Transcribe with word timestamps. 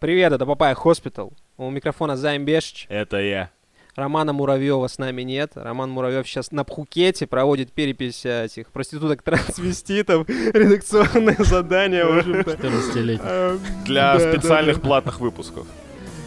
Привет, 0.00 0.32
это 0.32 0.46
Papaya 0.46 0.74
Hospital. 0.74 1.34
У 1.58 1.68
микрофона 1.68 2.16
Займ 2.16 2.46
Бешич. 2.46 2.86
Это 2.88 3.18
я. 3.18 3.50
Романа 3.94 4.32
Муравьева 4.32 4.86
с 4.86 4.96
нами 4.96 5.20
нет. 5.20 5.52
Роман 5.56 5.90
Муравьев 5.90 6.26
сейчас 6.26 6.52
на 6.52 6.64
Пхукете 6.64 7.26
проводит 7.26 7.70
перепись 7.70 8.24
э, 8.24 8.46
этих 8.46 8.68
проституток-трансвеститов, 8.72 10.26
редакционное 10.54 11.36
задание, 11.40 12.06
в 12.06 12.16
общем-то. 12.16 12.50
14-летний. 12.52 13.26
Э, 13.28 13.58
Для 13.84 14.18
специальных 14.18 14.80
платных 14.80 15.20
выпусков. 15.20 15.66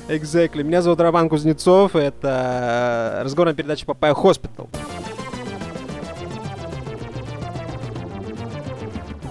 Exactly. 0.08 0.62
Меня 0.62 0.84
зовут 0.84 1.00
Роман 1.00 1.28
Кузнецов. 1.28 1.96
Это 1.96 3.18
э, 3.21 3.24
разговорная 3.24 3.55
передача 3.55 3.88
Papaya 3.88 4.14
Hospital. 4.14 4.70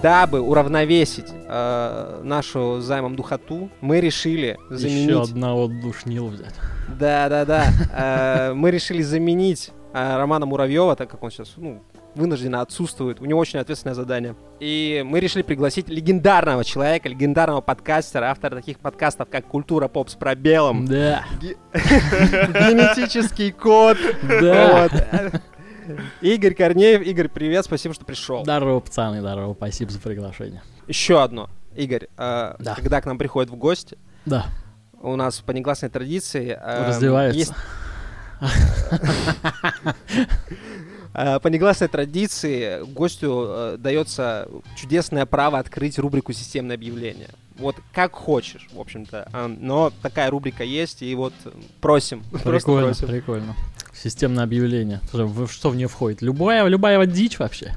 Дабы 0.01 0.41
уравновесить 0.41 1.31
э, 1.53 2.21
нашу 2.23 2.81
займом 2.81 3.15
духоту, 3.15 3.69
мы 3.81 4.01
решили 4.01 4.57
заменить... 4.69 5.09
Еще 5.09 5.21
одного 5.21 5.67
душнил 5.67 6.27
взять. 6.27 6.55
Да, 6.99 7.29
да, 7.29 7.45
да. 7.45 7.65
Э, 7.95 8.53
Мы 8.53 8.71
решили 8.71 9.01
заменить 9.03 9.71
э, 9.93 10.17
Романа 10.17 10.45
Муравьева, 10.45 10.95
так 10.95 11.09
как 11.09 11.21
он 11.23 11.29
сейчас 11.31 11.53
ну, 11.57 11.83
вынужденно 12.15 12.61
отсутствует. 12.61 13.19
У 13.21 13.25
него 13.25 13.39
очень 13.39 13.59
ответственное 13.59 13.93
задание. 13.93 14.35
И 14.59 15.03
мы 15.05 15.19
решили 15.19 15.43
пригласить 15.43 15.89
легендарного 15.89 16.63
человека, 16.63 17.09
легендарного 17.09 17.61
подкастера, 17.61 18.25
автора 18.31 18.55
таких 18.55 18.79
подкастов, 18.79 19.29
как 19.29 19.45
«Культура 19.45 19.87
поп 19.87 20.09
с 20.09 20.15
пробелом», 20.15 20.85
Да, 20.85 21.23
«Генетический 21.73 23.51
код». 23.51 23.97
да. 24.23 24.89
Игорь 26.21 26.53
Корнеев. 26.53 27.01
Игорь, 27.01 27.27
привет, 27.29 27.65
спасибо, 27.65 27.93
что 27.93 28.05
пришел. 28.05 28.43
Здорово, 28.43 28.79
пацаны, 28.79 29.19
здорово, 29.19 29.53
спасибо 29.53 29.91
за 29.91 29.99
приглашение. 29.99 30.61
Еще 30.87 31.21
одно. 31.21 31.49
Игорь, 31.75 32.07
э, 32.17 32.55
Да. 32.59 32.75
когда 32.75 33.01
к 33.01 33.05
нам 33.05 33.17
приходят 33.17 33.49
в 33.49 33.55
гости, 33.55 33.97
Да, 34.25 34.45
у 35.01 35.15
нас 35.15 35.39
по 35.41 35.51
негласной 35.51 35.89
традиции... 35.89 36.57
э, 36.59 36.87
раздевается. 36.87 37.37
есть 37.39 37.53
Э, 41.15 41.39
По 41.39 41.47
негласной 41.47 41.87
традиции 41.87 42.83
гостю 42.91 43.45
э, 43.47 43.75
дается 43.77 44.47
чудесное 44.75 45.25
право 45.27 45.59
открыть 45.59 45.99
рубрику 45.99 46.33
«Системное 46.33 46.75
объявление». 46.75 47.29
Вот 47.55 47.75
как 47.93 48.13
хочешь, 48.13 48.67
в 48.73 48.79
общем-то. 48.79 49.29
А, 49.31 49.47
Но 49.47 49.91
такая 50.01 50.31
рубрика 50.31 50.63
есть, 50.63 51.03
и 51.03 51.13
вот 51.13 51.33
просим. 51.81 52.23
Прикольно, 52.43 52.87
просим. 52.87 53.07
прикольно. 53.07 53.55
Системное 54.03 54.43
объявление. 54.43 54.99
Что 55.07 55.69
в- 55.69 55.75
нее 55.75 55.87
входит? 55.87 56.21
Любая, 56.21 56.67
любая 56.67 56.97
вот 56.97 57.11
дичь 57.11 57.39
вообще. 57.39 57.73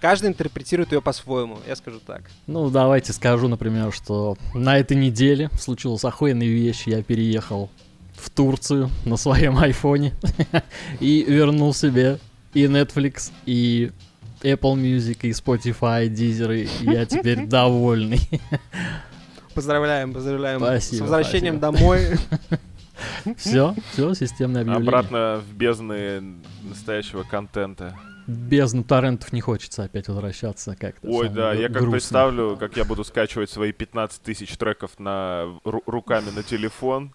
Каждый 0.00 0.28
интерпретирует 0.28 0.92
ее 0.92 1.00
по-своему, 1.00 1.58
я 1.66 1.74
скажу 1.74 1.98
так. 2.06 2.24
Ну, 2.46 2.68
давайте 2.68 3.14
скажу, 3.14 3.48
например, 3.48 3.90
что 3.92 4.36
на 4.54 4.78
этой 4.78 4.96
неделе 4.98 5.48
случилась 5.58 6.04
охуенная 6.04 6.46
вещь. 6.46 6.82
Я 6.86 7.02
переехал 7.02 7.70
в 8.14 8.28
Турцию 8.28 8.90
на 9.06 9.16
своем 9.16 9.56
айфоне 9.56 10.12
и 11.00 11.24
вернул 11.26 11.72
себе 11.72 12.18
и 12.52 12.64
Netflix, 12.64 13.30
и 13.46 13.90
Apple 14.42 14.74
Music, 14.74 15.18
и 15.22 15.30
Spotify, 15.30 16.06
и 16.06 16.10
Deezer, 16.10 16.54
и 16.54 16.90
я 16.90 17.06
теперь 17.06 17.46
довольный. 17.46 18.20
Поздравляем, 19.54 20.12
поздравляем. 20.12 20.60
Спасибо, 20.60 20.98
С 20.98 21.00
возвращением 21.00 21.56
спасибо. 21.58 21.78
домой. 21.78 22.18
Все, 23.36 23.74
все, 23.92 24.14
системное 24.14 24.62
объявление. 24.62 24.88
Обратно 24.88 25.42
в 25.48 25.54
бездны 25.54 26.22
настоящего 26.62 27.22
контента. 27.22 27.96
Без 28.26 28.72
торрентов 28.88 29.32
не 29.32 29.40
хочется 29.40 29.84
опять 29.84 30.08
возвращаться 30.08 30.74
как-то. 30.74 31.06
Ой, 31.08 31.28
да, 31.28 31.52
я 31.52 31.68
как 31.68 31.72
грустно. 31.76 31.90
представлю, 31.92 32.56
как 32.58 32.76
я 32.76 32.84
буду 32.84 33.04
скачивать 33.04 33.50
свои 33.50 33.70
15 33.72 34.20
тысяч 34.20 34.56
треков 34.56 34.98
на 34.98 35.44
ру- 35.64 35.82
руками 35.86 36.30
на 36.34 36.42
телефон. 36.42 37.12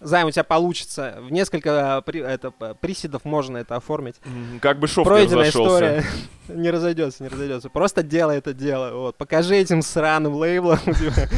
Займ, 0.00 0.28
у 0.28 0.30
тебя 0.30 0.44
получится. 0.44 1.18
В 1.20 1.32
несколько 1.32 2.02
при- 2.06 2.20
это, 2.20 2.50
приседов 2.80 3.24
можно 3.24 3.58
это 3.58 3.76
оформить. 3.76 4.16
Как 4.60 4.78
бы 4.78 4.86
шов 4.86 5.06
не 5.06 5.10
Пройденная 5.10 5.38
разошелся. 5.46 5.74
история. 5.74 6.04
Не 6.48 6.70
разойдется, 6.70 7.22
не 7.24 7.28
разойдется. 7.28 7.68
Просто 7.68 8.02
делай 8.02 8.38
это 8.38 8.54
дело. 8.54 8.90
Вот. 8.96 9.18
Покажи 9.18 9.54
этим 9.56 9.82
сраным 9.82 10.32
лейблам. 10.34 10.78
типа. 10.84 11.28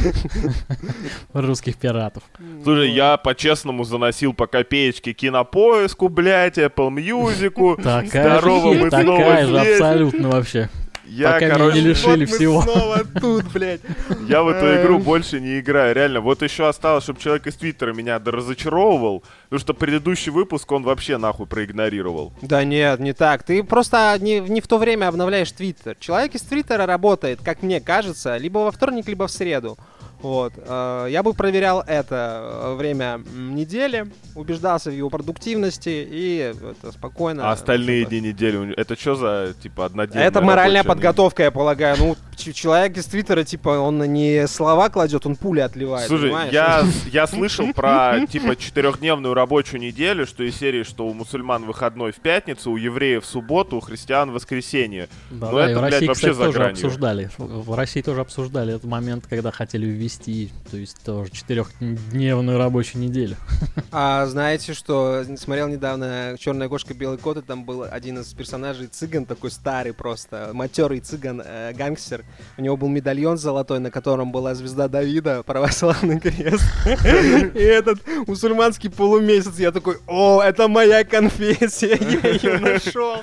Русских 1.33 1.75
пиратов. 1.75 2.23
Слушай, 2.63 2.91
я 2.91 3.17
по-честному 3.17 3.83
заносил 3.83 4.33
по 4.33 4.47
копеечке 4.47 5.11
кинопоиску, 5.11 6.07
блядь, 6.07 6.57
Apple 6.57 6.89
Music. 6.95 7.75
Такая 7.83 8.39
Здорово, 8.39 8.73
же, 8.75 8.89
такая 8.89 9.47
же 9.47 9.59
абсолютно 9.59 10.29
вообще. 10.29 10.69
Я, 11.11 11.33
Пока 11.33 11.45
меня 11.45 11.55
короче, 11.55 11.81
не 11.81 11.87
лишили 11.89 12.09
Вот 12.09 12.19
мы 12.19 12.25
всего. 12.37 12.61
снова 12.61 13.03
тут, 13.19 13.51
блядь. 13.51 13.81
Я 14.29 14.43
в 14.43 14.47
эту 14.47 14.81
игру 14.81 14.97
больше 14.99 15.41
не 15.41 15.59
играю, 15.59 15.93
реально. 15.93 16.21
Вот 16.21 16.41
еще 16.41 16.69
осталось, 16.69 17.03
чтобы 17.03 17.19
человек 17.19 17.47
из 17.47 17.55
Твиттера 17.55 17.91
меня 17.91 18.17
разочаровывал, 18.23 19.25
потому 19.43 19.59
что 19.59 19.73
предыдущий 19.73 20.31
выпуск 20.31 20.71
он 20.71 20.83
вообще 20.83 21.17
нахуй 21.17 21.47
проигнорировал. 21.47 22.31
Да 22.41 22.63
нет, 22.63 23.01
не 23.01 23.11
так. 23.11 23.43
Ты 23.43 23.61
просто 23.61 24.15
не, 24.21 24.39
не 24.39 24.61
в 24.61 24.67
то 24.67 24.77
время 24.77 25.09
обновляешь 25.09 25.51
Твиттер. 25.51 25.97
Человек 25.99 26.35
из 26.35 26.43
Твиттера 26.43 26.85
работает, 26.85 27.41
как 27.43 27.61
мне 27.61 27.81
кажется, 27.81 28.37
либо 28.37 28.59
во 28.59 28.71
вторник, 28.71 29.07
либо 29.09 29.27
в 29.27 29.31
среду. 29.31 29.77
Вот. 30.21 30.53
э, 30.57 31.07
Я 31.09 31.23
бы 31.23 31.33
проверял 31.33 31.81
это 31.81 32.41
э, 32.43 32.75
время 32.75 33.21
недели, 33.33 34.05
убеждался 34.35 34.89
в 34.89 34.93
его 34.93 35.09
продуктивности 35.09 36.07
и 36.09 36.37
это 36.37 36.91
спокойно. 36.91 37.49
А 37.49 37.51
остальные 37.53 38.05
дни 38.05 38.19
недели, 38.21 38.73
это 38.75 38.99
что 38.99 39.15
за, 39.15 39.53
типа, 39.61 39.85
однодневная 39.85 40.27
Это 40.27 40.41
моральная 40.41 40.83
подготовка, 40.83 41.43
я 41.43 41.51
полагаю. 41.51 41.97
Ну, 41.97 42.15
человек 42.35 42.97
из 42.97 43.05
Твиттера, 43.05 43.43
типа, 43.43 43.69
он 43.79 43.99
не 44.13 44.47
слова 44.47 44.89
кладет, 44.89 45.25
он 45.25 45.35
пули 45.35 45.59
отливает. 45.61 46.07
Слушай, 46.07 46.33
я, 46.51 46.83
я 47.11 47.27
слышал 47.27 47.71
про, 47.73 48.25
типа, 48.27 48.55
четырехдневную 48.55 49.33
рабочую 49.33 49.79
неделю, 49.81 50.25
что 50.25 50.43
из 50.43 50.55
серии, 50.55 50.83
что 50.83 51.07
у 51.07 51.13
мусульман 51.13 51.65
выходной 51.65 52.11
в 52.11 52.17
пятницу, 52.17 52.71
у 52.71 52.77
евреев 52.77 53.23
в 53.23 53.27
субботу, 53.27 53.77
у 53.77 53.79
христиан 53.79 54.31
в 54.31 54.33
воскресенье. 54.33 55.07
Да, 55.29 55.51
Ну, 55.51 55.57
да, 55.57 55.63
это, 55.63 55.71
и 55.71 55.75
в 55.75 55.79
блядь, 55.79 55.93
России, 55.93 56.07
вообще 56.07 56.27
кстати, 56.27 56.33
за 56.37 56.45
тоже 56.45 56.57
гранью. 56.57 56.73
обсуждали. 56.73 57.29
В 57.37 57.71
в 57.71 57.75
России 57.75 58.01
тоже 58.01 58.21
обсуждали 58.21 58.75
этот 58.75 58.89
момент, 58.89 59.25
когда 59.29 59.51
хотели 59.51 59.85
ввести, 59.85 60.10
то 60.19 60.77
есть 60.77 61.03
тоже 61.03 61.31
четырехдневную 61.31 62.57
рабочую 62.57 63.01
неделю. 63.01 63.35
А 63.93 64.25
знаете, 64.25 64.73
что 64.73 65.25
смотрел 65.37 65.67
недавно 65.67 66.37
Черная 66.39 66.69
кошка, 66.69 66.93
белый 66.93 67.17
кот, 67.17 67.37
и 67.37 67.41
там 67.41 67.65
был 67.65 67.83
один 67.83 68.19
из 68.19 68.33
персонажей 68.33 68.87
цыган, 68.87 69.25
такой 69.25 69.51
старый 69.51 69.93
просто, 69.93 70.51
матерый 70.53 71.01
цыган, 71.01 71.41
э, 71.43 71.73
гангстер. 71.73 72.23
У 72.57 72.61
него 72.61 72.77
был 72.77 72.87
медальон 72.87 73.37
золотой, 73.37 73.79
на 73.79 73.91
котором 73.91 74.31
была 74.31 74.55
звезда 74.55 74.87
Давида, 74.87 75.43
православный 75.43 76.19
крест. 76.21 76.63
И 76.85 77.59
этот 77.59 77.99
мусульманский 78.27 78.89
полумесяц, 78.89 79.59
я 79.59 79.71
такой, 79.71 79.97
о, 80.07 80.41
это 80.41 80.69
моя 80.69 81.03
конфессия, 81.03 81.97
я 81.99 82.29
ее 82.29 82.59
нашел. 82.59 83.17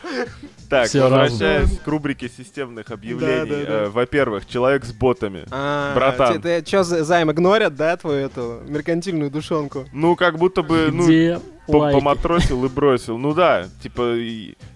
Так, 0.69 0.89
Всё 0.89 1.09
возвращаясь 1.09 1.79
к 1.79 1.87
рубрике 1.89 2.29
системных 2.29 2.91
объявлений. 2.91 3.51
Да, 3.51 3.57
да, 3.57 3.65
да. 3.65 3.73
э, 3.85 3.89
Во-первых, 3.89 4.47
человек 4.47 4.85
с 4.85 4.93
ботами. 4.93 5.45
А, 5.51 5.95
Братан. 5.95 6.43
Ты 6.43 6.63
что, 6.67 6.85
займ 6.85 7.31
игнорят, 7.33 7.75
да, 7.75 7.97
твою 7.97 8.27
эту 8.27 8.61
меркантильную 8.69 9.31
душонку? 9.31 9.87
Ну, 9.93 10.15
как 10.15 10.37
будто 10.37 10.63
бы, 10.63 10.91
ну, 10.93 11.07
Где 11.07 11.37
по- 11.37 11.58
лайки? 11.77 11.99
поматросил 11.99 12.65
и 12.65 12.69
бросил. 12.69 13.19
Ну 13.19 13.35
да, 13.35 13.69
типа, 13.83 14.17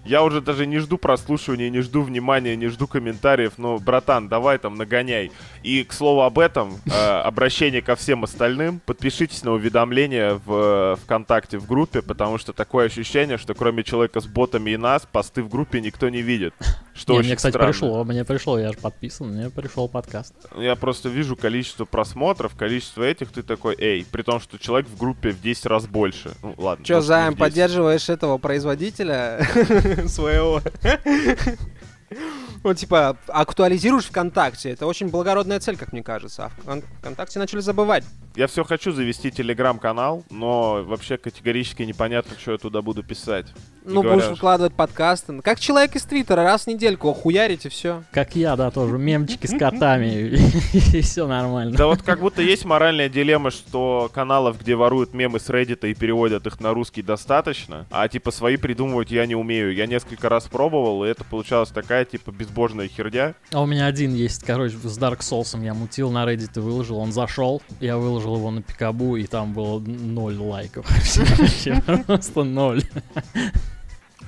я 0.05 0.23
уже 0.23 0.41
даже 0.41 0.65
не 0.65 0.79
жду 0.79 0.97
прослушивания, 0.97 1.69
не 1.69 1.81
жду 1.81 2.01
внимания, 2.01 2.55
не 2.55 2.67
жду 2.67 2.87
комментариев, 2.87 3.53
но, 3.57 3.77
братан, 3.77 4.27
давай 4.27 4.57
там 4.57 4.75
нагоняй. 4.75 5.31
И, 5.63 5.83
к 5.83 5.93
слову 5.93 6.21
об 6.21 6.39
этом, 6.39 6.75
э, 6.85 6.91
обращение 6.91 7.81
ко 7.81 7.95
всем 7.95 8.23
остальным, 8.23 8.79
подпишитесь 8.85 9.43
на 9.43 9.51
уведомления 9.51 10.39
в 10.45 10.95
э, 10.95 10.95
ВКонтакте 11.03 11.57
в 11.57 11.67
группе, 11.67 12.01
потому 12.01 12.37
что 12.37 12.53
такое 12.53 12.87
ощущение, 12.87 13.37
что 13.37 13.53
кроме 13.53 13.83
человека 13.83 14.19
с 14.19 14.25
ботами 14.25 14.71
и 14.71 14.77
нас, 14.77 15.07
посты 15.11 15.43
в 15.43 15.49
группе 15.49 15.81
никто 15.81 16.09
не 16.09 16.21
видит. 16.21 16.53
Что 16.95 17.13
Не, 17.13 17.27
мне, 17.27 17.35
кстати, 17.35 17.53
странно. 17.53 17.71
пришло, 17.71 18.03
мне 18.03 18.23
пришло, 18.23 18.59
я 18.59 18.71
же 18.71 18.77
подписан, 18.77 19.29
мне 19.29 19.49
пришел 19.49 19.89
подкаст. 19.89 20.33
Я 20.55 20.75
просто 20.75 21.09
вижу 21.09 21.35
количество 21.35 21.85
просмотров, 21.85 22.55
количество 22.55 23.01
этих, 23.03 23.31
ты 23.31 23.41
такой, 23.41 23.75
эй, 23.79 24.05
при 24.11 24.21
том, 24.21 24.39
что 24.39 24.59
человек 24.59 24.87
в 24.87 24.97
группе 24.97 25.31
в 25.31 25.41
10 25.41 25.65
раз 25.65 25.87
больше. 25.87 26.33
Ну, 26.43 26.53
ладно. 26.57 26.85
Че, 26.85 27.01
Займ, 27.01 27.29
в 27.33 27.37
10. 27.37 27.39
поддерживаешь 27.39 28.09
этого 28.09 28.37
производителя 28.37 29.43
своего? 30.07 30.61
Ну, 32.63 32.73
типа, 32.73 33.17
актуализируешь 33.27 34.05
ВКонтакте. 34.05 34.69
Это 34.69 34.85
очень 34.85 35.09
благородная 35.09 35.59
цель, 35.59 35.75
как 35.77 35.91
мне 35.93 36.03
кажется. 36.03 36.51
А 36.65 36.79
ВКонтакте 36.99 37.39
начали 37.39 37.59
забывать. 37.59 38.03
Я 38.35 38.47
все 38.47 38.63
хочу 38.63 38.91
завести 38.91 39.31
телеграм-канал, 39.31 40.23
но 40.29 40.83
вообще 40.83 41.17
категорически 41.17 41.81
непонятно, 41.83 42.37
что 42.39 42.51
я 42.51 42.57
туда 42.57 42.81
буду 42.81 43.03
писать. 43.03 43.47
Ну, 43.85 44.01
говоря 44.01 44.15
будешь 44.15 44.29
выкладывать 44.29 44.73
подкасты. 44.73 45.41
Как 45.41 45.59
человек 45.59 45.95
из 45.95 46.03
Твиттера, 46.03 46.43
раз 46.43 46.63
в 46.63 46.67
недельку 46.67 47.09
охуярить 47.09 47.65
и 47.65 47.69
все. 47.69 48.03
Как 48.11 48.35
я, 48.35 48.55
да, 48.55 48.71
тоже. 48.71 48.97
Мемчики 48.97 49.47
с 49.47 49.57
котами. 49.57 50.39
И 50.93 51.01
все 51.01 51.27
нормально. 51.27 51.75
Да 51.75 51.87
вот 51.87 52.01
как 52.01 52.19
будто 52.19 52.41
есть 52.41 52.65
моральная 52.65 53.09
дилемма, 53.09 53.51
что 53.51 54.09
каналов, 54.13 54.59
где 54.59 54.75
воруют 54.75 55.13
мемы 55.13 55.39
с 55.39 55.49
Reddit 55.49 55.89
и 55.89 55.93
переводят 55.93 56.47
их 56.47 56.59
на 56.59 56.73
русский, 56.73 57.01
достаточно, 57.01 57.85
а 57.91 58.07
типа 58.07 58.31
свои 58.31 58.57
придумывать 58.57 59.11
я 59.11 59.25
не 59.25 59.35
умею. 59.35 59.73
Я 59.73 59.85
несколько 59.85 60.29
раз 60.29 60.45
пробовал, 60.45 61.05
и 61.05 61.09
это 61.09 61.23
получалась 61.23 61.69
такая 61.69 62.05
типа 62.05 62.31
безбожная 62.31 62.87
херня. 62.87 63.35
А 63.51 63.61
у 63.61 63.65
меня 63.65 63.85
один 63.85 64.13
есть, 64.13 64.43
короче, 64.43 64.75
с 64.77 64.97
Dark 64.97 65.19
Souls 65.19 65.61
я 65.63 65.73
мутил 65.73 66.11
на 66.11 66.25
Reddit 66.25 66.51
и 66.55 66.59
выложил. 66.59 66.97
Он 66.97 67.11
зашел, 67.11 67.61
я 67.79 67.97
выложил 67.97 68.35
его 68.35 68.51
на 68.51 68.61
Пикабу, 68.61 69.17
и 69.17 69.25
там 69.27 69.53
было 69.53 69.79
ноль 69.79 70.37
лайков. 70.37 70.85
Просто 72.07 72.43
ноль. 72.43 72.83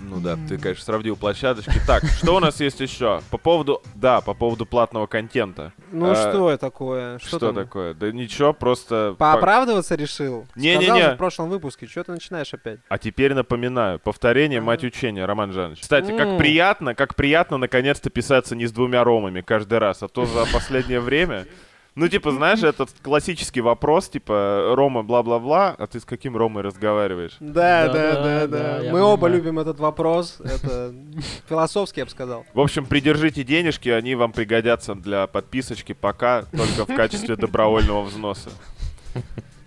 Ну 0.09 0.19
да, 0.19 0.37
ты, 0.47 0.57
конечно, 0.57 0.83
сравнил 0.83 1.15
площадочки. 1.15 1.73
Так, 1.87 2.03
что 2.05 2.35
у 2.35 2.39
нас 2.39 2.59
есть 2.59 2.79
еще? 2.79 3.21
По 3.31 3.37
поводу, 3.37 3.81
да, 3.95 4.21
по 4.21 4.33
поводу 4.33 4.65
платного 4.65 5.07
контента. 5.07 5.73
Ну, 5.91 6.11
А, 6.11 6.15
что 6.15 6.55
такое? 6.57 7.19
Что, 7.19 7.37
Что, 7.37 7.53
такое? 7.53 7.93
Да 7.93 8.11
ничего, 8.11 8.53
просто... 8.53 9.15
по- 9.17 9.33
Пооправдываться 9.33 9.95
решил? 9.95 10.45
Не-не-не. 10.55 10.85
Сказал 10.85 11.13
в 11.13 11.17
прошлом 11.17 11.49
выпуске. 11.49 11.87
Что 11.87 12.03
ты 12.03 12.11
начинаешь 12.11 12.53
опять? 12.53 12.79
А 12.87 12.97
теперь 12.97 13.33
напоминаю, 13.33 13.99
повторение, 13.99 14.61
мать 14.61 14.83
учения, 14.83 15.25
Роман 15.25 15.51
Жанович. 15.51 15.81
Кстати, 15.81 16.11
как 16.11 16.27
М. 16.27 16.37
приятно, 16.37 16.95
как 16.95 17.15
приятно 17.15 17.57
наконец-то 17.57 18.09
писаться 18.09 18.55
не 18.55 18.67
с 18.67 18.71
двумя 18.71 19.03
ромами 19.03 19.41
каждый 19.41 19.79
раз, 19.79 20.03
а 20.03 20.07
то 20.07 20.25
за 20.25 20.45
последнее 20.53 20.99
время... 20.99 21.45
Ну, 21.95 22.09
типа, 22.09 22.31
знаешь, 22.31 22.61
этот 22.63 22.89
классический 23.01 23.61
вопрос, 23.61 24.09
типа, 24.09 24.73
Рома, 24.75 25.01
бла-бла-бла, 25.03 25.75
а 25.77 25.87
ты 25.87 25.99
с 25.99 26.05
каким 26.05 26.35
Ромой 26.35 26.61
разговариваешь? 26.63 27.37
Да, 27.39 27.87
Да, 27.87 28.21
да, 28.21 28.47
да, 28.47 28.91
Мы 28.91 29.01
оба 29.01 29.27
любим 29.27 29.59
этот 29.59 29.79
вопрос. 29.79 30.37
Это 30.43 30.93
философский, 31.49 32.01
я 32.01 32.05
бы 32.05 32.11
сказал. 32.11 32.45
В 32.53 32.59
общем, 32.59 32.85
придержите 32.85 33.43
денежки, 33.43 33.89
они 33.89 34.15
вам 34.15 34.33
пригодятся 34.33 34.93
для 34.95 35.27
подписочки, 35.27 35.93
пока 35.93 36.43
только 36.43 36.85
в 36.85 36.95
качестве 36.95 37.35
добровольного 37.37 38.03
взноса. 38.03 38.49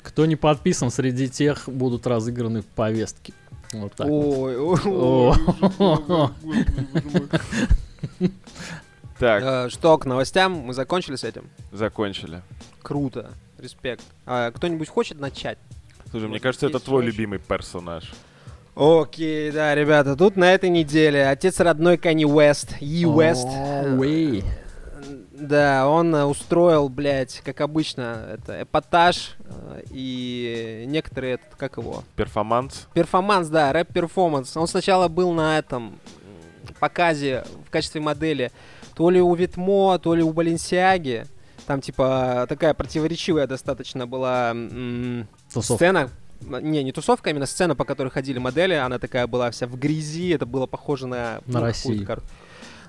Кто 0.02 0.26
не 0.26 0.36
подписан, 0.36 0.90
среди 0.90 1.28
тех 1.28 1.64
будут 1.66 2.06
разыграны 2.06 2.62
повестки. 2.62 3.32
Вот 3.72 3.92
так. 3.94 4.06
Ой, 4.08 4.56
вот. 4.58 4.86
ой, 4.86 5.34
ой. 8.18 8.30
Так, 9.18 9.42
Э, 9.42 9.68
Что, 9.68 9.98
к 9.98 10.06
новостям? 10.06 10.52
Мы 10.52 10.74
закончили 10.74 11.16
с 11.16 11.24
этим? 11.24 11.50
закончили. 11.72 12.42
Круто. 12.82 13.30
Респект. 13.58 14.04
А 14.26 14.50
Кто-нибудь 14.52 14.88
хочет 14.88 15.18
начать? 15.20 15.58
Слушай, 16.10 16.26
мне 16.26 16.34
Вот 16.34 16.42
кажется, 16.42 16.66
это 16.66 16.78
твой 16.78 16.98
очень- 17.00 17.08
любимый 17.10 17.38
персонаж. 17.38 18.12
Окей, 18.76 19.50
да, 19.50 19.74
ребята, 19.74 20.14
тут 20.14 20.36
на 20.36 20.52
этой 20.54 20.70
неделе 20.70 21.26
отец 21.26 21.58
родной 21.58 21.96
Кани 21.98 22.24
Уэст, 22.24 22.76
И 22.80 23.04
Уэст. 23.04 23.46
Уэй. 23.98 24.44
Да, 25.32 25.88
он 25.88 26.14
э, 26.14 26.24
устроил, 26.24 26.88
блядь, 26.88 27.40
как 27.44 27.60
обычно, 27.60 28.26
это 28.34 28.62
эпатаж 28.62 29.36
э, 29.40 29.82
и 29.90 30.84
некоторые, 30.88 31.34
этот, 31.34 31.54
как 31.56 31.76
его, 31.76 32.02
Перформанс. 32.16 32.86
перформанс, 32.94 33.48
да, 33.48 33.72
рэп-перформанс. 33.72 34.56
Он 34.56 34.66
сначала 34.68 35.08
был 35.08 35.32
на 35.32 35.58
этом 35.58 35.98
показе 36.80 37.44
в 37.66 37.70
качестве 37.70 38.00
модели 38.00 38.50
то 38.98 39.10
ли 39.10 39.20
у 39.20 39.32
Витмо, 39.32 40.00
то 40.02 40.12
ли 40.12 40.24
у 40.24 40.32
Баленсиаги. 40.32 41.24
Там, 41.68 41.80
типа, 41.80 42.46
такая 42.48 42.74
противоречивая 42.74 43.46
достаточно 43.46 44.08
была 44.08 44.52
сцена. 45.48 46.10
Не, 46.40 46.82
не 46.82 46.90
тусовка, 46.90 47.30
а 47.30 47.32
именно 47.32 47.46
сцена, 47.46 47.76
по 47.76 47.84
которой 47.84 48.08
ходили 48.08 48.38
модели. 48.40 48.74
Она 48.74 48.98
такая 48.98 49.28
была 49.28 49.52
вся 49.52 49.68
в 49.68 49.78
грязи. 49.78 50.30
Это 50.30 50.46
было 50.46 50.66
похоже 50.66 51.06
на... 51.06 51.40
На 51.46 51.60
ну, 51.60 51.60
Россию. 51.60 52.04
кар- 52.04 52.22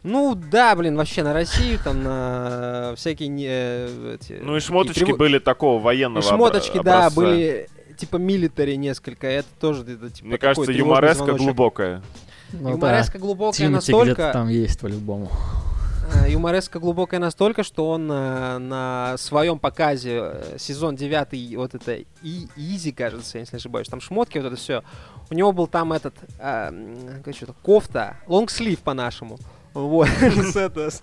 Ну 0.01 0.33
да, 0.33 0.75
блин, 0.75 0.95
вообще 0.97 1.21
на 1.21 1.33
Россию, 1.33 1.77
там 1.83 2.01
на 2.01 2.93
всякие 2.95 3.27
не, 3.27 3.45
эти, 4.15 4.39
Ну 4.41 4.57
и 4.57 4.59
шмоточки 4.59 5.03
перево- 5.03 5.17
были 5.17 5.37
такого 5.37 5.79
военного 5.79 6.23
И 6.23 6.27
шмоточки, 6.27 6.77
обра- 6.77 6.83
да, 6.83 6.99
образца. 7.05 7.21
были 7.21 7.69
типа 7.97 8.17
милитари 8.17 8.77
несколько. 8.77 9.27
Это 9.27 9.47
тоже 9.59 9.83
это, 9.83 10.09
типа, 10.09 10.27
Мне 10.27 10.37
кажется, 10.39 10.71
юмореска 10.71 11.25
звоночек. 11.25 11.45
глубокая. 11.45 12.01
Ну 12.53 12.71
Юмореска 12.71 13.13
да. 13.13 13.19
глубокая 13.19 13.67
Тимати 13.67 13.91
где-то 13.91 13.97
настолько, 14.05 14.33
там 14.33 14.47
есть 14.47 14.79
по-любому. 14.79 15.29
Э, 16.13 16.31
юмореска 16.31 16.79
глубокая 16.79 17.19
настолько, 17.19 17.63
что 17.63 17.89
он 17.89 18.11
э, 18.11 18.57
на 18.57 19.15
своем 19.17 19.59
показе 19.59 20.19
э, 20.21 20.55
сезон 20.59 20.95
9 20.95 21.55
вот 21.57 21.75
это 21.75 21.95
и 22.23 22.47
Изи, 22.55 22.91
кажется, 22.91 23.37
если 23.39 23.55
не 23.55 23.59
ошибаюсь, 23.59 23.87
там 23.87 24.01
шмотки, 24.01 24.37
вот 24.37 24.47
это 24.47 24.55
все. 24.55 24.83
У 25.29 25.33
него 25.33 25.51
был 25.51 25.67
там 25.67 25.93
этот, 25.93 26.15
э, 26.39 27.21
как 27.23 27.35
что-то, 27.35 27.53
кофта, 27.63 28.17
лонгслив 28.27 28.79
по-нашему. 28.79 29.37
Вот, 29.73 30.07
с, 30.21 30.55
это, 30.55 30.89
с- 30.89 31.01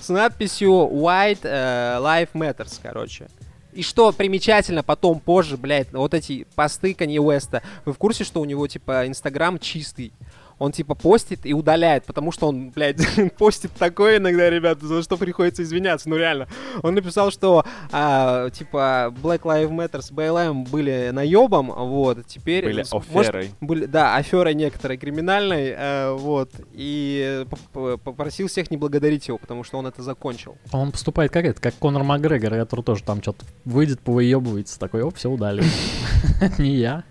с 0.00 0.08
надписью 0.08 0.70
White 0.70 1.40
э, 1.44 1.98
Life 2.00 2.30
Matters, 2.34 2.78
короче. 2.82 3.28
И 3.72 3.82
что 3.82 4.10
примечательно, 4.12 4.82
потом, 4.82 5.20
позже, 5.20 5.56
блядь, 5.56 5.92
вот 5.92 6.14
эти 6.14 6.46
посты 6.56 6.94
Канье 6.94 7.20
Уэста, 7.20 7.62
вы 7.84 7.92
в 7.92 7.98
курсе, 7.98 8.24
что 8.24 8.40
у 8.40 8.44
него, 8.44 8.66
типа, 8.66 9.06
Инстаграм 9.06 9.58
чистый? 9.58 10.12
Он, 10.58 10.72
типа, 10.72 10.94
постит 10.94 11.46
и 11.46 11.54
удаляет, 11.54 12.04
потому 12.04 12.32
что 12.32 12.48
он, 12.48 12.70
блядь, 12.70 12.98
постит 13.38 13.70
такое 13.78 14.18
иногда, 14.18 14.50
ребята, 14.50 14.86
за 14.86 15.02
что 15.02 15.16
приходится 15.16 15.62
извиняться, 15.62 16.08
ну 16.08 16.16
реально. 16.16 16.48
Он 16.82 16.94
написал, 16.94 17.30
что, 17.30 17.64
а, 17.92 18.50
типа, 18.50 19.14
Black 19.22 19.42
Lives 19.42 19.70
Matter 19.70 20.02
с 20.02 20.10
BLM 20.10 20.68
были 20.68 21.10
наебом, 21.12 21.72
вот, 21.72 22.26
теперь... 22.26 22.64
Были 22.64 22.82
с- 22.82 22.92
может, 22.92 23.30
оферой. 23.30 23.50
были, 23.60 23.86
да, 23.86 24.16
аферой 24.16 24.54
некоторой 24.54 24.96
криминальной, 24.96 25.74
э, 25.76 26.12
вот, 26.12 26.50
и 26.72 27.44
поп- 27.48 27.60
поп- 27.72 28.02
попросил 28.02 28.48
всех 28.48 28.70
не 28.70 28.76
благодарить 28.76 29.28
его, 29.28 29.38
потому 29.38 29.62
что 29.64 29.78
он 29.78 29.86
это 29.86 30.02
закончил. 30.02 30.56
Он 30.72 30.90
поступает 30.90 31.30
как 31.32 31.44
это, 31.44 31.60
как 31.60 31.74
Конор 31.76 32.02
Макгрегор, 32.02 32.50
который 32.54 32.82
тоже 32.82 33.04
там 33.04 33.22
что-то 33.22 33.44
выйдет, 33.64 34.00
повыебывается, 34.00 34.78
такой, 34.78 35.02
оп, 35.02 35.16
все 35.16 35.30
удалил. 35.30 35.64
Не 36.58 36.76
я. 36.76 37.04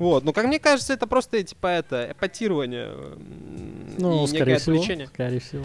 Вот, 0.00 0.24
ну, 0.24 0.32
как 0.32 0.46
мне 0.46 0.58
кажется, 0.58 0.92
это 0.94 1.06
просто, 1.06 1.42
типа, 1.44 1.66
это, 1.68 2.10
эпатирование 2.10 2.90
Ну, 3.98 4.24
и 4.24 4.26
скорее 4.26 4.40
некое 4.46 4.58
всего. 4.58 4.74
отвлечение. 4.76 5.06
Скорее 5.06 5.40
всего. 5.40 5.64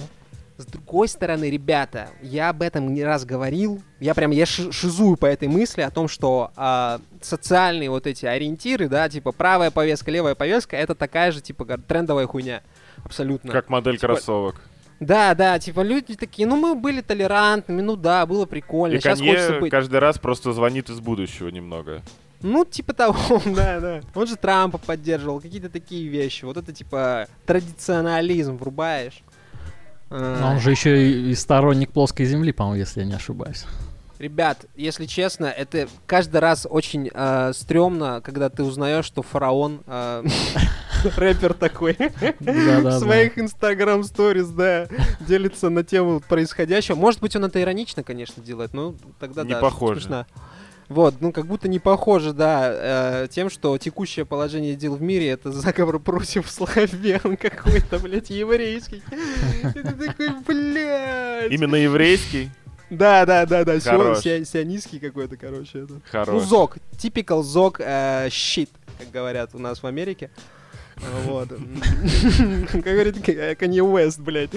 С 0.57 0.65
другой 0.65 1.07
стороны, 1.09 1.49
ребята, 1.49 2.09
я 2.21 2.49
об 2.49 2.61
этом 2.61 2.93
не 2.93 3.03
раз 3.03 3.25
говорил, 3.25 3.81
я 3.99 4.13
прям, 4.13 4.31
я 4.31 4.45
ши- 4.45 4.71
шизую 4.71 5.17
по 5.17 5.25
этой 5.25 5.47
мысли 5.49 5.81
о 5.81 5.89
том, 5.89 6.07
что 6.07 6.51
а, 6.55 6.99
социальные 7.21 7.89
вот 7.89 8.07
эти 8.07 8.25
ориентиры, 8.25 8.87
да, 8.87 9.09
типа 9.09 9.31
правая 9.33 9.71
повестка, 9.71 10.11
левая 10.11 10.35
повестка, 10.35 10.77
это 10.77 10.95
такая 10.95 11.31
же, 11.33 11.41
типа, 11.41 11.65
трендовая 11.79 12.27
хуйня. 12.27 12.61
Абсолютно. 13.03 13.51
Как 13.51 13.69
модель 13.69 13.95
Типа, 13.95 14.13
кроссовок. 14.13 14.61
Да, 15.01 15.33
да, 15.33 15.59
типа 15.59 15.81
люди 15.81 16.15
такие, 16.15 16.47
ну 16.47 16.55
мы 16.55 16.73
были 16.75 17.01
толерантными, 17.01 17.81
ну 17.81 17.97
да, 17.97 18.25
было 18.25 18.45
прикольно. 18.45 18.95
И 18.95 18.99
Сейчас 18.99 19.19
хочется 19.19 19.45
Канье 19.47 19.59
быть. 19.61 19.71
каждый 19.71 19.99
раз 19.99 20.17
просто 20.19 20.53
звонит 20.53 20.89
из 20.89 21.01
будущего 21.01 21.49
немного. 21.49 22.01
Ну, 22.41 22.65
типа 22.65 22.93
того, 22.93 23.41
да, 23.45 23.79
да. 23.79 24.01
Он 24.13 24.27
же 24.27 24.35
Трампа 24.35 24.77
поддерживал, 24.77 25.39
какие-то 25.39 25.69
такие 25.69 26.07
вещи. 26.07 26.45
Вот 26.45 26.57
это 26.57 26.73
типа 26.73 27.27
традиционализм 27.45 28.57
врубаешь. 28.57 29.21
А, 30.09 30.39
Но 30.41 30.51
он 30.51 30.59
же 30.59 30.71
еще 30.71 31.09
и, 31.09 31.31
и 31.31 31.35
сторонник 31.35 31.91
плоской 31.91 32.25
земли, 32.25 32.51
по-моему, 32.51 32.79
если 32.79 33.01
я 33.01 33.05
не 33.05 33.15
ошибаюсь. 33.15 33.65
Ребят, 34.17 34.65
если 34.75 35.07
честно, 35.07 35.45
это 35.45 35.89
каждый 36.05 36.37
раз 36.37 36.65
очень 36.69 37.11
э, 37.13 37.51
стрёмно, 37.53 38.21
когда 38.21 38.49
ты 38.49 38.63
узнаешь, 38.63 39.03
что 39.03 39.21
фараон 39.21 39.81
э, 39.85 40.23
рэпер 41.17 41.53
такой 41.53 41.97
в 42.39 42.99
своих 42.99 43.37
инстаграм 43.37 44.05
сториз, 44.05 44.47
да, 44.47 44.87
делится 45.19 45.69
на 45.69 45.83
тему 45.83 46.21
происходящего. 46.21 46.95
Может 46.95 47.19
быть, 47.19 47.35
он 47.35 47.43
это 47.43 47.61
иронично, 47.61 48.03
конечно, 48.03 48.41
делает, 48.41 48.73
но 48.73 48.95
тогда 49.19 49.43
Не 49.43 49.51
да, 49.51 49.59
похоже. 49.59 50.25
Вот, 50.87 51.15
ну 51.19 51.31
как 51.31 51.47
будто 51.47 51.67
не 51.67 51.79
похоже, 51.79 52.31
да, 52.33 53.23
э, 53.23 53.27
тем, 53.29 53.49
что 53.49 53.75
текущее 53.77 54.23
положение 54.25 54.75
дел 54.75 54.95
в 54.95 55.01
мире 55.01 55.29
это 55.29 55.51
заговор 55.51 55.99
против 55.99 56.49
славян 56.49 57.37
какой-то, 57.37 57.99
блядь, 57.99 58.29
еврейский. 58.29 59.01
Ты 59.73 59.83
такой, 59.83 60.29
блядь. 60.47 61.51
Именно 61.51 61.75
еврейский. 61.75 62.51
Да, 62.91 63.25
да, 63.25 63.45
да, 63.47 63.63
да, 63.65 63.79
Хорош. 63.79 64.19
сион- 64.19 64.45
сионистский 64.45 64.99
какой-то, 64.99 65.37
короче. 65.37 65.79
Это. 65.79 65.93
Ну, 65.93 66.01
Хорош. 66.11 66.43
зок, 66.43 66.77
typical 66.97 67.41
зок 67.41 67.79
э, 67.79 68.27
щит, 68.29 68.69
как 68.99 69.09
говорят 69.09 69.55
у 69.55 69.59
нас 69.59 69.81
в 69.81 69.87
Америке. 69.87 70.29
Вот. 71.25 71.49
Как 72.71 72.83
говорит 72.83 73.17
Канье 73.59 73.83
Уэст, 73.83 74.19
блядь. 74.19 74.51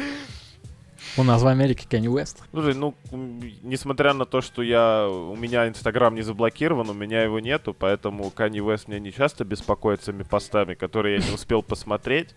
У 1.19 1.25
нас 1.25 1.43
в 1.43 1.49
Америке 1.49 1.85
Кенни 1.91 2.07
Уэст. 2.07 2.45
Слушай, 2.53 2.75
ну, 2.75 2.95
несмотря 3.11 4.15
на 4.15 4.25
то, 4.25 4.41
что 4.41 4.63
я, 4.63 5.09
у 5.09 5.35
меня 5.35 5.67
Инстаграм 5.67 6.15
не 6.15 6.23
заблокирован, 6.23 6.89
у 6.89 6.95
меня 6.95 7.23
его 7.25 7.41
нету, 7.41 7.75
поэтому 7.77 8.31
Канни 8.31 8.61
Уэст 8.61 8.87
меня 8.87 9.01
не 9.01 9.13
часто 9.13 9.45
беспокоит 9.45 10.01
своими 10.01 10.23
постами, 10.23 10.75
которые 10.75 11.19
я 11.19 11.27
не 11.27 11.35
успел 11.35 11.63
посмотреть. 11.65 12.37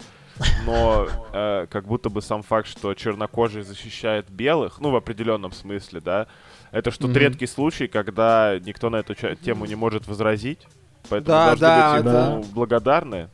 Но 0.65 1.07
э, 1.31 1.67
как 1.69 1.85
будто 1.85 2.09
бы 2.09 2.23
сам 2.23 2.41
факт, 2.41 2.67
что 2.67 2.95
чернокожий 2.95 3.61
защищает 3.61 4.31
белых, 4.31 4.79
ну, 4.79 4.89
в 4.89 4.95
определенном 4.95 5.51
смысле, 5.51 6.00
да, 6.01 6.25
это 6.71 6.89
что-то 6.89 7.09
Мгм. 7.11 7.19
редкий 7.19 7.45
случай, 7.45 7.88
когда 7.88 8.57
никто 8.65 8.89
на 8.89 8.95
эту 8.95 9.13
тему 9.13 9.65
не 9.65 9.75
может 9.75 10.07
возразить. 10.07 10.65
Поэтому 11.09 11.27
Да, 11.27 11.45
должны 11.55 11.61
да, 11.61 11.91
быть 11.97 12.05
ему 12.05 12.41
да. 12.43 12.50
благодарны 12.53 13.29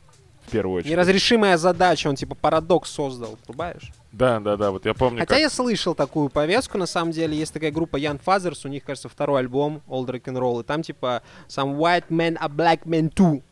в 0.48 0.50
первую 0.50 0.76
очередь. 0.78 0.92
Неразрешимая 0.92 1.56
задача, 1.56 2.08
он 2.08 2.16
типа 2.16 2.34
парадокс 2.34 2.90
создал, 2.90 3.38
понимаешь? 3.46 3.90
Да, 4.12 4.40
да, 4.40 4.56
да, 4.56 4.70
вот 4.70 4.86
я 4.86 4.94
помню, 4.94 5.20
Хотя 5.20 5.34
как... 5.34 5.40
я 5.40 5.50
слышал 5.50 5.94
такую 5.94 6.28
повестку, 6.28 6.78
на 6.78 6.86
самом 6.86 7.12
деле, 7.12 7.36
есть 7.36 7.52
такая 7.52 7.70
группа 7.70 7.96
Young 7.96 8.20
Fathers, 8.24 8.60
у 8.64 8.68
них, 8.68 8.84
кажется, 8.84 9.08
второй 9.08 9.40
альбом 9.40 9.82
Old 9.88 10.06
Rock 10.06 10.24
and 10.24 10.38
Roll, 10.38 10.60
и 10.60 10.64
там 10.64 10.82
типа 10.82 11.22
Some 11.48 11.76
White 11.76 12.08
Men 12.08 12.38
are 12.38 12.50
Black 12.50 12.84
Men 12.84 13.12
Too. 13.12 13.42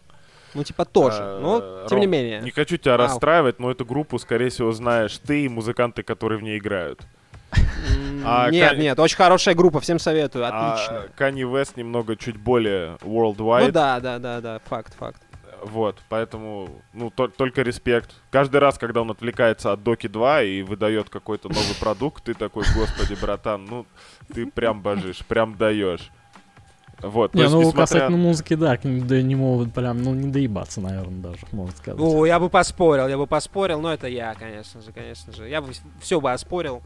Ну, 0.55 0.65
типа 0.65 0.87
тоже. 0.87 1.19
Э, 1.21 1.38
Но, 1.41 1.87
тем 1.87 1.99
не 1.99 2.07
Ром, 2.07 2.12
менее. 2.12 2.41
Не 2.41 2.50
хочу 2.50 2.79
тебя 2.79 2.97
Вау. 2.97 3.07
расстраивать, 3.07 3.61
но 3.61 3.71
эту 3.71 3.85
группу, 3.85 4.19
скорее 4.19 4.49
всего, 4.49 4.73
знаешь 4.73 5.19
ты 5.19 5.45
и 5.45 5.49
музыканты, 5.49 6.03
которые 6.03 6.38
в 6.38 6.43
ней 6.43 6.59
играют. 6.59 7.03
А, 8.29 8.50
Нет, 8.50 8.76
нет, 8.76 8.99
очень 8.99 9.17
хорошая 9.17 9.55
группа, 9.55 9.79
всем 9.79 10.00
советую, 10.00 10.47
отлично. 10.47 11.05
А 11.05 11.09
Kanye 11.17 11.45
West 11.45 11.75
немного 11.76 12.17
чуть 12.17 12.37
более 12.37 12.97
worldwide. 13.03 13.67
Ну 13.67 13.71
да, 13.73 14.00
да, 14.00 14.19
да, 14.19 14.41
да, 14.41 14.61
факт, 14.65 14.95
факт. 14.99 15.23
Вот, 15.63 15.97
поэтому, 16.09 16.69
ну, 16.93 17.11
то- 17.11 17.29
только 17.29 17.63
респект. 17.63 18.15
Каждый 18.31 18.59
раз, 18.61 18.79
когда 18.79 19.01
он 19.03 19.11
отвлекается 19.11 19.73
от 19.73 19.83
Доки 19.83 20.07
2 20.07 20.43
и 20.43 20.63
выдает 20.63 21.09
какой-то 21.09 21.49
новый 21.49 21.75
продукт, 21.81 22.25
ты 22.25 22.35
такой, 22.35 22.65
господи, 22.75 23.17
братан, 23.21 23.65
ну, 23.65 23.87
ты 24.33 24.47
прям 24.47 24.83
божишь, 24.83 25.25
прям 25.27 25.57
даешь. 25.57 26.11
Вот, 27.01 27.35
Не, 27.35 27.43
есть, 27.43 27.53
ну 27.53 27.61
несмотря- 27.61 27.81
касательно 27.83 28.17
музыки, 28.17 28.55
да, 28.55 28.77
к 28.79 28.85
ним 28.85 29.07
да, 29.07 29.21
не 29.21 29.35
могут 29.35 29.75
прям, 29.75 30.03
ну 30.03 30.15
не 30.15 30.31
доебаться, 30.31 30.81
наверное, 30.81 31.21
даже, 31.21 31.41
можно 31.53 31.77
сказать. 31.77 32.01
О, 32.01 32.25
я 32.25 32.41
бы 32.41 32.49
поспорил, 32.49 33.07
я 33.09 33.19
бы 33.19 33.27
поспорил, 33.27 33.81
но 33.81 33.93
это 33.93 34.07
я, 34.09 34.35
конечно 34.35 34.81
же, 34.81 34.93
конечно 34.93 35.33
же. 35.33 35.47
Я 35.49 35.61
бы 35.61 35.73
все 36.01 36.21
бы 36.21 36.33
оспорил. 36.33 36.83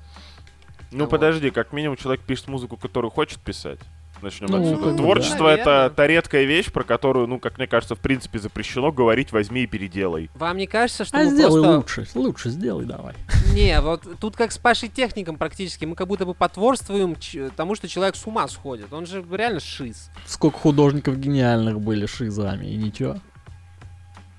Ну, 0.91 1.05
Вот. 1.05 1.11
подожди, 1.11 1.51
как 1.51 1.73
минимум 1.73 1.97
человек 1.97 2.25
пишет 2.25 2.49
музыку, 2.49 2.77
которую 2.77 3.13
хочет 3.13 3.39
писать. 3.41 3.79
Начнем 4.23 4.49
Ну, 4.51 4.61
отсюда. 4.63 4.97
Творчество 4.97 5.47
да. 5.49 5.55
это 5.55 5.93
та 5.95 6.07
редкая 6.07 6.45
вещь, 6.45 6.71
про 6.71 6.85
которую, 6.85 7.27
ну, 7.27 7.39
как 7.39 7.59
мне 7.59 7.67
кажется, 7.67 7.95
в 7.95 7.99
принципе 8.01 8.39
запрещено 8.39 8.93
говорить 8.93 9.33
возьми 9.33 9.63
и 9.63 9.67
переделай. 9.67 10.31
Вам 10.35 10.57
не 10.57 10.67
кажется, 10.67 11.05
что 11.05 11.17
А 11.19 11.23
мы 11.23 11.31
сделай 11.31 11.63
просто... 11.63 11.77
лучше, 12.03 12.07
лучше 12.15 12.51
сделай 12.51 12.85
давай. 12.85 13.15
Не, 13.55 13.81
вот 13.81 14.03
тут 14.21 14.37
как 14.37 14.53
с 14.53 14.59
Пашей 14.59 14.89
Техником 14.89 15.37
практически, 15.37 15.85
мы 15.85 15.95
как 15.97 16.07
будто 16.09 16.27
бы 16.27 16.35
потворствуем 16.35 17.17
ч- 17.17 17.51
тому, 17.57 17.75
что 17.75 17.89
человек 17.89 18.17
с 18.17 18.27
ума 18.27 18.47
сходит. 18.49 18.93
Он 18.93 19.07
же 19.07 19.25
реально 19.33 19.61
шиз. 19.61 20.11
Сколько 20.27 20.59
художников 20.59 21.19
гениальных 21.19 21.81
были 21.81 22.07
шизами, 22.07 22.67
и 22.67 22.77
ничего. 22.77 23.17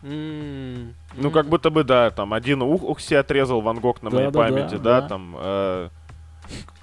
М, 0.04 0.96
Ну, 1.16 1.30
как 1.30 1.48
будто 1.48 1.70
бы, 1.70 1.84
да, 1.84 2.10
там 2.10 2.34
один 2.34 2.62
ух, 2.64 2.84
ух 2.84 3.00
себе 3.02 3.20
отрезал 3.20 3.62
Ван 3.62 3.80
Гог 3.80 4.02
на 4.02 4.10
моей 4.10 4.32
Да-да-да, 4.32 4.48
памяти, 4.56 4.76
да, 4.82 5.02
да. 5.02 5.08
там 5.08 5.36
э, 5.38 5.90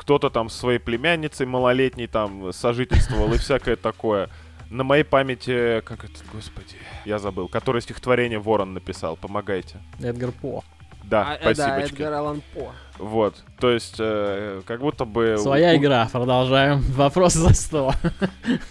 кто-то 0.08 0.30
там 0.30 0.48
со 0.48 0.58
своей 0.60 0.78
племянницей 0.78 1.44
малолетней 1.44 2.06
там 2.06 2.50
сожительствовал 2.54 3.30
и 3.34 3.36
всякое 3.36 3.76
такое. 3.76 4.30
На 4.70 4.82
моей 4.82 5.04
памяти, 5.04 5.82
как 5.84 6.02
это, 6.02 6.14
господи, 6.32 6.76
я 7.04 7.18
забыл, 7.18 7.46
которое 7.46 7.82
стихотворение 7.82 8.38
Ворон 8.38 8.72
написал, 8.72 9.16
помогайте. 9.18 9.76
Эдгар 10.00 10.32
По. 10.32 10.64
Да, 11.04 11.32
А, 11.32 11.50
э, 11.50 11.54
да, 11.54 11.76
спасибо. 11.76 11.80
Эдгар 11.80 12.12
Аллан 12.14 12.42
По. 12.54 12.72
Вот, 12.98 13.36
то 13.60 13.70
есть, 13.70 13.96
э, 13.98 14.62
как 14.66 14.80
будто 14.80 15.04
бы... 15.04 15.36
Своя 15.38 15.72
у- 15.72 15.76
игра, 15.76 16.08
продолжаем. 16.10 16.80
Вопрос 16.80 17.34
за 17.34 17.54
сто. 17.54 17.92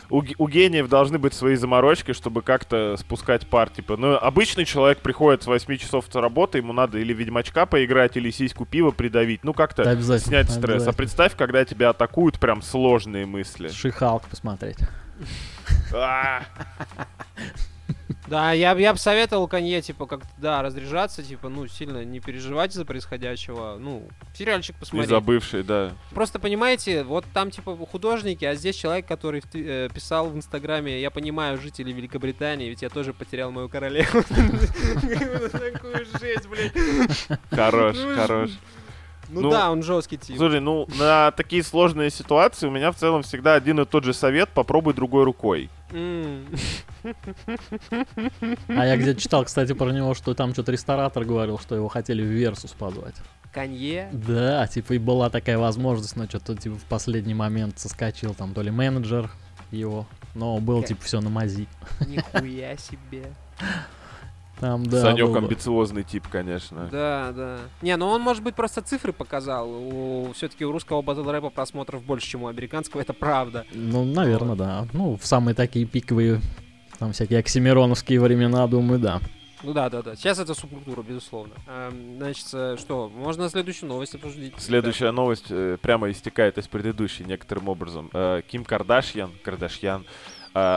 У, 0.10 0.22
у 0.38 0.48
гениев 0.48 0.90
должны 0.90 1.18
быть 1.18 1.34
свои 1.34 1.56
заморочки, 1.56 2.14
чтобы 2.14 2.42
как-то 2.42 2.96
спускать 2.98 3.48
пар. 3.48 3.70
Типа, 3.70 3.96
ну, 3.98 4.16
обычный 4.16 4.66
человек 4.66 5.00
приходит 5.00 5.44
с 5.44 5.48
8 5.48 5.78
часов 5.78 6.06
с 6.10 6.16
работы, 6.16 6.58
ему 6.58 6.74
надо 6.74 6.98
или 6.98 7.14
Ведьмачка 7.14 7.66
поиграть, 7.66 8.18
или 8.18 8.32
сиську 8.32 8.66
пива 8.66 8.92
придавить. 8.92 9.44
Ну, 9.44 9.54
как-то 9.54 9.84
снять 10.20 10.50
стресс. 10.50 10.88
А 10.88 10.94
представь, 10.94 11.36
когда 11.36 11.64
тебя 11.64 11.90
атакуют 11.90 12.40
прям 12.40 12.62
сложные 12.62 13.26
мысли. 13.26 13.70
Шихалк 13.70 14.28
посмотреть. 14.28 14.78
Да, 18.28 18.52
я, 18.52 18.74
я 18.74 18.94
бы 18.94 19.00
советовал 19.00 19.48
Конье, 19.48 19.82
типа, 19.82 20.06
как-то, 20.06 20.30
да, 20.38 20.62
разряжаться, 20.62 21.24
типа, 21.24 21.50
ну, 21.50 21.68
сильно 21.68 22.04
не 22.04 22.20
переживать 22.20 22.72
из-за 22.72 22.86
происходящего. 22.86 23.78
Ну, 23.80 24.08
сериальчик 24.34 24.76
посмотреть. 24.76 25.10
забывший, 25.10 25.64
да. 25.64 25.92
Просто 26.12 26.40
понимаете, 26.40 27.04
вот 27.04 27.26
там 27.34 27.52
типа 27.52 27.76
художники, 27.90 28.46
а 28.46 28.56
здесь 28.56 28.76
человек, 28.76 29.06
который 29.08 29.44
э, 29.54 29.90
писал 29.94 30.30
в 30.30 30.36
Инстаграме, 30.36 31.00
я 31.02 31.12
понимаю 31.12 31.60
жителей 31.60 31.94
Великобритании, 31.94 32.70
ведь 32.70 32.82
я 32.82 32.90
тоже 32.90 33.14
потерял 33.14 33.52
мою 33.52 33.70
королеву. 33.70 34.24
Такую 35.52 36.06
жесть, 36.20 36.48
блядь. 36.48 37.40
Хорош, 37.52 37.96
Ну, 37.98 38.16
хорош. 38.16 38.52
Ну 39.30 39.42
Ну, 39.42 39.50
да, 39.50 39.72
он 39.72 39.84
жесткий 39.84 40.18
тип. 40.18 40.38
Слушай, 40.38 40.60
ну, 40.62 40.88
на 41.00 41.32
такие 41.32 41.64
сложные 41.64 42.10
ситуации 42.10 42.68
у 42.68 42.72
меня 42.72 42.92
в 42.92 42.96
целом 42.96 43.24
всегда 43.24 43.56
один 43.56 43.80
и 43.80 43.86
тот 43.86 44.04
же 44.04 44.14
совет. 44.14 44.50
Попробуй 44.50 44.94
другой 44.94 45.24
рукой. 45.24 45.70
А 48.68 48.86
я 48.86 48.98
где-то 48.98 49.20
читал, 49.22 49.46
кстати, 49.46 49.74
про 49.74 49.92
него, 49.92 50.14
что 50.14 50.34
там 50.34 50.54
что-то 50.54 50.72
ресторатор 50.72 51.24
говорил, 51.26 51.60
что 51.60 51.76
его 51.76 51.88
хотели 51.88 52.22
в 52.22 52.26
Версус 52.28 52.72
позвать. 52.72 53.16
Конье. 53.54 54.10
Да, 54.12 54.68
типа 54.68 54.94
и 54.94 54.98
была 54.98 55.30
такая 55.30 55.58
возможность, 55.58 56.16
но 56.16 56.26
что-то 56.26 56.56
типа 56.56 56.76
в 56.76 56.84
последний 56.84 57.34
момент 57.34 57.80
соскочил 57.80 58.34
там 58.34 58.54
то 58.54 58.62
ли 58.62 58.72
менеджер 58.72 59.32
его, 59.72 60.06
но 60.36 60.60
был 60.60 60.82
Ка- 60.82 60.88
типа 60.90 61.04
все 61.04 61.22
на 61.22 61.30
мази. 61.30 61.68
Нихуя 62.06 62.78
себе. 62.78 63.32
Там, 64.60 64.84
да, 64.86 65.02
Санек 65.02 65.26
был 65.26 65.34
бы. 65.34 65.38
амбициозный 65.40 66.04
тип, 66.04 66.28
конечно. 66.28 66.90
Да, 66.92 67.32
да. 67.36 67.58
Не, 67.82 67.96
ну 67.96 68.08
он, 68.08 68.22
может 68.22 68.44
быть, 68.44 68.56
просто 68.56 68.82
цифры 68.82 69.14
показал. 69.14 69.70
У, 69.70 70.32
все-таки 70.34 70.66
у 70.66 70.72
русского 70.72 71.02
батл 71.02 71.30
рэпа 71.30 71.50
просмотров 71.50 72.04
больше, 72.04 72.28
чем 72.28 72.44
у 72.44 72.48
американского, 72.48 73.02
это 73.02 73.14
правда. 73.14 73.66
Ну, 73.72 74.04
наверное, 74.04 74.56
да. 74.56 74.88
Ну, 74.94 75.18
в 75.18 75.26
самые 75.26 75.54
такие 75.54 75.86
пиковые, 75.86 76.42
там 76.98 77.14
всякие 77.14 77.40
оксимироновские 77.40 78.20
времена, 78.20 78.66
думаю, 78.68 79.00
да. 79.00 79.22
Ну 79.64 79.74
да, 79.74 79.90
да, 79.90 80.04
да. 80.04 80.16
Сейчас 80.16 80.38
это 80.40 80.54
субкультура, 80.54 81.02
безусловно. 81.02 81.56
Эм, 81.68 82.18
значит, 82.18 82.46
э, 82.54 82.78
что, 82.80 83.10
можно 83.10 83.50
следующую 83.50 83.90
новость 83.90 84.14
обсудить? 84.14 84.54
Следующая 84.58 85.12
новость 85.12 85.48
э, 85.50 85.78
прямо 85.82 86.12
истекает 86.12 86.60
из 86.60 86.68
предыдущей 86.68 87.26
некоторым 87.26 87.68
образом. 87.68 88.12
Э, 88.14 88.42
Ким 88.48 88.64
Кардашьян, 88.64 89.32
Кардашьян 89.44 90.06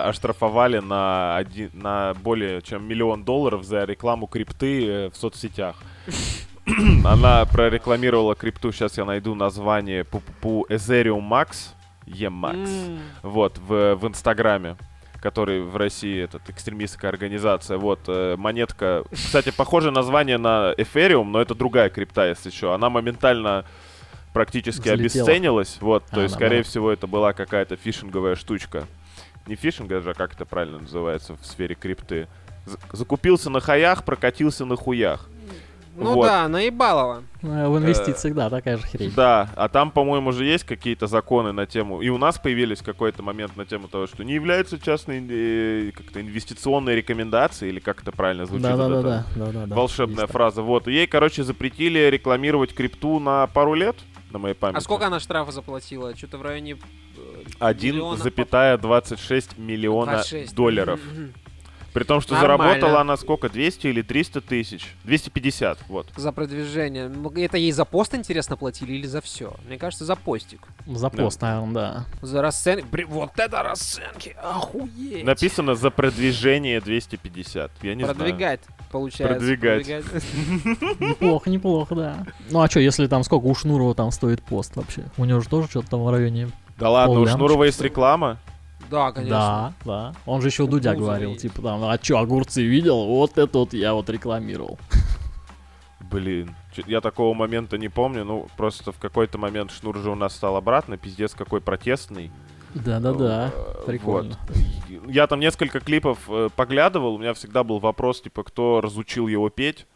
оштрафовали 0.08 0.78
на, 0.78 1.36
один, 1.36 1.70
на 1.72 2.14
более 2.22 2.60
чем 2.62 2.84
миллион 2.86 3.24
долларов 3.24 3.64
за 3.64 3.84
рекламу 3.84 4.26
крипты 4.26 4.86
э, 4.88 5.10
в 5.10 5.16
соцсетях. 5.16 5.76
Она 7.04 7.44
прорекламировала 7.46 8.34
крипту, 8.34 8.72
сейчас 8.72 8.96
я 8.98 9.04
найду 9.04 9.34
название, 9.34 10.04
по 10.04 10.66
Ethereum 10.68 11.28
Max, 11.28 11.70
EMAX, 12.06 12.68
М, 12.88 12.98
вот, 13.22 13.58
в, 13.58 13.94
в 13.96 14.06
Инстаграме 14.06 14.76
который 15.22 15.60
в 15.60 15.76
России 15.76 16.22
этот 16.22 16.48
экстремистская 16.48 17.10
организация. 17.10 17.76
Вот 17.76 18.00
э, 18.08 18.36
монетка, 18.38 19.04
кстати, 19.12 19.52
похоже 19.54 19.90
название 19.90 20.38
на 20.38 20.72
Ethereum, 20.78 21.24
но 21.24 21.42
это 21.42 21.54
другая 21.54 21.90
крипта, 21.90 22.26
если 22.26 22.48
что. 22.48 22.72
Она 22.72 22.88
моментально 22.88 23.66
практически 24.32 24.88
Взлетела. 24.88 25.24
обесценилась. 25.26 25.76
Вот, 25.82 26.06
то 26.06 26.20
А, 26.20 26.22
есть, 26.22 26.36
скорее 26.36 26.48
наоборот. 26.50 26.66
всего, 26.68 26.90
это 26.90 27.06
была 27.06 27.34
какая-то 27.34 27.76
фишинговая 27.76 28.34
штучка. 28.34 28.86
Не 29.46 29.56
фишинг, 29.56 29.88
даже, 29.88 30.10
а 30.10 30.14
как 30.14 30.34
это 30.34 30.44
правильно 30.44 30.78
называется 30.78 31.36
в 31.36 31.46
сфере 31.46 31.74
крипты. 31.74 32.28
Закупился 32.92 33.50
на 33.50 33.60
хаях, 33.60 34.04
прокатился 34.04 34.64
на 34.64 34.76
хуях. 34.76 35.28
Ну 35.96 36.14
Вот. 36.14 36.26
да, 36.26 36.48
наебалово. 36.48 37.24
Ну, 37.42 37.72
в 37.72 37.78
инвестициях, 37.78 38.34
да, 38.34 38.48
такая 38.48 38.76
же 38.76 38.84
хрень. 38.84 39.12
Да, 39.14 39.50
а 39.56 39.68
там, 39.68 39.90
по-моему, 39.90 40.32
же 40.32 40.44
есть 40.44 40.64
какие-то 40.64 41.06
законы 41.06 41.52
на 41.52 41.66
тему. 41.66 42.00
И 42.00 42.08
у 42.08 42.16
нас 42.16 42.38
появились 42.38 42.80
какой-то 42.80 43.22
момент 43.22 43.56
на 43.56 43.66
тему 43.66 43.88
того, 43.88 44.06
что 44.06 44.22
не 44.22 44.34
являются 44.34 44.78
частной 44.78 45.26
э, 45.28 45.90
как-то 45.92 46.20
инвестиционной 46.20 46.94
рекомендацией, 46.94 47.72
или 47.72 47.80
как 47.80 48.02
это 48.02 48.12
правильно 48.12 48.46
звучит. 48.46 48.62
Да, 48.62 48.76
да, 48.76 48.88
вот 48.88 49.02
да, 49.02 49.26
да, 49.34 49.46
да, 49.46 49.66
да. 49.66 49.74
Волшебная 49.74 50.24
Есть 50.24 50.32
фраза. 50.32 50.62
Вот. 50.62 50.86
Ей, 50.86 51.06
короче, 51.06 51.42
запретили 51.42 51.98
рекламировать 51.98 52.72
крипту 52.72 53.18
на 53.18 53.46
пару 53.48 53.74
лет, 53.74 53.96
на 54.30 54.38
моей 54.38 54.54
памяти. 54.54 54.78
А 54.78 54.80
сколько 54.80 55.06
она 55.06 55.18
штрафа 55.18 55.50
заплатила? 55.50 56.16
Что-то 56.16 56.38
в 56.38 56.42
районе... 56.42 56.78
э, 57.58 57.74
миллиона 57.74 58.16
по- 58.24 58.30
1,26 58.30 59.58
миллиона 59.58 60.12
26. 60.12 60.54
долларов. 60.54 61.00
Мгм. 61.12 61.32
При 61.92 62.04
том, 62.04 62.20
что 62.20 62.34
Нормально. 62.34 62.74
заработала 62.74 63.00
она 63.00 63.16
сколько? 63.16 63.48
200 63.48 63.88
или 63.88 64.02
300 64.02 64.40
тысяч? 64.40 64.94
250, 65.02 65.76
вот. 65.88 66.06
За 66.16 66.30
продвижение. 66.30 67.10
Это 67.44 67.56
ей 67.56 67.72
за 67.72 67.84
пост, 67.84 68.14
интересно, 68.14 68.56
платили 68.56 68.92
или 68.92 69.08
за 69.08 69.20
все? 69.20 69.54
Мне 69.66 69.76
кажется, 69.76 70.04
за 70.04 70.14
постик. 70.14 70.60
За 70.86 71.10
пост, 71.10 71.42
наверное, 71.42 71.74
да. 71.74 72.06
За 72.22 72.42
расценки. 72.42 72.86
Бри- 72.92 73.06
Вот 73.06 73.36
это 73.40 73.64
расценки! 73.64 74.36
Охуеть! 74.40 75.24
Написано 75.24 75.74
за 75.74 75.90
продвижение 75.90 76.80
250. 76.80 77.72
Я 77.82 77.96
не 77.96 78.04
знаю. 78.04 78.16
Продвигать, 78.16 78.60
получается. 78.92 79.34
Продвигать. 79.38 79.88
Неплохо, 81.00 81.50
неплохо, 81.50 81.94
да. 81.96 82.26
Ну 82.50 82.60
а 82.60 82.70
что, 82.70 82.78
если 82.78 83.08
там 83.08 83.24
сколько 83.24 83.46
у 83.46 83.54
Шнурова 83.56 83.96
там 83.96 84.12
стоит 84.12 84.42
пост 84.42 84.76
вообще? 84.76 85.06
У 85.16 85.24
него 85.24 85.40
же 85.40 85.48
тоже 85.48 85.68
что-то 85.68 85.90
там 85.90 86.04
в 86.04 86.10
районе. 86.12 86.50
Да 86.80 86.90
ладно, 86.90 87.20
у 87.20 87.26
Шнурова 87.26 87.64
есть 87.64 87.80
реклама. 87.80 88.38
Да, 88.90 89.12
конечно. 89.12 89.36
Да, 89.36 89.72
да. 89.84 90.14
Он 90.26 90.40
же 90.40 90.48
еще 90.48 90.66
Дудя 90.66 90.94
говорил, 90.96 91.36
типа 91.36 91.62
там, 91.62 91.84
а 91.84 91.96
что, 92.02 92.18
огурцы 92.18 92.62
видел? 92.62 93.04
Вот 93.06 93.38
это 93.38 93.58
вот 93.58 93.72
я 93.72 93.94
вот 93.94 94.08
рекламировал. 94.10 94.78
Блин, 96.10 96.56
чё- 96.74 96.82
я 96.86 97.00
такого 97.00 97.34
момента 97.34 97.78
не 97.78 97.88
помню. 97.88 98.24
Ну, 98.24 98.48
просто 98.56 98.90
в 98.90 98.98
какой-то 98.98 99.38
момент 99.38 99.70
Шнур 99.70 99.96
же 99.98 100.10
у 100.10 100.14
нас 100.16 100.34
стал 100.34 100.56
обратно. 100.56 100.96
Пиздец, 100.96 101.34
какой 101.34 101.60
протестный. 101.60 102.32
Да-да-да, 102.74 103.50
Э, 103.54 103.82
прикольно. 103.86 104.36
вот. 104.48 105.08
я 105.08 105.26
там 105.26 105.40
несколько 105.40 105.80
клипов 105.80 106.18
э, 106.28 106.48
поглядывал, 106.54 107.14
у 107.14 107.18
меня 107.18 107.34
всегда 107.34 107.62
был 107.64 107.78
вопрос, 107.80 108.22
типа, 108.22 108.42
кто 108.44 108.80
разучил 108.80 109.26
его 109.28 109.50
петь. 109.50 109.86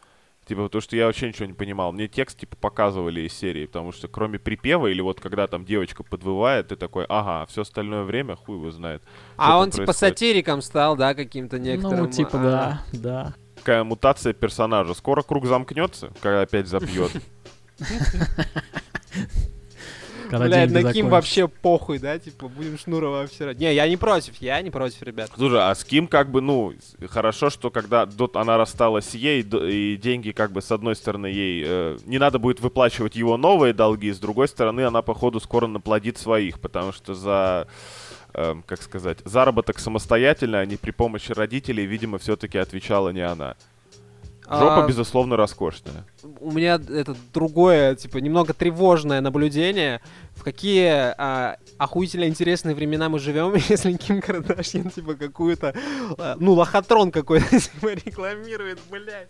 Типа, 0.45 0.63
потому 0.63 0.81
что 0.81 0.95
я 0.95 1.07
вообще 1.07 1.27
ничего 1.27 1.47
не 1.47 1.53
понимал. 1.53 1.91
Мне 1.91 2.07
текст, 2.07 2.39
типа, 2.39 2.55
показывали 2.55 3.21
из 3.21 3.33
серии, 3.33 3.65
потому 3.65 3.91
что 3.91 4.07
кроме 4.07 4.37
припева 4.37 4.87
или 4.87 5.01
вот 5.01 5.19
когда 5.19 5.47
там 5.47 5.65
девочка 5.65 6.03
подвывает, 6.03 6.67
ты 6.67 6.75
такой, 6.75 7.05
ага, 7.09 7.47
все 7.47 7.63
остальное 7.63 8.03
время 8.03 8.35
хуй 8.35 8.57
его 8.57 8.69
знает. 8.69 9.01
А 9.37 9.57
он 9.57 9.71
типа 9.71 9.85
происходит? 9.85 10.19
сатириком 10.19 10.61
стал, 10.61 10.95
да, 10.95 11.15
каким-то 11.15 11.57
некоторым? 11.57 12.05
Ну, 12.05 12.11
типа, 12.11 12.37
а, 12.37 12.43
да, 12.43 12.83
да. 12.93 13.33
Такая 13.55 13.83
мутация 13.83 14.33
персонажа. 14.33 14.93
Скоро 14.93 15.23
круг 15.23 15.47
замкнется, 15.47 16.13
когда 16.21 16.41
опять 16.41 16.67
запьет. 16.67 17.11
Когда 20.29 20.45
Блядь, 20.47 20.69
деньги 20.71 20.83
на 20.83 20.93
Ким 20.93 21.09
вообще 21.09 21.47
похуй, 21.47 21.99
да? 21.99 22.17
Типа, 22.19 22.47
будем 22.47 22.77
Шнурова 22.77 23.21
обсирать. 23.23 23.59
Не, 23.59 23.73
я 23.73 23.87
не 23.87 23.97
против, 23.97 24.35
я 24.41 24.61
не 24.61 24.69
против, 24.69 25.01
ребят. 25.03 25.31
Слушай, 25.35 25.59
а 25.69 25.73
с 25.73 25.83
Ким 25.83 26.07
как 26.07 26.29
бы, 26.29 26.41
ну, 26.41 26.73
хорошо, 27.09 27.49
что 27.49 27.69
когда 27.69 28.05
дот 28.05 28.35
она 28.35 28.57
рассталась 28.57 29.13
ей, 29.13 29.41
и 29.41 29.97
деньги 29.97 30.31
как 30.31 30.51
бы 30.51 30.61
с 30.61 30.71
одной 30.71 30.95
стороны 30.95 31.27
ей 31.27 31.63
э, 31.65 31.97
не 32.05 32.17
надо 32.17 32.39
будет 32.39 32.59
выплачивать 32.59 33.15
его 33.15 33.37
новые 33.37 33.73
долги, 33.73 34.11
с 34.11 34.19
другой 34.19 34.47
стороны 34.47 34.81
она 34.81 35.01
походу 35.01 35.39
скоро 35.39 35.67
наплодит 35.67 36.17
своих, 36.17 36.59
потому 36.59 36.91
что 36.91 37.13
за 37.13 37.67
э, 38.33 38.55
как 38.65 38.81
сказать, 38.81 39.19
заработок 39.25 39.79
самостоятельно, 39.79 40.59
а 40.59 40.65
не 40.65 40.77
при 40.77 40.91
помощи 40.91 41.31
родителей, 41.31 41.85
видимо, 41.85 42.17
все-таки 42.17 42.57
отвечала 42.57 43.09
не 43.09 43.21
она. 43.21 43.55
Жопа, 44.47 44.83
А, 44.83 44.87
безусловно, 44.87 45.37
роскошная. 45.37 46.05
У 46.39 46.51
меня 46.51 46.75
это 46.75 47.15
другое, 47.33 47.95
типа, 47.95 48.17
немного 48.17 48.53
тревожное 48.53 49.21
наблюдение. 49.21 50.01
В 50.35 50.43
какие 50.43 51.13
а, 51.17 51.57
охуительно 51.77 52.25
интересные 52.25 52.75
времена 52.75 53.09
мы 53.09 53.19
живем, 53.19 53.53
если 53.69 53.93
Ким 53.93 54.21
Кардашьян, 54.21 54.89
типа, 54.89 55.15
какую-то, 55.15 55.73
а, 56.17 56.35
ну, 56.39 56.53
лохотрон 56.53 57.11
какой-то, 57.11 57.59
типа, 57.59 57.93
рекламирует, 57.93 58.79
блядь. 58.89 59.29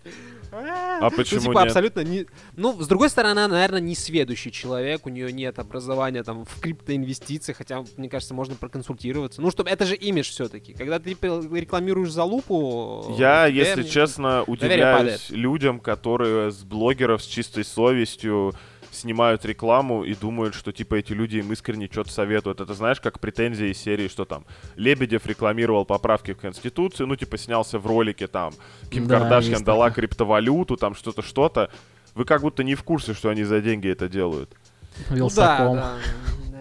А, 0.51 0.99
А 1.01 1.09
почему 1.09 1.41
ну, 1.41 1.47
типа, 1.47 1.59
нет? 1.59 1.67
абсолютно 1.67 1.99
не... 2.01 2.25
Ну, 2.55 2.81
с 2.81 2.87
другой 2.87 3.09
стороны, 3.09 3.39
она, 3.39 3.47
наверное, 3.55 3.81
не 3.81 3.95
сведущий 3.95 4.51
человек, 4.51 5.05
у 5.05 5.09
нее 5.09 5.31
нет 5.31 5.59
образования 5.59 6.23
там 6.23 6.45
в 6.45 6.59
криптоинвестициях, 6.59 7.57
хотя, 7.57 7.83
мне 7.97 8.09
кажется, 8.09 8.33
можно 8.33 8.55
проконсультироваться. 8.55 9.41
Ну, 9.41 9.51
чтобы 9.51 9.69
это 9.69 9.85
же 9.85 9.95
имидж 9.95 10.29
все-таки. 10.29 10.73
Когда 10.73 10.99
ты 10.99 11.11
рекламируешь 11.11 12.11
за 12.11 12.23
лупу... 12.23 13.15
Я, 13.17 13.47
тебя 13.47 13.47
если 13.47 13.83
честно, 13.83 14.43
удивляюсь 14.43 15.29
людям, 15.29 15.79
которые 15.79 16.51
с 16.51 16.63
блогеров 16.86 17.24
с 17.24 17.25
чистой 17.25 17.63
совестью 17.65 18.54
снимают 18.92 19.44
рекламу 19.44 20.04
и 20.04 20.13
думают, 20.13 20.54
что 20.54 20.72
типа 20.72 20.96
эти 20.96 21.13
люди 21.13 21.38
им 21.38 21.51
искренне 21.51 21.89
что-то 21.92 22.12
советуют. 22.12 22.62
Это 22.62 22.75
знаешь, 22.75 23.01
как 23.01 23.20
претензии 23.20 23.72
из 23.72 23.80
серии, 23.80 24.08
что 24.08 24.24
там 24.24 24.46
Лебедев 24.75 25.25
рекламировал 25.25 25.84
поправки 25.84 26.34
в 26.34 26.38
Конституцию, 26.38 27.08
ну 27.08 27.15
типа 27.15 27.39
снялся 27.39 27.80
в 27.80 27.88
ролике 27.88 28.27
там, 28.27 28.54
Ким 28.92 29.08
Да, 29.08 29.20
Кардашьян 29.20 29.63
дала 29.63 29.89
такое. 29.89 30.04
криптовалюту, 30.04 30.77
там 30.77 30.94
что-то, 30.94 31.24
что-то. 31.24 31.72
Вы 32.13 32.24
как 32.24 32.42
будто 32.42 32.63
не 32.63 32.75
в 32.75 32.84
курсе, 32.84 33.15
что 33.15 33.30
они 33.30 33.44
за 33.44 33.62
деньги 33.62 33.89
это 33.89 34.08
делают. 34.08 34.51
Вилсаком. 35.10 35.77
да, 35.77 35.98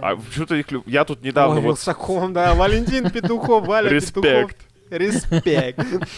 да. 0.01 0.15
А 0.15 0.19
что-то 0.33 0.57
их... 0.57 0.67
Я 0.87 1.05
тут 1.05 1.23
недавно 1.23 1.57
Ой, 1.57 1.63
вот... 1.63 1.69
Вилсаком, 1.73 2.33
да. 2.33 2.55
Валентин 2.55 3.11
Петухов, 3.11 3.67
Валя 3.67 3.91
Петухов. 3.91 4.25
Респект. 4.25 4.57
Респект. 4.91 5.87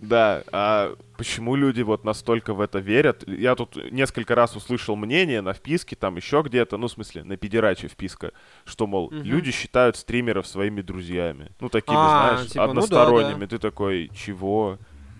Да, 0.00 0.44
а 0.50 0.96
почему 1.20 1.54
люди 1.54 1.82
вот 1.82 2.02
настолько 2.04 2.54
в 2.54 2.62
это 2.62 2.78
верят? 2.78 3.28
Я 3.28 3.54
тут 3.54 3.76
несколько 3.92 4.34
раз 4.34 4.56
услышал 4.56 4.96
мнение 4.96 5.42
на 5.42 5.52
вписке, 5.52 5.94
там 5.94 6.16
еще 6.16 6.40
где-то, 6.42 6.78
ну, 6.78 6.86
в 6.86 6.92
смысле, 6.92 7.24
на 7.24 7.36
педераче 7.36 7.88
вписка, 7.88 8.32
что, 8.64 8.86
мол, 8.86 9.10
Мгм. 9.10 9.22
люди 9.24 9.50
считают 9.50 9.96
стримеров 9.96 10.46
своими 10.46 10.80
друзьями. 10.80 11.50
Ну, 11.60 11.68
такими, 11.68 11.98
А, 11.98 12.08
знаешь, 12.08 12.48
типа, 12.48 12.66
ну 12.68 12.72
да, 12.72 12.80
односторонними. 12.80 13.40
да. 13.40 13.46
Ты 13.48 13.58
такой, 13.58 14.10
чего? 14.14 14.78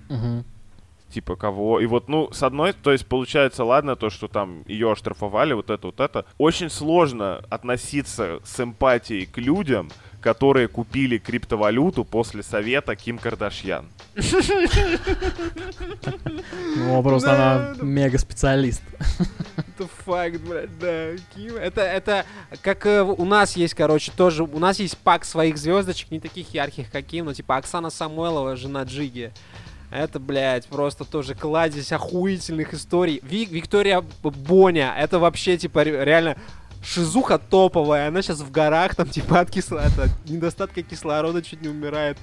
Мгм. 0.08 0.44
Типа, 1.10 1.36
кого? 1.36 1.80
И 1.80 1.86
вот, 1.86 2.08
ну, 2.08 2.32
с 2.32 2.42
одной, 2.42 2.72
то 2.72 2.92
есть, 2.92 3.06
получается, 3.06 3.64
ладно, 3.64 3.94
то, 3.96 4.08
что 4.10 4.26
там 4.28 4.62
ее 4.66 4.92
оштрафовали, 4.92 5.52
вот 5.52 5.68
это, 5.68 5.88
вот 5.88 6.00
это. 6.00 6.24
Очень 6.38 6.70
сложно 6.70 7.42
относиться 7.50 8.40
с 8.44 8.58
эмпатией 8.60 9.26
к 9.26 9.36
людям, 9.36 9.90
которые 10.20 10.68
купили 10.68 11.18
криптовалюту 11.18 12.04
после 12.04 12.42
совета 12.42 12.94
Ким 12.96 13.18
Кардашьян. 13.18 13.86
Ну, 16.76 17.02
просто 17.02 17.32
она 17.34 17.74
да. 17.74 17.82
мега-специалист. 17.84 18.82
Это 19.56 19.88
факт, 20.04 20.40
блядь, 20.40 20.78
да. 20.78 21.10
Ким. 21.34 21.56
Это, 21.56 21.80
это 21.82 22.24
как 22.62 22.86
э, 22.86 23.02
у 23.02 23.24
нас 23.24 23.56
есть, 23.56 23.74
короче, 23.74 24.12
тоже, 24.14 24.44
у 24.44 24.58
нас 24.58 24.78
есть 24.78 24.96
пак 24.98 25.24
своих 25.24 25.56
звездочек, 25.56 26.10
не 26.10 26.20
таких 26.20 26.52
ярких, 26.54 26.90
как 26.90 27.04
Ким, 27.06 27.26
но 27.26 27.34
типа 27.34 27.56
Оксана 27.56 27.90
Самойлова, 27.90 28.56
жена 28.56 28.82
Джиги. 28.82 29.32
Это, 29.90 30.20
блядь, 30.20 30.66
просто 30.66 31.04
тоже 31.04 31.34
кладезь 31.34 31.90
охуительных 31.92 32.74
историй. 32.74 33.20
Ви- 33.24 33.46
Виктория 33.46 34.04
Боня, 34.22 34.94
это 34.96 35.18
вообще, 35.18 35.56
типа, 35.56 35.82
ре- 35.82 36.04
реально 36.04 36.36
шизуха 36.82 37.38
топовая. 37.38 38.08
Она 38.08 38.22
сейчас 38.22 38.40
в 38.40 38.50
горах, 38.50 38.94
там, 38.94 39.08
типа, 39.08 39.40
от 39.40 39.50
кисло- 39.50 39.80
от- 39.84 40.28
недостатка 40.30 40.82
кислорода 40.82 41.42
чуть 41.42 41.60
не 41.62 41.68
умирает. 41.68 42.16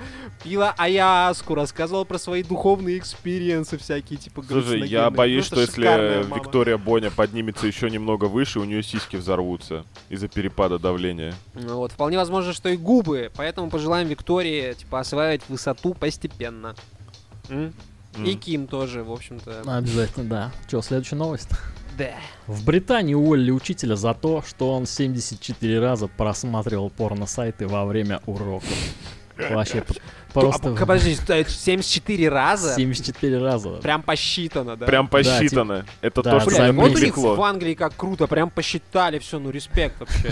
Пила 0.43 0.73
аяваску, 0.77 1.53
рассказывала 1.55 2.03
про 2.05 2.17
свои 2.17 2.43
духовные 2.43 2.97
экспириенсы 2.97 3.77
всякие, 3.77 4.17
типа, 4.17 4.41
Слушай, 4.43 4.55
я 4.55 4.69
галлюциногенные. 4.69 5.09
боюсь, 5.11 5.45
что 5.45 5.61
если 5.61 5.85
мама. 6.23 6.35
Виктория 6.37 6.77
Боня 6.77 7.11
поднимется 7.11 7.67
еще 7.67 7.89
немного 7.89 8.25
выше, 8.25 8.59
у 8.59 8.63
нее 8.63 8.81
сиськи 8.83 9.15
взорвутся 9.15 9.85
из-за 10.09 10.27
перепада 10.27 10.79
давления. 10.79 11.33
Ну 11.53 11.77
Вот, 11.77 11.91
вполне 11.91 12.17
возможно, 12.17 12.53
что 12.53 12.69
и 12.69 12.77
губы, 12.77 13.31
поэтому 13.35 13.69
пожелаем 13.69 14.07
Виктории, 14.07 14.73
типа, 14.73 14.99
осваивать 15.01 15.41
высоту 15.49 15.93
постепенно. 15.93 16.75
М? 17.49 17.73
М. 18.15 18.25
И 18.25 18.33
Ким 18.33 18.65
тоже, 18.67 19.03
в 19.03 19.11
общем-то. 19.11 19.61
Обязательно, 19.77 20.25
да. 20.27 20.51
Че, 20.69 20.81
следующая 20.81 21.15
новость? 21.17 21.49
Да. 21.97 22.11
В 22.45 22.63
Британии 22.63 23.13
уволили 23.13 23.51
учителя 23.51 23.95
за 23.95 24.13
то, 24.13 24.43
что 24.47 24.73
он 24.73 24.85
74 24.85 25.79
раза 25.79 26.07
просматривал 26.07 26.89
порно-сайты 26.89 27.67
во 27.67 27.85
время 27.85 28.21
уроков. 28.25 28.69
Вообще 29.37 29.83
просто 30.33 30.69
А, 30.69 30.75
подожди, 30.75 31.15
стоит 31.15 31.49
74 31.49 32.29
раза? 32.29 32.75
74 32.75 33.39
раза. 33.39 33.69
Прям 33.77 34.01
посчитано, 34.03 34.75
да? 34.75 34.85
Прям 34.85 35.07
посчитано. 35.07 35.85
Это 36.01 36.23
да, 36.23 36.31
то, 36.31 36.39
что 36.41 36.49
Блядь, 36.49 36.75
вот 36.75 36.95
у 36.95 36.99
них 36.99 37.17
в 37.17 37.41
Англии 37.41 37.73
как 37.73 37.95
круто, 37.95 38.27
прям 38.27 38.49
посчитали 38.49 39.19
все, 39.19 39.39
ну 39.39 39.49
респект 39.49 39.99
вообще. 39.99 40.31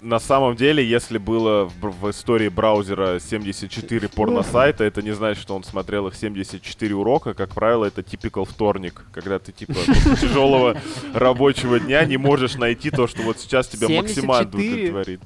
На 0.00 0.18
самом 0.18 0.56
деле, 0.56 0.86
если 0.86 1.18
было 1.18 1.66
в, 1.66 1.90
в 1.90 2.10
истории 2.10 2.48
браузера 2.48 3.18
74 3.18 4.08
порно-сайта, 4.08 4.84
это 4.84 5.02
не 5.02 5.12
значит, 5.12 5.42
что 5.42 5.54
он 5.54 5.62
смотрел 5.62 6.08
их 6.08 6.14
74 6.14 6.94
урока. 6.94 7.34
Как 7.34 7.50
правило, 7.50 7.84
это 7.84 8.02
типикал 8.02 8.46
вторник, 8.46 9.04
когда 9.12 9.38
ты 9.38 9.52
типа 9.52 9.74
тяжелого 10.20 10.80
рабочего 11.12 11.78
дня 11.78 12.04
не 12.06 12.16
можешь 12.16 12.54
найти 12.54 12.90
то, 12.90 13.06
что 13.06 13.22
вот 13.22 13.38
сейчас 13.38 13.68
тебя 13.68 13.88
максимально 13.88 14.50
74? 14.50 14.90
удовлетворит. 14.90 15.20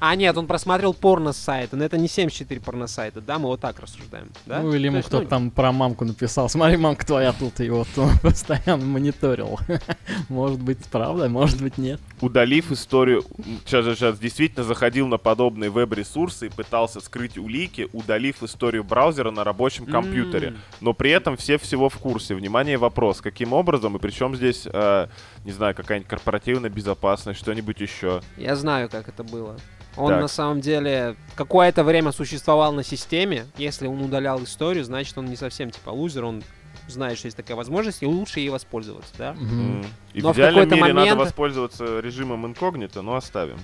А 0.00 0.14
нет, 0.14 0.36
он 0.36 0.46
просмотрел 0.46 0.94
порно-сайты, 0.94 1.76
но 1.76 1.84
это 1.84 1.98
не 1.98 2.08
74 2.08 2.60
порно-сайта, 2.60 3.20
да, 3.20 3.38
мы 3.38 3.46
вот 3.46 3.60
так 3.60 3.80
рассуждаем, 3.80 4.28
да? 4.46 4.60
Ну 4.60 4.72
или 4.72 4.86
ему 4.86 5.00
кто-то 5.00 5.24
ну, 5.24 5.28
там 5.28 5.50
про 5.50 5.72
мамку 5.72 6.04
написал. 6.04 6.48
Смотри, 6.48 6.76
мамка 6.76 7.04
твоя 7.04 7.32
тут, 7.32 7.60
и 7.60 7.68
вот 7.70 7.88
он 7.96 8.10
постоянно 8.22 8.84
мониторил. 8.84 9.58
Может 10.28 10.60
быть, 10.60 10.78
правда, 10.90 11.28
может 11.28 11.62
быть, 11.62 11.78
нет. 11.78 12.00
удалив 12.20 12.70
историю, 12.70 13.24
сейчас, 13.64 13.84
сейчас 13.96 14.11
действительно 14.18 14.64
заходил 14.64 15.06
на 15.08 15.18
подобные 15.18 15.70
веб-ресурсы 15.70 16.46
и 16.46 16.50
пытался 16.50 17.00
скрыть 17.00 17.38
улики, 17.38 17.88
удалив 17.92 18.42
историю 18.42 18.84
браузера 18.84 19.30
на 19.30 19.44
рабочем 19.44 19.86
компьютере. 19.86 20.54
Но 20.80 20.92
при 20.92 21.10
этом 21.10 21.36
все 21.36 21.58
всего 21.58 21.88
в 21.88 21.96
курсе. 21.98 22.34
Внимание, 22.34 22.78
вопрос, 22.78 23.20
каким 23.20 23.52
образом 23.52 23.96
и 23.96 23.98
причем 23.98 24.34
здесь, 24.36 24.66
э, 24.70 25.06
не 25.44 25.52
знаю, 25.52 25.74
какая-нибудь 25.74 26.08
корпоративная 26.08 26.70
безопасность, 26.70 27.38
что-нибудь 27.40 27.80
еще. 27.80 28.22
Я 28.36 28.56
знаю, 28.56 28.88
как 28.88 29.08
это 29.08 29.24
было. 29.24 29.56
Он 29.96 30.08
Так. 30.12 30.20
на 30.22 30.28
самом 30.28 30.60
деле 30.62 31.16
какое-то 31.36 31.84
время 31.84 32.12
существовал 32.12 32.72
на 32.72 32.82
системе. 32.82 33.46
Если 33.58 33.86
он 33.86 34.00
удалял 34.00 34.42
историю, 34.42 34.84
значит 34.84 35.18
он 35.18 35.26
не 35.26 35.36
совсем 35.36 35.70
типа 35.70 35.90
лузер, 35.90 36.24
он 36.24 36.42
знает, 36.88 37.18
что 37.18 37.26
есть 37.26 37.36
такая 37.36 37.56
возможность, 37.56 38.02
и 38.02 38.06
лучше 38.06 38.40
ей 38.40 38.48
воспользоваться, 38.48 39.12
да? 39.18 39.36
И 40.14 40.20
Но 40.22 40.32
в 40.32 40.36
идеальном 40.36 40.64
какой-то 40.64 40.74
мире 40.76 40.94
надо 40.94 40.94
момент- 41.10 41.20
воспользоваться 41.20 42.00
режимом 42.00 42.46
инкогнито, 42.46 43.02
но 43.02 43.16
оставим. 43.16 43.58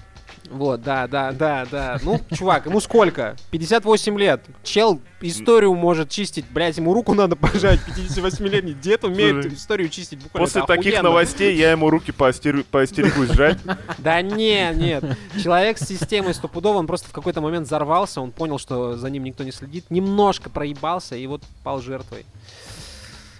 Вот, 0.50 0.82
да, 0.82 1.06
да, 1.06 1.32
да, 1.32 1.66
да. 1.70 1.98
Ну, 2.02 2.20
чувак, 2.34 2.66
ему 2.66 2.80
сколько? 2.80 3.36
58 3.50 4.18
лет. 4.18 4.42
Чел 4.62 5.00
историю 5.20 5.74
может 5.74 6.10
чистить. 6.10 6.44
Блять, 6.50 6.76
ему 6.76 6.94
руку 6.94 7.14
надо 7.14 7.36
пожать. 7.36 7.80
58-летний 7.86 8.74
дед 8.74 9.04
умеет 9.04 9.42
Слушай, 9.42 9.54
историю 9.56 9.88
чистить 9.88 10.22
буквально. 10.22 10.46
После 10.46 10.60
это 10.62 10.66
таких 10.68 10.92
охуенно. 10.92 11.08
новостей 11.10 11.56
я 11.56 11.70
ему 11.72 11.90
руки 11.90 12.12
поостерю- 12.12 12.64
поостерегусь 12.70 13.30
сжать. 13.30 13.58
Да 13.98 14.22
не, 14.22 14.70
нет. 14.74 15.04
Человек 15.42 15.78
с 15.78 15.86
системой 15.86 16.34
стопудово, 16.34 16.78
он 16.78 16.86
просто 16.86 17.08
в 17.08 17.12
какой-то 17.12 17.40
момент 17.40 17.66
взорвался, 17.66 18.20
он 18.20 18.30
понял, 18.32 18.58
что 18.58 18.96
за 18.96 19.10
ним 19.10 19.24
никто 19.24 19.44
не 19.44 19.52
следит, 19.52 19.84
немножко 19.90 20.50
проебался 20.50 21.16
и 21.16 21.26
вот 21.26 21.42
пал 21.64 21.80
жертвой. 21.80 22.24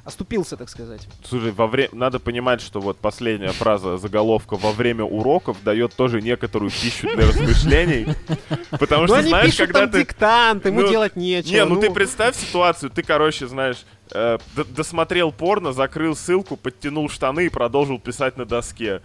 Оступился, 0.09 0.57
так 0.57 0.71
сказать. 0.71 1.07
Слушай, 1.23 1.53
во 1.53 1.67
время 1.67 1.91
надо 1.93 2.19
понимать, 2.19 2.63
что 2.63 2.81
вот 2.81 2.97
последняя 2.97 3.51
фраза 3.53 3.99
заголовка 3.99 4.57
во 4.57 4.73
время 4.73 5.05
уроков 5.05 5.59
дает 5.63 5.95
тоже 5.95 6.23
некоторую 6.23 6.71
пищу 6.71 7.07
для 7.15 7.27
размышлений. 7.29 8.07
Потому 8.71 9.03
Ну 9.03 9.09
что, 9.09 9.23
знаешь, 9.23 9.55
когда 9.59 9.87
ты... 9.87 9.99
диктант, 10.01 10.65
ему 10.65 10.81
Ну, 10.81 10.89
делать 10.89 11.15
нечего. 11.15 11.53
Не, 11.53 11.65
ну 11.67 11.79
ты 11.79 11.91
представь 11.91 12.37
ситуацию, 12.37 12.89
ты, 12.89 13.03
короче, 13.03 13.47
знаешь, 13.49 13.85
э, 14.11 14.39
досмотрел 14.75 15.31
порно, 15.31 15.75
закрыл 15.75 16.17
ссылку, 16.17 16.57
подтянул 16.57 17.11
штаны 17.11 17.45
и 17.45 17.49
продолжил 17.51 17.99
писать 18.01 18.39
на 18.39 18.47
доске. 18.47 19.03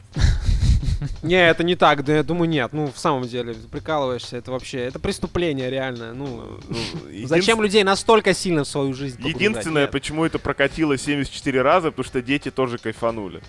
Не, 1.23 1.49
это 1.49 1.63
не 1.63 1.75
так, 1.75 2.03
да 2.03 2.15
я 2.15 2.23
думаю, 2.23 2.49
нет. 2.49 2.73
Ну, 2.73 2.91
в 2.91 2.97
самом 2.97 3.27
деле, 3.27 3.55
прикалываешься, 3.71 4.37
это 4.37 4.51
вообще, 4.51 4.79
это 4.79 4.99
преступление 4.99 5.69
реально. 5.69 6.13
Ну, 6.13 6.59
Ну, 6.69 6.77
зачем 7.27 7.61
людей 7.61 7.83
настолько 7.83 8.33
сильно 8.33 8.63
в 8.63 8.67
свою 8.67 8.93
жизнь? 8.93 9.21
Единственное, 9.27 9.83
Нет. 9.83 9.91
почему 9.91 10.25
это 10.25 10.39
прокатило 10.39 10.97
74 10.97 11.61
раза, 11.61 11.91
потому 11.91 12.05
что 12.05 12.21
дети 12.21 12.51
тоже 12.51 12.77
кайфанули. 12.77 13.41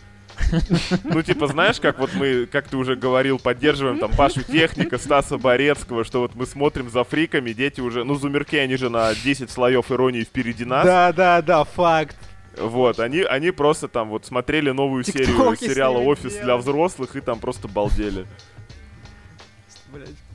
Ну, 1.05 1.23
типа, 1.23 1.47
знаешь, 1.47 1.81
как 1.81 1.99
вот 1.99 2.11
мы, 2.15 2.47
как 2.47 2.69
ты 2.69 2.77
уже 2.77 2.97
говорил, 2.97 3.39
поддерживаем 3.39 3.99
там 3.99 4.11
Пашу 4.11 4.43
Техника, 4.43 4.99
Стаса 4.99 5.39
Борецкого, 5.39 6.05
что 6.05 6.21
вот 6.21 6.35
мы 6.35 6.47
смотрим 6.47 6.91
за 6.91 7.05
фриками, 7.05 7.53
дети 7.53 7.81
уже, 7.81 8.05
ну, 8.05 8.15
Зумерки, 8.17 8.57
они 8.57 8.77
же 8.77 8.89
на 8.89 9.15
10 9.15 9.51
слоев 9.51 9.91
иронии 9.93 10.23
впереди 10.25 10.65
нас. 10.65 10.85
Да, 10.85 11.13
да, 11.13 11.43
да, 11.43 11.65
факт. 11.65 12.17
Вот, 12.59 13.01
они, 13.01 13.21
они 13.23 13.51
просто 13.51 13.89
там 13.89 14.11
вот 14.11 14.27
смотрели 14.27 14.71
новую 14.71 15.05
серию 15.05 15.57
сериала 15.57 15.99
«Офис 15.99 16.35
для 16.37 16.57
взрослых» 16.57 17.17
и 17.17 17.21
там 17.21 17.39
просто 17.39 17.69
балдели. 17.69 18.27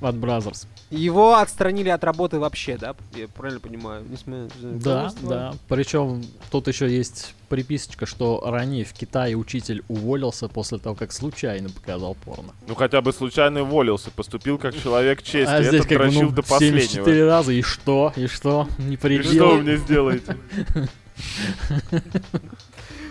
От 0.02 0.16
Brazzers. 0.15 0.68
Его 0.90 1.36
отстранили 1.36 1.90
от 1.90 2.04
работы 2.06 2.40
вообще, 2.40 2.78
да? 2.78 2.96
Я 3.14 3.28
правильно 3.28 3.60
понимаю? 3.60 4.06
Не 4.10 4.16
смею- 4.16 4.50
Да, 4.62 5.12
да. 5.22 5.54
Причем 5.68 6.24
тут 6.50 6.70
еще 6.70 6.90
есть 6.90 7.36
приписочка, 7.50 8.06
что 8.06 8.42
ранее 8.46 8.86
в 8.86 8.94
Китае 8.94 9.36
учитель 9.36 9.84
уволился 9.90 10.48
после 10.48 10.78
того, 10.78 10.96
как 10.96 11.12
случайно 11.12 11.70
показал 11.70 12.16
порно. 12.16 12.54
Ну, 12.68 12.76
хотя 12.76 13.02
бы 13.02 13.12
случайно 13.12 13.64
уволился, 13.64 14.12
поступил 14.12 14.58
как 14.58 14.82
человек 14.82 15.22
чести. 15.24 15.52
а 15.52 15.62
здесь 15.62 15.86
как 15.86 15.98
бы 15.98 16.12
ну, 16.12 16.30
до 16.30 16.42
последнего. 16.44 16.80
74 16.80 17.26
раза, 17.26 17.52
и 17.52 17.62
что? 17.62 18.14
И 18.16 18.28
что? 18.28 18.68
Не 18.78 18.94
И 18.94 18.98
что 18.98 19.02
предел. 19.02 19.50
вы 19.50 19.62
мне 19.64 19.76
сделаете? 19.78 20.38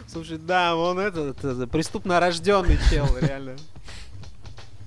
Слушай, 0.06 0.38
да, 0.38 0.74
он 0.74 0.98
этот, 0.98 1.44
это, 1.44 1.66
преступно 1.66 2.18
рожденный 2.18 2.78
чел, 2.90 3.06
реально. 3.20 3.56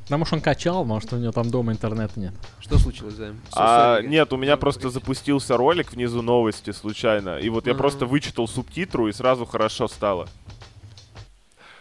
Потому 0.04 0.26
что 0.26 0.36
он 0.36 0.42
качал, 0.42 0.84
может, 0.84 1.14
у 1.14 1.18
него 1.18 1.32
там 1.32 1.50
дома 1.50 1.72
интернета 1.72 2.20
нет. 2.20 2.34
Что 2.60 2.78
случилось, 2.78 3.14
Займ? 3.14 3.40
А, 3.56 4.02
нет, 4.02 4.34
у 4.34 4.38
меня 4.38 4.58
просто 4.58 4.90
запустился 4.90 5.56
ролик 5.56 5.94
внизу 5.94 6.22
новости 6.22 6.72
случайно. 6.72 7.38
И 7.38 7.50
вот 7.50 7.66
я 7.68 7.76
просто 7.76 8.06
вычитал 8.06 8.48
субтитру, 8.48 9.08
и 9.08 9.14
сразу 9.14 9.46
хорошо 9.46 9.88
стало. 9.88 10.28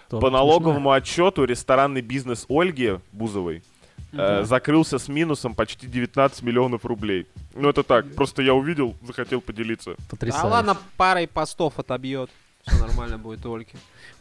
То 0.08 0.20
По 0.20 0.30
налоговому 0.30 0.90
отчету 0.92 1.44
ресторанный 1.44 2.02
бизнес 2.02 2.44
Ольги 2.48 2.98
Бузовой 3.12 3.62
э, 4.12 4.36
Мгм. 4.38 4.46
закрылся 4.46 4.98
с 4.98 5.08
минусом 5.08 5.54
почти 5.54 5.86
19 5.86 6.42
миллионов 6.42 6.84
рублей. 6.84 7.26
Ну 7.54 7.68
это 7.68 7.82
так, 7.82 8.14
просто 8.14 8.42
я 8.42 8.54
увидел, 8.54 8.94
захотел 9.06 9.40
поделиться. 9.40 9.92
А 9.92 10.10
Потрясающе. 10.10 10.48
ладно, 10.48 10.76
парой 10.96 11.26
постов 11.28 11.78
отобьет. 11.78 12.30
Все 12.66 12.78
нормально 12.78 13.16
будет 13.16 13.42
только. 13.42 13.70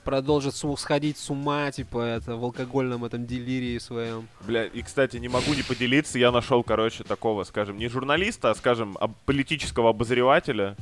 Продолжит 0.05 0.55
сходить 0.55 1.17
с 1.17 1.29
ума, 1.29 1.69
типа, 1.71 1.99
это, 1.99 2.37
в 2.37 2.43
алкогольном 2.45 3.03
этом 3.03 3.25
делирии 3.25 3.77
своем. 3.79 4.27
Бля, 4.47 4.63
и, 4.65 4.81
кстати, 4.81 5.17
не 5.17 5.27
могу 5.27 5.53
не 5.53 5.61
поделиться, 5.61 6.17
я 6.17 6.31
нашел, 6.31 6.63
короче, 6.63 7.03
такого, 7.03 7.43
скажем, 7.43 7.77
не 7.77 7.89
журналиста, 7.89 8.51
а, 8.51 8.55
скажем, 8.55 8.97
об- 9.01 9.13
политического 9.25 9.89
обозревателя, 9.89 10.77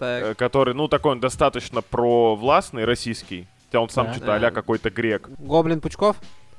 Так, 0.00 0.22
э, 0.24 0.34
который, 0.34 0.74
ну, 0.74 0.88
такой 0.88 1.12
он 1.12 1.20
достаточно 1.20 1.80
провластный, 1.80 2.84
российский. 2.84 3.46
Хотя 3.66 3.80
он 3.80 3.88
сам 3.88 4.06
Да. 4.06 4.12
что-то 4.14 4.38
Да. 4.40 4.48
а 4.48 4.50
какой-то 4.50 4.90
грек. 4.90 5.28
Гоблин 5.38 5.80
Пучков? 5.80 6.16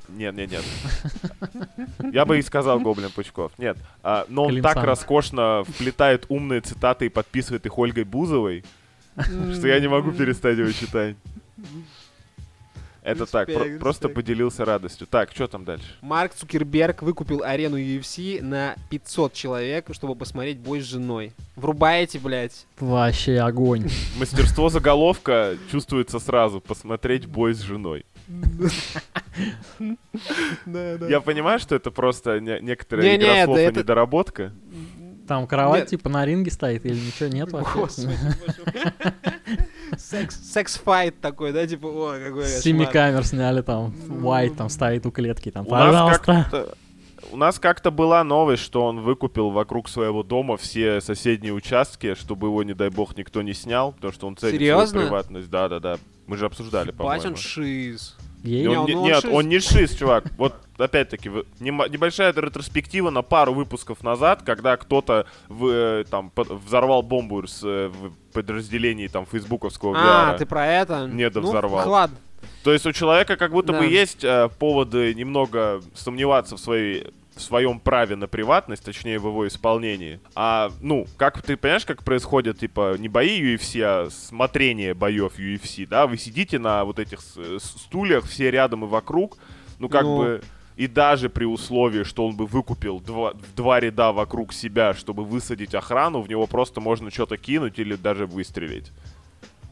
Нет, 0.09 0.35
нет, 0.35 0.51
нет. 0.51 0.63
Я 2.13 2.25
бы 2.25 2.39
и 2.39 2.41
сказал 2.41 2.79
Гоблин 2.79 3.09
Пучков. 3.11 3.51
Нет. 3.57 3.77
А, 4.03 4.25
но 4.29 4.43
он 4.45 4.49
Клим 4.51 4.63
так 4.63 4.83
роскошно 4.83 5.63
вплетает 5.67 6.25
умные 6.29 6.61
цитаты 6.61 7.07
и 7.07 7.09
подписывает 7.09 7.65
их 7.65 7.77
Ольгой 7.77 8.03
Бузовой, 8.03 8.63
что 9.15 9.67
я 9.67 9.79
не 9.79 9.87
могу 9.87 10.11
перестать 10.11 10.57
его 10.57 10.71
читать. 10.71 11.15
Это 13.03 13.25
так, 13.25 13.45
про- 13.47 13.53
Респект, 13.63 13.79
просто 13.79 14.09
поделился 14.09 14.65
радостью. 14.65 15.07
Так, 15.07 15.31
что 15.31 15.47
там 15.47 15.63
дальше? 15.63 15.85
Марк 16.01 16.33
Цукерберг 16.33 17.01
выкупил 17.03 17.41
арену 17.41 17.77
UFC 17.77 18.41
на 18.41 18.75
500 18.89 19.31
человек, 19.31 19.85
чтобы 19.93 20.13
посмотреть 20.13 20.57
бой 20.57 20.81
с 20.81 20.83
женой. 20.83 21.31
Врубаете, 21.55 22.19
блядь? 22.19 22.65
Вообще 22.81 23.37
огонь. 23.39 23.87
Мастерство 24.19 24.67
заголовка 24.67 25.55
чувствуется 25.71 26.19
сразу. 26.19 26.59
Посмотреть 26.59 27.27
бой 27.27 27.53
с 27.53 27.61
женой. 27.61 28.05
Я 31.07 31.21
понимаю, 31.21 31.59
что 31.59 31.75
это 31.75 31.91
просто 31.91 32.39
не- 32.39 32.59
некоторая 32.61 33.05
Не-не, 33.05 33.23
игра 33.23 33.45
слов 33.45 33.59
и 33.59 33.65
недоработка. 33.67 34.53
Там 35.27 35.45
кровать 35.45 35.81
Нет. 35.81 35.89
типа 35.89 36.09
на 36.09 36.25
ринге 36.25 36.51
стоит 36.51 36.85
или 36.85 36.95
ничего 36.95 37.27
нет 37.29 37.51
вообще? 37.51 38.09
Секс-файт 39.97 41.19
такой, 41.19 41.51
да, 41.51 41.67
типа, 41.67 41.85
о, 41.87 42.17
какой 42.17 42.45
С 42.45 42.61
семи 42.61 42.85
камер 42.85 43.25
сняли 43.25 43.61
там. 43.61 43.93
White 44.07 44.55
там 44.55 44.69
стоит 44.69 45.05
у 45.05 45.11
клетки 45.11 45.51
там. 45.51 45.65
Пожалуйста. 45.65 46.75
У 47.31 47.37
нас 47.37 47.59
как-то 47.59 47.91
была 47.91 48.23
новость, 48.23 48.63
что 48.63 48.85
он 48.85 49.01
выкупил 49.01 49.49
вокруг 49.49 49.89
своего 49.89 50.23
дома 50.23 50.57
все 50.57 51.01
соседние 51.01 51.53
участки, 51.53 52.15
чтобы 52.15 52.47
его, 52.47 52.63
не 52.63 52.73
дай 52.73 52.89
бог, 52.89 53.17
никто 53.17 53.41
не 53.41 53.53
снял, 53.53 53.91
потому 53.91 54.13
что 54.13 54.27
он 54.27 54.37
ценит 54.37 54.55
Серьезно? 54.55 54.87
свою 54.87 55.07
приватность. 55.07 55.49
Да-да-да. 55.49 55.97
Мы 56.25 56.37
же 56.37 56.45
обсуждали, 56.45 56.91
по-моему. 56.91 57.27
он 57.27 57.35
шиз. 57.35 58.15
Ей? 58.43 58.67
Он 58.67 58.85
Не, 58.85 58.93
ну 58.93 59.01
он 59.01 59.07
нет, 59.07 59.21
шиз. 59.21 59.31
он 59.33 59.49
не 59.49 59.59
шиз, 59.59 59.95
чувак. 59.95 60.25
Вот 60.37 60.53
опять-таки 60.77 61.29
небольшая 61.59 62.33
ретроспектива 62.33 63.09
на 63.09 63.23
пару 63.23 63.53
выпусков 63.53 64.03
назад, 64.03 64.43
когда 64.43 64.77
кто-то 64.77 65.25
в, 65.49 65.67
э, 65.67 66.05
там 66.09 66.31
взорвал 66.35 67.01
бомбу 67.01 67.45
с, 67.47 67.61
э, 67.63 67.87
в 67.89 68.11
подразделении 68.33 69.07
там 69.07 69.25
фейсбуковского 69.25 69.95
А, 69.97 70.33
VR. 70.33 70.37
ты 70.37 70.45
про 70.45 70.67
это? 70.67 71.07
Не, 71.07 71.29
да 71.29 71.41
ну, 71.41 71.49
взорвал. 71.49 71.89
ладно. 71.89 72.17
То 72.63 72.73
есть 72.73 72.85
у 72.85 72.91
человека 72.91 73.35
как 73.37 73.51
будто 73.51 73.73
Да. 73.73 73.79
бы 73.79 73.85
есть 73.85 74.23
э, 74.23 74.49
поводы 74.59 75.13
немного 75.13 75.81
сомневаться 75.95 76.55
в 76.57 76.59
своей 76.59 77.07
в 77.35 77.41
своем 77.41 77.79
праве 77.79 78.15
на 78.15 78.25
приватность, 78.27 78.83
точнее 78.83 79.19
в 79.19 79.27
его 79.27 79.47
исполнении. 79.47 80.19
А, 80.33 80.71
ну, 80.81 81.05
как 81.17 81.39
ты 81.43 81.55
понимаешь, 81.55 81.85
как 81.85 82.03
происходит, 82.03 82.57
типа, 82.57 82.95
не 82.97 83.09
бои 83.09 83.39
UFC, 83.39 83.79
а 83.83 84.09
смотрение 84.09 84.95
боев 84.95 85.37
UFC, 85.37 85.85
да? 85.87 86.07
Вы 86.07 86.17
сидите 86.17 86.57
на 86.57 86.83
вот 86.83 86.97
этих 86.97 87.19
стульях, 87.59 88.25
все 88.25 88.49
рядом 88.49 88.85
и 88.85 88.87
вокруг, 88.87 89.37
ну, 89.77 89.87
как 89.87 90.01
Ну. 90.03 90.17
бы... 90.17 90.41
И 90.77 90.85
даже 90.87 91.29
при 91.29 91.45
условии, 91.45 92.03
что 92.03 92.27
он 92.27 92.35
бы 92.35 92.45
выкупил 92.47 92.99
два, 92.99 93.33
два 93.55 93.79
ряда 93.79 94.11
вокруг 94.11 94.51
себя, 94.53 94.93
чтобы 94.95 95.23
высадить 95.23 95.73
охрану, 95.75 96.21
в 96.21 96.29
него 96.29 96.45
просто 96.47 96.81
можно 96.81 97.09
что-то 97.11 97.37
кинуть 97.37 97.77
или 97.79 97.95
даже 97.95 98.25
выстрелить. 98.27 98.91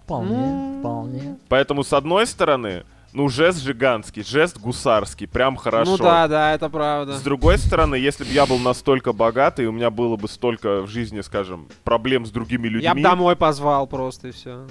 Вполне, 0.06 0.36
Ну. 0.38 0.80
вполне. 0.80 1.38
Поэтому, 1.50 1.84
с 1.84 1.92
одной 1.92 2.28
стороны, 2.28 2.84
ну, 3.12 3.28
жест 3.30 3.62
жиганский, 3.64 4.24
жест 4.24 4.60
гусарский, 4.60 5.28
прям 5.28 5.56
хорошо. 5.56 5.92
Ну 5.92 5.98
да, 5.98 6.28
да, 6.28 6.54
это 6.54 6.70
правда. 6.70 7.18
С 7.18 7.22
другой 7.22 7.58
стороны, 7.58 7.96
если 7.96 8.24
бы 8.24 8.30
я 8.30 8.46
был 8.46 8.60
настолько 8.60 9.14
богатый, 9.14 9.66
и 9.66 9.68
у 9.68 9.72
меня 9.72 9.90
было 9.90 10.16
бы 10.16 10.28
столько 10.28 10.82
в 10.82 10.88
жизни, 10.88 11.22
скажем, 11.22 11.68
проблем 11.84 12.26
с 12.26 12.30
другими 12.30 12.68
людьми... 12.68 12.84
Я 12.84 12.94
бы 12.94 13.02
домой 13.02 13.36
позвал 13.36 13.88
просто 13.88 14.28
и 14.28 14.32
все. 14.32 14.68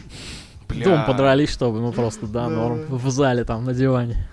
бля, 0.69 0.85
Дом 0.85 1.05
подрались, 1.07 1.51
чтобы, 1.51 1.81
ну 1.81 1.91
просто, 1.93 2.27
да, 2.27 2.49
норм. 2.49 2.81
В 2.89 3.11
зале 3.11 3.45
там, 3.45 3.65
на 3.65 3.75
диване. 3.75 4.29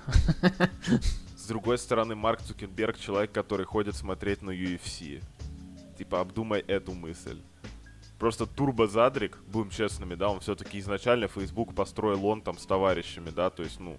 С 1.36 1.48
другой 1.48 1.78
стороны, 1.80 2.14
Марк 2.16 2.42
Цукерберг 2.42 3.00
человек, 3.00 3.32
который 3.32 3.66
ходит 3.66 3.96
смотреть 3.96 4.42
на 4.42 4.52
UFC. 4.52 5.24
Типа, 5.98 6.20
обдумай 6.22 6.60
эту 6.68 6.94
мысль. 6.94 7.40
Просто 8.22 8.46
турбо-задрик, 8.46 9.40
будем 9.48 9.72
честными, 9.72 10.14
да, 10.14 10.30
он 10.30 10.42
все-таки 10.42 10.78
изначально 10.78 11.28
Facebook 11.28 11.74
построил 11.74 12.24
он 12.28 12.44
там 12.44 12.56
с 12.60 12.68
товарищами, 12.68 13.32
да, 13.32 13.50
то 13.50 13.64
есть, 13.64 13.80
ну, 13.80 13.98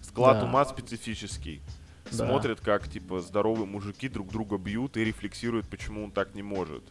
склад 0.00 0.40
Да. 0.40 0.46
ума 0.46 0.64
специфический. 0.64 1.62
Да. 2.10 2.26
Смотрит, 2.26 2.60
как, 2.60 2.88
типа, 2.88 3.20
здоровые 3.20 3.66
мужики 3.66 4.08
друг 4.08 4.32
друга 4.32 4.58
бьют 4.58 4.96
и 4.96 5.04
рефлексирует, 5.04 5.68
почему 5.68 6.02
он 6.02 6.10
так 6.10 6.34
не 6.34 6.42
может. 6.42 6.82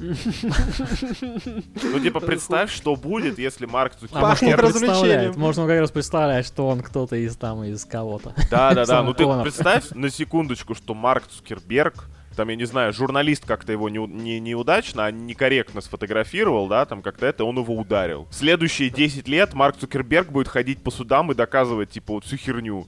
Ну, 0.00 2.00
типа, 2.02 2.18
представь, 2.18 2.72
что 2.72 2.96
будет, 2.96 3.38
если 3.38 3.66
Марк 3.66 3.92
А 3.92 3.98
Цукерберг... 4.00 4.22
Пахнет 4.22 4.60
представляет, 4.60 5.36
можно 5.36 5.64
как 5.68 5.78
раз 5.78 5.92
представлять, 5.92 6.44
что 6.44 6.66
он 6.66 6.82
кто-то 6.82 7.14
из 7.14 7.36
там, 7.36 7.62
из 7.62 7.84
кого-то. 7.84 8.34
Да, 8.50 8.74
да, 8.74 8.84
да. 8.84 9.04
Ну 9.04 9.14
ты 9.14 9.24
представь 9.42 9.92
на 9.92 10.10
секундочку, 10.10 10.74
что 10.74 10.92
Марк 10.92 11.28
Цукерберг, 11.28 12.08
там, 12.36 12.48
я 12.50 12.56
не 12.56 12.66
знаю, 12.66 12.92
журналист 12.92 13.44
как-то 13.44 13.72
его 13.72 13.88
не, 13.88 13.98
не, 13.98 14.38
неудачно, 14.38 15.06
а 15.06 15.10
некорректно 15.10 15.80
сфотографировал, 15.80 16.68
да, 16.68 16.84
там 16.84 17.02
как-то 17.02 17.26
это, 17.26 17.44
он 17.44 17.58
его 17.58 17.74
ударил. 17.74 18.28
Следующие 18.30 18.90
10 18.90 19.26
лет 19.26 19.54
Марк 19.54 19.76
Цукерберг 19.78 20.30
будет 20.30 20.48
ходить 20.48 20.82
по 20.82 20.90
судам 20.90 21.32
и 21.32 21.34
доказывать, 21.34 21.90
типа, 21.90 22.14
вот 22.14 22.24
всю 22.24 22.36
херню. 22.36 22.86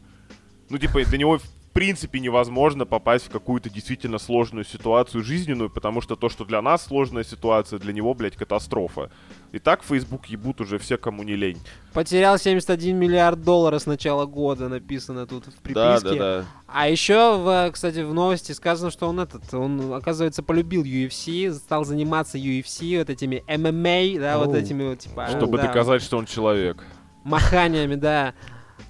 Ну, 0.71 0.79
типа, 0.79 1.05
до 1.05 1.17
него 1.17 1.41
принципе 1.79 2.19
невозможно 2.19 2.87
попасть 2.87 3.27
в 3.27 3.31
какую-то 3.31 3.71
действительно 3.71 4.19
сложную 4.19 4.65
ситуацию 4.65 5.23
жизненную, 5.23 5.71
потому 5.71 6.01
что 6.01 6.17
то, 6.17 6.29
что 6.29 6.45
для 6.45 6.61
нас 6.61 6.85
сложная 6.85 7.23
ситуация, 7.23 7.79
для 7.79 7.93
него, 7.93 8.15
блядь, 8.15 8.35
катастрофа. 8.35 9.13
И 9.53 9.61
так 9.61 9.85
Facebook 9.85 10.27
ебут 10.27 10.61
уже 10.61 10.79
все, 10.79 10.99
кому 10.99 11.23
не 11.23 11.37
лень. 11.37 11.61
Потерял 11.93 12.37
71 12.37 12.97
миллиард 12.97 13.43
долларов 13.45 13.81
с 13.81 13.87
начала 13.87 14.27
года, 14.27 14.69
написано 14.69 15.25
тут 15.29 15.47
в 15.47 15.63
приписке. 15.63 15.75
Да, 15.75 16.01
да, 16.01 16.17
да. 16.17 16.45
А 16.67 16.89
еще, 16.89 17.37
в, 17.39 17.71
кстати, 17.71 18.01
в 18.01 18.13
новости 18.13 18.51
сказано, 18.51 18.91
что 18.91 19.07
он 19.07 19.21
этот, 19.21 19.55
он, 19.55 19.93
оказывается, 19.93 20.43
полюбил 20.43 20.83
UFC, 20.83 21.53
стал 21.53 21.85
заниматься 21.85 22.39
UFC, 22.39 22.99
вот 22.99 23.09
этими 23.09 23.45
MMA, 23.47 24.19
да, 24.19 24.39
вот 24.39 24.49
Оу. 24.49 24.57
этими 24.57 24.83
вот, 24.83 24.99
типа... 24.99 25.29
Чтобы 25.29 25.59
да, 25.59 25.69
доказать, 25.69 26.03
что 26.03 26.19
он 26.19 26.27
человек. 26.27 26.85
Маханиями, 27.23 27.95
да. 27.95 28.35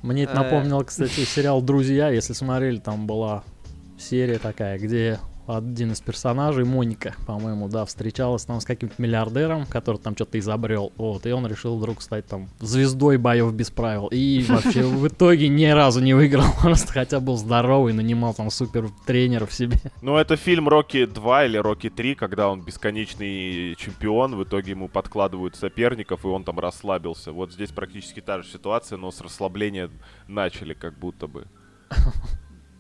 Мне 0.02 0.24
это 0.24 0.32
Э. 0.32 0.36
напомнило, 0.36 0.82
кстати, 0.84 1.20
сериал 1.24 1.60
«Друзья». 1.62 2.08
Если 2.10 2.32
смотрели, 2.32 2.78
там 2.78 3.06
была 3.06 3.42
серия 3.98 4.38
такая, 4.38 4.78
где 4.78 5.18
один 5.48 5.92
из 5.92 6.00
персонажей, 6.00 6.64
Моника, 6.64 7.14
по-моему, 7.26 7.68
да, 7.68 7.84
встречалась 7.86 8.44
там 8.44 8.60
с 8.60 8.64
каким-то 8.64 9.00
миллиардером, 9.00 9.64
который 9.66 9.96
там 9.96 10.14
что-то 10.14 10.38
изобрел, 10.38 10.92
вот, 10.96 11.24
и 11.26 11.32
он 11.32 11.46
решил 11.46 11.78
вдруг 11.78 12.02
стать 12.02 12.26
там 12.26 12.48
звездой 12.60 13.16
боев 13.16 13.52
без 13.54 13.70
правил. 13.70 14.08
И 14.08 14.44
вообще 14.48 14.82
в 14.82 15.08
итоге 15.08 15.48
ни 15.48 15.64
разу 15.64 16.00
не 16.00 16.12
выиграл, 16.12 16.44
просто 16.60 16.92
хотя 16.92 17.20
был 17.20 17.36
здоровый, 17.36 17.94
нанимал 17.94 18.34
там 18.34 18.50
супер 18.50 18.90
тренеров 19.06 19.52
себе. 19.52 19.78
Ну, 20.02 20.16
это 20.16 20.36
фильм 20.36 20.68
Рокки 20.68 21.06
2 21.06 21.44
или 21.46 21.56
Рокки 21.56 21.88
3, 21.88 22.14
когда 22.14 22.48
он 22.48 22.62
бесконечный 22.62 23.74
чемпион, 23.76 24.36
в 24.36 24.44
итоге 24.44 24.72
ему 24.72 24.88
подкладывают 24.88 25.56
соперников, 25.56 26.24
и 26.24 26.28
он 26.28 26.44
там 26.44 26.58
расслабился. 26.58 27.32
Вот 27.32 27.52
здесь 27.52 27.70
практически 27.70 28.20
та 28.20 28.42
же 28.42 28.48
ситуация, 28.48 28.98
но 28.98 29.10
с 29.10 29.20
расслабления 29.20 29.90
начали 30.26 30.74
как 30.74 30.98
будто 30.98 31.26
бы. 31.26 31.46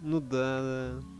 Ну 0.02 0.20
да, 0.20 0.60
да. 0.60 1.17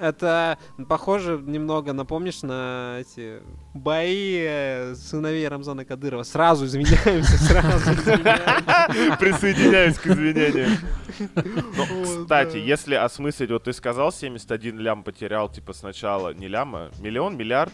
Это 0.00 0.58
похоже 0.88 1.40
немного, 1.44 1.92
напомнишь, 1.92 2.42
на 2.42 2.98
эти 3.00 3.42
бои 3.74 4.38
э, 4.46 4.94
сыновей 4.94 5.46
Рамзана 5.48 5.84
Кадырова. 5.84 6.22
Сразу 6.22 6.66
извиняемся, 6.66 7.36
сразу 7.38 7.92
извиняемся. 7.92 9.16
Присоединяюсь 9.18 9.98
к 9.98 10.06
извинениям. 10.06 10.70
Ну, 11.76 12.22
кстати, 12.22 12.56
если 12.56 12.94
осмыслить, 12.94 13.50
вот 13.50 13.64
ты 13.64 13.72
сказал, 13.72 14.12
71 14.12 14.78
лям 14.78 15.02
потерял, 15.02 15.48
типа, 15.48 15.72
сначала, 15.72 16.32
не 16.34 16.48
ляма, 16.48 16.90
миллион, 17.00 17.36
миллиард? 17.36 17.72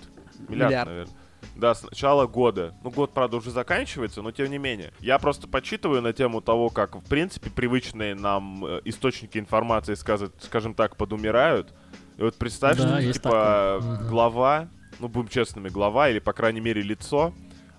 Миллиард, 0.49 0.71
Миллиард. 0.71 0.89
наверное. 0.89 1.15
Да, 1.57 1.75
с 1.75 1.83
начала 1.83 2.27
года. 2.27 2.75
Ну, 2.83 2.91
год, 2.91 3.13
правда, 3.13 3.37
уже 3.37 3.51
заканчивается, 3.51 4.23
но 4.23 4.31
тем 4.31 4.51
не 4.51 4.59
менее. 4.59 4.93
Я 5.01 5.19
просто 5.19 5.49
почитываю 5.49 6.01
на 6.01 6.13
тему 6.13 6.41
того, 6.41 6.71
как, 6.71 6.97
в 6.97 7.05
принципе, 7.09 7.51
привычные 7.51 8.15
нам 8.15 8.65
э, 8.65 8.81
источники 8.85 9.39
информации, 9.39 9.95
скажем 9.95 10.75
так, 10.75 10.97
подумирают. 10.97 11.75
И 12.19 12.23
вот 12.23 12.35
представь, 12.37 12.77
Да, 12.79 13.01
что, 13.01 13.13
типа, 13.13 13.29
такое. 13.31 13.81
Мгм. 13.81 14.09
глава, 14.09 14.69
ну, 15.01 15.09
будем 15.09 15.29
честными, 15.29 15.69
глава, 15.69 16.09
или, 16.09 16.19
по 16.19 16.33
крайней 16.33 16.61
мере, 16.61 16.83
лицо 16.83 17.33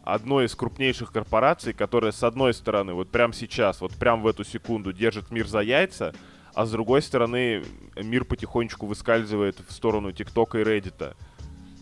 одной 0.04 0.46
из 0.46 0.56
крупнейших 0.56 1.12
корпораций, 1.12 1.72
которая, 1.74 2.12
с 2.12 2.24
одной 2.24 2.54
стороны, 2.54 2.94
вот 2.94 3.10
прямо 3.10 3.34
сейчас, 3.34 3.80
вот 3.82 3.94
прямо 3.94 4.24
в 4.24 4.28
эту 4.28 4.44
секунду 4.44 4.92
держит 4.92 5.32
мир 5.32 5.48
за 5.48 5.60
яйца, 5.62 6.14
а 6.54 6.66
с 6.66 6.72
другой 6.72 7.02
стороны, 7.02 7.64
мир 7.96 8.26
потихонечку 8.26 8.86
выскальзывает 8.86 9.58
в 9.68 9.72
сторону 9.72 10.12
ТикТока 10.12 10.60
и 10.60 10.64
Реддита. 10.64 11.16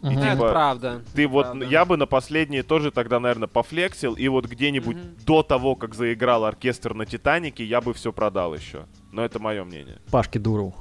Ну, 0.03 0.11
Это 0.11 0.31
типа, 0.33 0.49
правда. 0.49 1.01
Ты 1.13 1.27
вот, 1.27 1.45
Правда. 1.45 1.65
я 1.65 1.85
бы 1.85 1.95
на 1.95 2.07
последние 2.07 2.63
тоже 2.63 2.89
тогда, 2.91 3.19
наверное, 3.19 3.47
пофлексил, 3.47 4.13
и 4.13 4.27
вот 4.29 4.45
где-нибудь 4.45 4.97
Мгм. 4.97 5.15
до 5.25 5.43
того, 5.43 5.75
как 5.75 5.93
заиграл 5.93 6.45
оркестр 6.45 6.93
на 6.95 7.05
Титанике, 7.05 7.63
я 7.63 7.81
бы 7.81 7.93
все 7.93 8.11
продал 8.11 8.55
еще. 8.55 8.85
Но 9.11 9.23
это 9.23 9.37
мое 9.39 9.63
мнение. 9.63 9.99
Пашке 10.09 10.39
Дурову. 10.39 10.75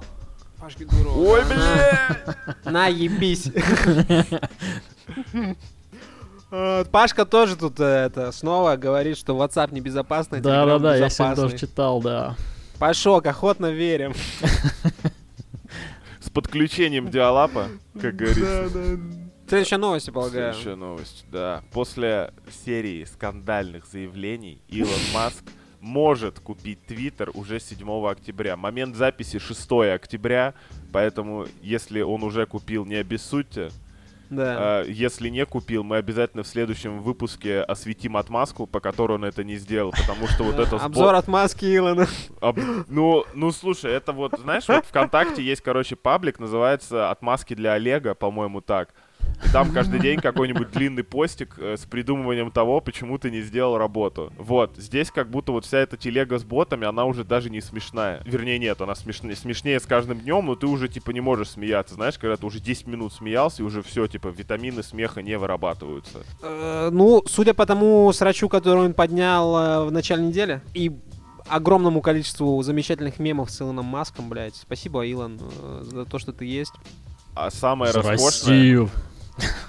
Пашки 0.61 0.85
Дуров. 0.85 1.17
Ой, 1.17 1.41
На, 1.43 1.49
бля! 1.49 2.37
На, 2.65 2.87
ебись. 2.89 3.51
Э, 6.53 6.85
Пашка 6.91 7.27
тоже 7.27 7.55
тут 7.55 7.79
э, 7.79 7.85
это 7.85 8.33
снова 8.33 8.75
говорит, 8.75 9.17
что 9.17 9.37
WhatsApp 9.37 9.73
небезопасный. 9.73 10.41
Да-да-да, 10.41 10.97
Telegram 10.97 10.99
я 10.99 11.09
сегодня 11.09 11.37
тоже 11.37 11.57
читал, 11.59 12.03
да. 12.03 12.35
Пашок, 12.81 13.25
охотно 13.27 13.71
верим. 13.71 14.15
С 16.19 16.29
подключением 16.29 17.09
диалапа, 17.09 17.69
как 18.01 18.17
говорится. 18.17 18.69
Следующая 19.47 19.77
новость, 19.77 20.09
я 20.09 20.13
полагаю. 20.13 20.53
Следующая 20.53 20.75
новость, 20.77 21.25
да. 21.31 21.63
После 21.73 22.33
серии 22.65 23.05
скандальных 23.05 23.87
заявлений 23.87 24.61
Илон 24.67 24.91
Маск 25.15 25.45
может 25.81 26.41
купить 26.41 26.85
Твиттер 26.87 27.31
уже 27.35 27.61
7 27.61 28.07
октября. 28.07 28.57
Момент 28.57 28.97
записи 28.97 29.39
6 29.39 29.73
октября, 29.95 30.55
поэтому 30.93 31.47
если 31.63 32.01
он 32.03 32.23
уже 32.23 32.47
купил, 32.47 32.85
не 32.85 32.97
обессудьте. 32.97 33.71
Да. 34.31 34.57
А, 34.59 34.85
если 34.85 35.29
не 35.29 35.45
купил, 35.45 35.83
мы 35.83 35.97
обязательно 35.97 36.45
в 36.45 36.47
следующем 36.47 37.01
выпуске 37.01 37.63
осветим 37.63 38.17
отмазку, 38.17 38.67
по 38.67 38.79
которой 38.79 39.15
он 39.15 39.25
это 39.25 39.43
не 39.43 39.57
сделал, 39.57 39.91
потому 39.91 40.29
что 40.29 40.45
вот 40.45 40.59
это... 40.59 40.77
Обзор 40.77 41.15
от 41.17 41.27
маски 41.27 41.65
Илона. 41.65 42.07
Ну, 42.89 43.25
ну, 43.35 43.51
слушай, 43.51 43.93
это 43.93 44.13
вот, 44.13 44.39
знаешь, 44.41 44.69
вот 44.69 44.87
ВКонтакте 44.87 45.43
есть, 45.43 45.63
короче, 45.63 45.97
паблик, 45.97 46.39
называется 46.39 47.11
«Отмазки 47.11 47.55
для 47.55 47.73
Олега», 47.73 48.15
по-моему, 48.15 48.61
так. 48.61 48.95
И 49.45 49.49
там 49.53 49.73
каждый 49.73 50.01
день 50.01 50.21
какой-нибудь 50.21 50.71
длинный 50.71 51.03
постик 51.03 51.55
э, 51.59 51.77
с 51.77 51.87
придумыванием 51.87 52.51
того, 52.51 52.81
почему 52.81 53.19
ты 53.19 53.31
не 53.31 53.41
сделал 53.41 53.79
работу. 53.79 54.33
Вот, 54.37 54.73
здесь 54.77 55.11
как 55.11 55.31
будто 55.31 55.53
вот 55.53 55.65
вся 55.65 55.79
эта 55.79 55.97
телега 55.97 56.39
с 56.39 56.45
ботами, 56.45 56.87
она 56.87 57.05
уже 57.05 57.25
даже 57.25 57.49
не 57.49 57.61
смешная. 57.61 58.23
Вернее, 58.25 58.59
нет, 58.59 58.81
она 58.81 58.95
смешнее, 58.95 59.37
смешнее 59.37 59.81
с 59.81 59.87
каждым 59.87 60.21
днем, 60.21 60.47
но 60.47 60.57
ты 60.57 60.67
уже, 60.67 60.89
типа, 60.89 61.11
не 61.11 61.21
можешь 61.21 61.51
смеяться. 61.51 61.95
Знаешь, 61.95 62.19
когда 62.19 62.37
ты 62.37 62.45
уже 62.45 62.61
10 62.61 62.87
минут 62.87 63.13
смеялся, 63.13 63.63
и 63.63 63.65
уже 63.65 63.83
все, 63.83 64.07
типа, 64.07 64.29
витамины 64.29 64.83
смеха 64.83 65.23
не 65.23 65.39
вырабатываются. 65.39 66.19
Э, 66.43 66.91
Ну, 66.93 67.23
судя 67.27 67.55
по 67.55 67.65
тому 67.65 68.13
срачу, 68.13 68.49
который 68.49 68.85
он 68.85 68.93
поднял 68.93 69.57
э, 69.57 69.85
в 69.87 69.93
начале 69.93 70.25
недели, 70.25 70.61
и 70.75 70.93
огромному 71.49 72.01
количеству 72.01 72.63
замечательных 72.63 73.19
мемов 73.19 73.51
с 73.51 73.61
Илоном 73.61 73.87
Маском, 73.87 74.29
блядь. 74.29 74.55
Спасибо, 74.55 75.05
Илон, 75.05 75.41
за 75.83 76.05
то, 76.05 76.19
что 76.19 76.33
ты 76.33 76.45
есть. 76.45 76.73
А 77.35 77.51
самое 77.51 77.93
За 77.93 78.03
роскошное... 78.03 78.89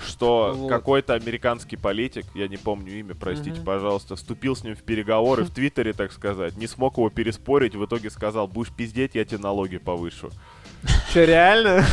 Что 0.05 0.53
Вот. 0.55 0.69
какой-то 0.69 1.13
американский 1.13 1.77
политик, 1.77 2.25
я 2.33 2.47
не 2.47 2.57
помню 2.57 2.99
имя, 2.99 3.15
простите, 3.15 3.57
Мгм. 3.57 3.63
пожалуйста, 3.65 4.15
вступил 4.15 4.55
с 4.55 4.63
ним 4.63 4.75
в 4.75 4.83
переговоры 4.83 5.43
в 5.43 5.49
Твиттере, 5.51 5.93
так 5.93 6.11
сказать, 6.11 6.57
не 6.57 6.67
смог 6.67 6.97
его 6.97 7.09
переспорить, 7.09 7.75
в 7.75 7.85
итоге 7.85 8.09
сказал, 8.09 8.47
будешь 8.47 8.71
пиздеть, 8.71 9.15
я 9.15 9.25
тебе 9.25 9.39
налоги 9.39 9.77
повышу. 9.77 10.29
Че, 11.13 11.25
реально? 11.25 11.85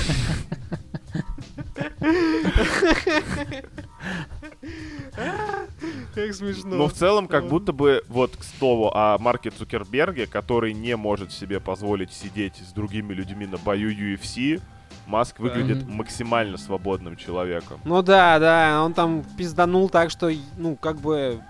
Как 6.15 6.35
смешно. 6.35 6.77
Но 6.77 6.89
в 6.89 6.93
целом, 6.93 7.29
как 7.29 7.49
будто 7.49 7.73
бы, 7.73 8.03
вот, 8.09 8.37
к 8.37 8.45
слову, 8.59 8.91
о 8.95 9.19
Марке 9.19 9.51
Цукерберге, 9.51 10.27
который 10.27 10.73
не 10.73 10.97
может 10.97 11.33
себе 11.33 11.61
позволить 11.61 12.13
сидеть 12.13 12.57
с 12.57 12.73
другими 12.73 13.13
людьми 13.13 13.47
на 13.47 13.59
бою 13.59 13.91
UFC, 13.91 14.61
Маск 15.09 15.39
выглядит 15.41 15.85
Мгм. 15.87 15.97
максимально 15.97 16.59
свободным 16.59 17.17
человеком. 17.17 17.81
Ну 17.85 18.03
да, 18.03 18.39
да, 18.39 18.83
он 18.85 18.93
там 18.93 19.25
пизданул 19.37 19.89
так, 19.89 20.11
что, 20.11 20.31
ну, 20.59 20.77
как 20.77 20.99
бы... 21.01 21.41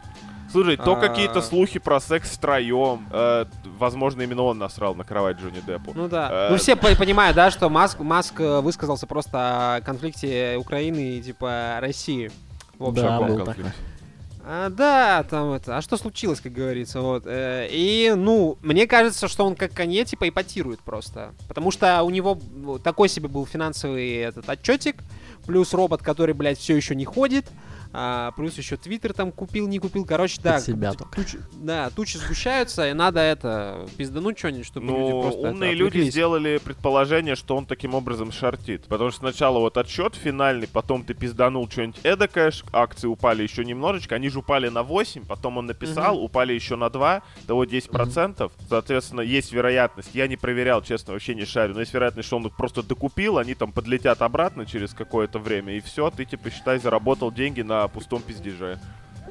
Слушай, 0.50 0.76
то 0.78 0.94
А. 0.94 0.96
какие-то 0.96 1.42
слухи 1.42 1.78
про 1.78 2.00
секс 2.00 2.30
втроем, 2.30 3.06
э, 3.10 3.44
возможно, 3.78 4.22
именно 4.22 4.42
он 4.44 4.56
насрал 4.58 4.94
на 4.94 5.04
кровать 5.04 5.38
Джонни 5.38 5.60
Деппу. 5.60 5.92
Ну 5.94 6.08
да. 6.08 6.28
Э, 6.30 6.50
Ну 6.52 6.56
все 6.56 6.74
по- 6.74 6.94
понимают, 6.96 7.36
да, 7.36 7.50
что 7.50 7.68
Маск, 7.68 7.98
Маск 8.00 8.40
э, 8.40 8.60
высказался 8.60 9.06
просто 9.06 9.76
о 9.76 9.80
конфликте 9.82 10.56
Украины 10.56 11.16
и, 11.18 11.20
типа, 11.22 11.78
России. 11.80 12.30
В 12.78 12.84
общем. 12.84 13.02
Да, 13.02 13.08
каком 13.18 13.26
был 13.36 13.44
конфликте? 13.44 13.72
А, 14.50 14.70
да, 14.70 15.24
там 15.24 15.52
это. 15.52 15.76
А 15.76 15.82
что 15.82 15.98
случилось, 15.98 16.40
как 16.40 16.54
говорится, 16.54 17.02
вот. 17.02 17.24
э, 17.26 17.68
и, 17.70 18.14
ну, 18.16 18.56
мне 18.62 18.86
кажется, 18.86 19.28
что 19.28 19.44
он 19.44 19.54
как 19.54 19.74
Конье, 19.74 20.06
типа, 20.06 20.26
ипотирует 20.26 20.80
просто. 20.80 21.34
Потому 21.48 21.70
что 21.70 22.02
у 22.02 22.08
него 22.08 22.38
ну, 22.54 22.78
такой 22.78 23.10
себе 23.10 23.28
был 23.28 23.44
финансовый 23.44 24.10
этот 24.14 24.48
отчетик, 24.48 24.96
плюс 25.44 25.74
робот, 25.74 26.02
который, 26.02 26.32
блядь, 26.32 26.58
все 26.58 26.74
еще 26.74 26.94
не 26.94 27.04
ходит. 27.04 27.44
А, 27.92 28.32
плюс 28.32 28.56
еще 28.58 28.76
Твиттер 28.76 29.12
там 29.12 29.32
купил, 29.32 29.66
не 29.68 29.78
купил. 29.78 30.04
Короче, 30.04 30.40
да. 30.42 30.60
Себя 30.60 30.92
только. 30.92 31.20
тучи- 31.20 31.40
да, 31.54 31.90
тучи 31.90 32.16
сгущаются, 32.18 32.88
и 32.88 32.92
надо 32.92 33.20
это 33.20 33.86
пиздануть 33.96 34.38
что-нибудь, 34.38 34.66
чтобы 34.66 34.86
люди 34.86 34.98
Ну, 35.10 35.22
просто 35.22 35.40
это, 35.40 35.50
умные 35.50 35.72
люди 35.74 35.88
отвлеклись. 35.88 36.12
сделали 36.12 36.58
предположение, 36.58 37.34
что 37.34 37.56
он 37.56 37.66
таким 37.66 37.94
образом 37.94 38.32
шортит. 38.32 38.86
Потому 38.88 39.10
что 39.10 39.20
сначала 39.20 39.58
вот 39.58 39.76
отчет 39.76 40.14
финальный, 40.14 40.68
потом 40.68 41.04
ты 41.04 41.14
пизданул 41.14 41.68
что-нибудь 41.70 42.00
эдакое, 42.02 42.52
акции 42.72 43.06
упали 43.08 43.42
еще 43.42 43.64
немножечко, 43.64 44.14
они 44.16 44.28
же 44.28 44.40
упали 44.40 44.68
на 44.68 44.82
8, 44.82 45.24
потом 45.26 45.58
он 45.58 45.66
написал, 45.66 46.22
упали 46.22 46.52
еще 46.52 46.76
на 46.76 46.90
2, 46.90 47.22
того 47.46 47.64
10%. 47.64 48.50
Соответственно, 48.68 49.20
есть 49.22 49.52
вероятность, 49.52 50.10
я 50.14 50.26
не 50.28 50.36
проверял, 50.36 50.82
честно, 50.82 51.12
вообще 51.14 51.34
не 51.34 51.44
шарю, 51.44 51.74
но 51.74 51.80
есть 51.80 51.94
вероятность, 51.94 52.26
что 52.26 52.36
он 52.36 52.46
их 52.46 52.56
просто 52.56 52.82
докупил, 52.82 53.38
они 53.38 53.54
там 53.54 53.72
подлетят 53.72 54.22
обратно 54.22 54.66
через 54.66 54.92
какое-то 54.94 55.38
время, 55.38 55.74
и 55.74 55.80
все, 55.80 56.10
ты 56.10 56.24
типа 56.24 56.50
считай 56.50 56.78
заработал 56.78 57.32
деньги 57.32 57.62
на 57.62 57.77
пустом 57.86 58.22
пиздеже. 58.22 58.80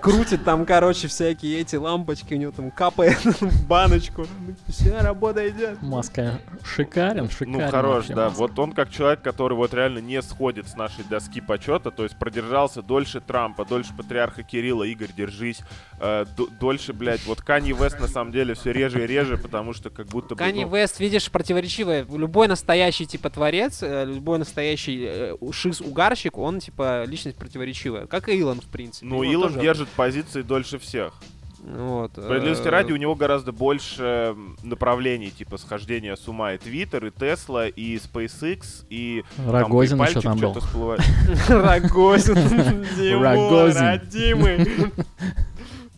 Крутит 0.02 0.44
там, 0.44 0.66
короче, 0.66 1.08
всякие 1.08 1.60
эти 1.60 1.76
лампочки, 1.76 2.34
у 2.34 2.38
него 2.38 2.52
там 2.52 2.72
капает 2.72 3.18
в 3.26 3.68
баночку. 3.68 4.26
Все, 4.68 5.00
работа 5.00 5.48
идет. 5.50 5.82
Маска 5.82 6.40
шикарен, 6.64 7.30
шикарен. 7.30 7.60
Ну, 7.60 7.70
хорош, 7.70 8.08
да. 8.08 8.26
Маск. 8.26 8.38
Вот 8.38 8.60
он 8.60 8.72
как 8.74 8.90
человек, 8.92 9.22
который 9.22 9.54
вот 9.56 9.74
реально 9.74 10.00
не 10.00 10.22
сходит 10.22 10.68
с 10.68 10.76
нашей 10.76 11.04
доски 11.04 11.42
почета, 11.42 11.92
то 11.92 12.04
есть 12.04 12.18
продержался 12.18 12.82
дольше 12.82 13.22
Трампа, 13.22 13.66
дольше 13.66 13.94
патриарха 13.96 14.44
Кирилла, 14.44 14.84
Игорь, 14.84 15.12
держись, 15.16 15.62
э, 16.00 16.26
дольше, 16.60 16.94
блядь, 16.94 17.26
вот 17.26 17.42
Канье 17.42 17.76
Вест 17.76 18.00
на 18.00 18.08
самом 18.08 18.32
деле 18.32 18.54
все 18.54 18.72
реже 18.72 19.04
и 19.04 19.08
реже, 19.08 19.38
потому 19.38 19.74
что 19.74 19.90
как 19.90 20.08
будто 20.08 20.36
бы... 20.36 20.40
Канни 20.40 20.64
ну, 20.64 20.76
Вест, 20.76 21.00
видишь, 21.00 21.30
противоречивое. 21.32 22.06
Любой 22.06 22.48
настоящий, 22.48 23.06
типа, 23.06 23.30
творец, 23.30 23.82
э, 23.82 24.06
любой 24.06 24.40
настоящий 24.40 25.06
э, 25.08 25.36
шиз-угарщик, 25.52 26.38
он, 26.38 26.60
типа, 26.60 27.06
личность 27.06 27.38
противоречивая. 27.38 28.08
Как 28.08 28.30
и 28.30 28.38
Илон, 28.38 28.62
в 28.62 28.68
принципе. 28.68 29.06
Ну, 29.08 29.20
Он 29.20 29.26
Илон 29.26 29.54
тоже- 29.54 29.87
держит 29.88 29.96
позиции 29.96 30.42
дольше 30.42 30.78
всех. 30.80 31.14
Вот. 31.60 32.12
Справедливости 32.12 32.68
э, 32.68 32.70
ради, 32.70 32.94
у 32.94 32.96
него 32.96 33.16
гораздо 33.16 33.52
больше 33.52 34.36
направлений, 34.64 35.32
типа 35.32 35.58
схождения 35.58 36.16
с 36.16 36.28
ума. 36.28 36.54
И 36.54 36.58
Твиттер, 36.58 37.08
и 37.08 37.12
Тесла, 37.12 37.68
и 37.68 37.98
SpaceX, 37.98 38.86
и... 38.90 39.24
Рогозин 39.46 39.98
там 39.98 40.08
еще 40.08 40.22
там 40.22 40.38
был. 40.38 40.52
что-то 40.52 40.66
всплывает. 40.66 41.02
Рогозин. 41.50 42.36
Димон, 42.96 43.24
Рогозин. 43.24 43.82
родимый. 43.82 44.68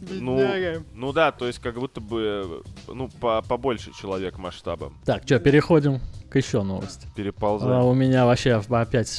Ну, 0.09 0.37
Бедняга. 0.37 0.83
ну 0.93 1.13
да, 1.13 1.31
то 1.31 1.47
есть 1.47 1.59
как 1.59 1.75
будто 1.75 2.01
бы, 2.01 2.63
ну, 2.87 3.09
по 3.19 3.41
побольше 3.41 3.91
человек 3.93 4.37
масштабом 4.37 4.97
Так, 5.05 5.23
что, 5.25 5.39
переходим 5.39 5.99
к 6.29 6.35
еще 6.35 6.61
новости. 6.63 7.07
А, 7.11 7.15
переползает. 7.15 7.83
у 7.83 7.93
меня 7.93 8.25
вообще 8.25 8.61
опять 8.69 9.09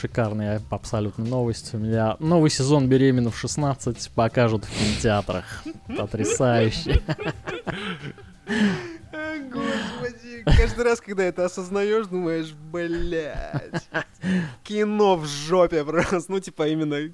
шикарная 0.00 0.60
абсолютно 0.70 1.24
новость. 1.24 1.74
У 1.74 1.78
меня 1.78 2.16
новый 2.18 2.50
сезон 2.50 2.88
«Беременна 2.88 3.30
в 3.30 3.42
16» 3.42 4.10
покажут 4.14 4.64
в 4.64 4.78
кинотеатрах. 4.78 5.64
Потрясающе. 5.96 7.00
Господи, 9.50 10.42
каждый 10.44 10.84
раз, 10.84 11.00
когда 11.00 11.24
это 11.24 11.44
осознаешь, 11.44 12.06
думаешь, 12.06 12.52
блядь, 12.52 13.88
кино 14.64 15.16
в 15.16 15.26
жопе 15.26 15.84
просто, 15.84 16.20
ну, 16.28 16.40
типа, 16.40 16.68
именно 16.68 17.12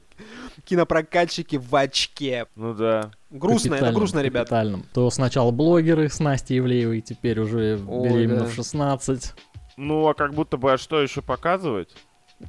кинопрокатчики 0.64 1.56
в 1.56 1.74
очке. 1.74 2.46
Ну 2.56 2.74
да. 2.74 3.10
Грустно, 3.30 3.74
это 3.74 3.92
грустно, 3.92 4.20
ребят. 4.20 4.48
капитальным. 4.48 4.84
То 4.92 5.10
сначала 5.10 5.50
блогеры 5.50 6.08
с 6.08 6.20
Настей 6.20 6.58
Ивлеевой, 6.58 7.00
теперь 7.00 7.40
уже 7.40 7.80
Ой, 7.86 8.08
«Беременна 8.08 8.40
да. 8.40 8.46
в 8.46 8.58
16». 8.58 9.32
Ну, 9.76 10.08
а 10.08 10.14
как 10.14 10.34
будто 10.34 10.56
бы, 10.56 10.72
а 10.72 10.78
что 10.78 11.02
еще 11.02 11.20
показывать? 11.20 11.90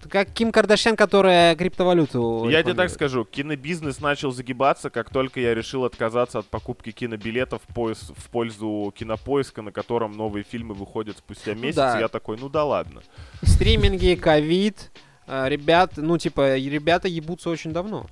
Как 0.10 0.32
Ким 0.34 0.52
Кардашьян, 0.52 0.96
которая 0.96 1.56
криптовалюту 1.56 2.50
я 2.50 2.64
тебе 2.64 2.74
так 2.74 2.90
скажу, 2.90 3.24
кинобизнес 3.24 4.00
начал 4.02 4.32
загибаться, 4.32 4.90
как 4.90 5.10
только 5.10 5.40
я 5.40 5.54
решил 5.54 5.86
отказаться 5.86 6.40
от 6.40 6.48
покупки 6.48 6.92
кинобилетов 6.92 7.62
в, 7.68 8.30
пользу 8.30 8.94
кинопоиска, 8.98 9.62
на 9.62 9.72
котором 9.72 10.14
новые 10.14 10.44
фильмы 10.44 10.74
выходят 10.74 11.18
спустя 11.18 11.54
месяц. 11.54 11.76
да. 11.76 12.00
Я 12.00 12.08
такой, 12.08 12.38
ну 12.38 12.50
да 12.50 12.66
ладно. 12.66 13.04
Стриминги, 13.44 14.16
ковид, 14.16 14.92
э, 15.28 15.50
ребят, 15.50 15.94
ну, 15.98 16.18
типа, 16.18 16.58
ребята 16.58 17.08
ебутся 17.08 17.50
очень 17.50 17.72
давно. 17.72 18.08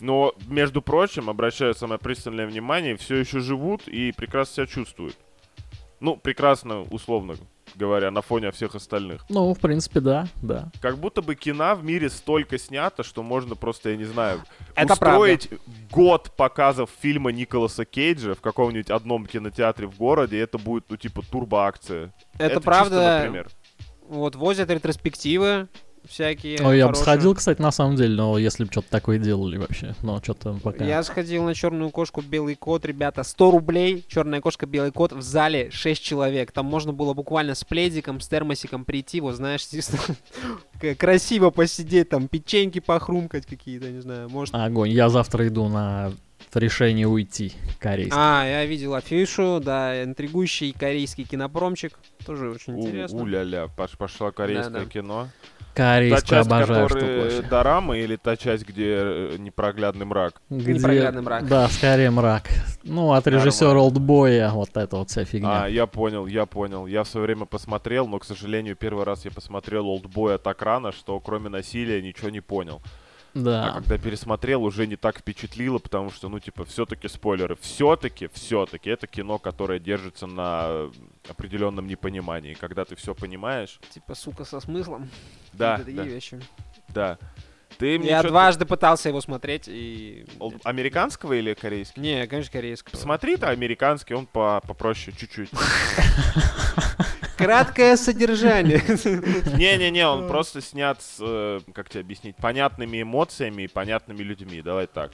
Но, 0.00 0.32
между 0.46 0.80
прочим, 0.80 1.28
обращаю 1.28 1.74
самое 1.74 1.98
пристальное 1.98 2.46
внимание, 2.46 2.96
все 2.96 3.16
еще 3.16 3.40
живут 3.40 3.88
и 3.88 4.12
прекрасно 4.12 4.54
себя 4.54 4.66
чувствуют. 4.66 5.16
Ну, 6.00 6.16
прекрасно, 6.16 6.82
условно 6.82 7.36
говоря, 7.76 8.10
на 8.10 8.22
фоне 8.22 8.50
всех 8.50 8.74
остальных. 8.74 9.24
Ну, 9.28 9.52
в 9.54 9.60
принципе, 9.60 10.00
да, 10.00 10.28
да. 10.42 10.70
Как 10.80 10.98
будто 10.98 11.22
бы 11.22 11.34
кино 11.34 11.74
в 11.74 11.84
мире 11.84 12.10
столько 12.10 12.58
снято, 12.58 13.02
что 13.02 13.22
можно 13.22 13.54
просто, 13.54 13.90
я 13.90 13.96
не 13.96 14.04
знаю, 14.04 14.42
Это 14.74 14.92
устроить 14.94 15.48
год 15.90 16.30
показов 16.36 16.90
фильма 17.00 17.32
Николаса 17.32 17.84
Кейджа 17.84 18.34
в 18.34 18.40
каком-нибудь 18.40 18.90
одном 18.90 19.26
кинотеатре 19.26 19.86
в 19.86 19.96
городе, 19.96 20.36
и 20.36 20.40
это 20.40 20.58
будет, 20.58 20.84
ну, 20.88 20.96
типа, 20.96 21.22
турбоакция. 21.22 22.12
Это, 22.34 22.56
чисто, 22.56 22.60
правда, 22.60 23.18
например. 23.18 23.48
вот 24.08 24.36
возят 24.36 24.70
ретроспективы 24.70 25.68
всякие. 26.08 26.58
Ну, 26.60 26.72
я 26.72 26.86
бы 26.86 26.94
хорошие. 26.94 27.02
сходил, 27.02 27.34
кстати, 27.34 27.60
на 27.60 27.70
самом 27.70 27.96
деле, 27.96 28.14
но 28.14 28.38
если 28.38 28.64
бы 28.64 28.70
что-то 28.70 28.90
такое 28.90 29.18
делали 29.18 29.56
вообще. 29.56 29.94
Но 30.02 30.20
что-то 30.22 30.58
пока... 30.62 30.84
Я 30.84 31.02
сходил 31.02 31.44
на 31.44 31.54
черную 31.54 31.90
кошку, 31.90 32.20
белый 32.22 32.54
кот, 32.54 32.84
ребята, 32.84 33.22
100 33.22 33.50
рублей, 33.50 34.04
черная 34.08 34.40
кошка, 34.40 34.66
белый 34.66 34.92
кот, 34.92 35.12
в 35.12 35.22
зале 35.22 35.70
6 35.70 36.02
человек. 36.02 36.52
Там 36.52 36.66
можно 36.66 36.92
было 36.92 37.14
буквально 37.14 37.54
с 37.54 37.64
пледиком, 37.64 38.20
с 38.20 38.28
термосиком 38.28 38.84
прийти, 38.84 39.20
вот 39.20 39.36
знаешь, 39.36 39.66
красиво 40.98 41.50
посидеть, 41.50 42.08
там 42.08 42.28
печеньки 42.28 42.80
похрумкать 42.80 43.46
какие-то, 43.46 43.90
не 43.90 44.00
знаю, 44.00 44.28
может. 44.28 44.54
Огонь. 44.54 44.90
Я 44.90 45.08
завтра 45.08 45.48
иду 45.48 45.68
на 45.68 46.12
решение 46.54 47.06
уйти 47.08 47.52
корейский. 47.80 48.12
А, 48.16 48.44
я 48.46 48.64
видел 48.64 48.94
афишу, 48.94 49.60
да, 49.64 50.04
интригующий 50.04 50.72
корейский 50.72 51.24
кинопромчик, 51.24 51.98
тоже 52.24 52.50
очень 52.50 52.74
У- 52.74 52.80
интересно. 52.86 53.22
У-ля-ля, 53.22 53.68
пош- 53.76 53.96
пошло 53.96 54.30
корейское 54.30 54.70
Да-да. 54.70 54.86
кино. 54.86 55.28
Корейскую 55.74 56.20
та 56.20 56.36
часть, 56.36 56.46
обожаю 56.46 56.88
штуку 56.88 57.00
которая 57.04 57.24
вообще. 57.24 57.42
дорамы 57.42 57.98
или 57.98 58.16
та 58.16 58.36
часть, 58.36 58.66
где 58.66 58.94
э, 58.96 59.36
непроглядный 59.38 60.06
мрак? 60.06 60.40
Где- 60.50 60.74
Непроглядный 60.74 61.22
мрак. 61.22 61.48
Да, 61.48 61.68
скорее 61.68 62.10
мрак. 62.10 62.44
Ну, 62.84 63.12
от 63.12 63.26
режиссера. 63.26 63.78
Олдбоя 63.80 64.50
вот 64.50 64.76
эта 64.76 64.96
вот 64.96 65.10
вся 65.10 65.24
фигня. 65.24 65.64
А, 65.64 65.68
я 65.68 65.86
понял, 65.86 66.26
я 66.26 66.46
понял. 66.46 66.86
Я 66.86 67.02
в 67.04 67.08
свое 67.08 67.26
время 67.26 67.44
посмотрел, 67.46 68.06
но, 68.06 68.18
к 68.18 68.24
сожалению, 68.24 68.76
первый 68.76 69.04
раз 69.04 69.24
я 69.24 69.30
посмотрел 69.30 69.88
Олдбоя 69.88 70.38
так 70.38 70.62
рано, 70.62 70.92
что 70.92 71.18
кроме 71.20 71.48
насилия 71.48 72.00
ничего 72.02 72.30
не 72.30 72.40
понял. 72.40 72.80
А 73.36 73.38
да. 73.40 73.72
когда 73.74 73.98
пересмотрел, 73.98 74.62
уже 74.62 74.86
не 74.86 74.94
так 74.94 75.18
впечатлило, 75.18 75.78
потому 75.78 76.10
что, 76.12 76.28
ну, 76.28 76.38
типа, 76.38 76.64
все-таки 76.64 77.08
спойлеры. 77.08 77.56
Все-таки, 77.60 78.28
все-таки 78.32 78.90
это 78.90 79.08
кино, 79.08 79.38
которое 79.38 79.80
держится 79.80 80.28
на 80.28 80.88
определенном 81.28 81.86
непонимании. 81.86 82.54
Когда 82.54 82.84
ты 82.84 82.94
все 82.96 83.14
понимаешь, 83.14 83.78
Типа, 83.90 84.14
сука, 84.14 84.44
со 84.44 84.60
смыслом. 84.60 85.08
да, 85.52 85.78
да, 85.86 86.02
вещи. 86.02 86.40
да. 86.88 87.18
Ты 87.78 87.98
мне 87.98 88.10
Я 88.10 88.22
дважды 88.22 88.66
пытался 88.66 89.08
его 89.08 89.20
смотреть 89.20 89.64
и... 89.66 90.24
Американского 90.62 91.32
или 91.32 91.54
корейского? 91.54 92.02
Не, 92.04 92.24
конечно, 92.28 92.52
корейского. 92.52 92.92
Посмотри-то 92.92 93.48
американский, 93.48 94.14
он 94.14 94.26
по 94.26 94.60
попроще 94.64 95.16
чуть-чуть. 95.16 95.50
Краткое 97.36 97.96
содержание. 97.96 98.80
Не-не-не, 99.58 100.06
он 100.06 100.28
просто 100.28 100.60
снят 100.60 101.02
с, 101.02 101.16
э, 101.20 101.60
как 101.74 101.88
тебе 101.88 102.00
объяснить, 102.02 102.36
понятными 102.36 103.02
эмоциями 103.02 103.62
и 103.64 103.66
понятными 103.66 104.22
людьми. 104.22 104.62
Давай 104.62 104.86
так. 104.86 105.10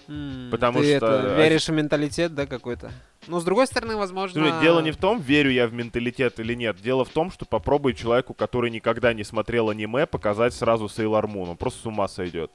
Потому 0.50 0.82
что- 0.82 1.34
веришь 1.38 1.66
в 1.68 1.72
менталитет, 1.72 2.34
да, 2.34 2.44
какой-то? 2.46 2.92
Ну, 3.26 3.38
с 3.38 3.44
другой 3.44 3.66
стороны, 3.66 3.96
возможно... 3.96 4.40
Слушай, 4.40 4.62
дело 4.62 4.80
не 4.80 4.92
в 4.92 4.96
том, 4.96 5.20
верю 5.20 5.50
я 5.50 5.66
в 5.66 5.74
менталитет 5.74 6.40
или 6.40 6.54
нет. 6.54 6.80
Дело 6.80 7.04
в 7.04 7.10
том, 7.10 7.30
что 7.30 7.44
попробуй 7.44 7.92
человеку, 7.92 8.32
который 8.32 8.70
никогда 8.70 9.12
не 9.12 9.24
смотрел 9.24 9.68
аниме, 9.68 10.06
показать 10.06 10.54
сразу 10.54 10.88
Сейлор 10.88 11.26
Мун. 11.26 11.50
Он 11.50 11.56
просто 11.56 11.82
с 11.82 11.86
ума 11.86 12.08
сойдет. 12.08 12.50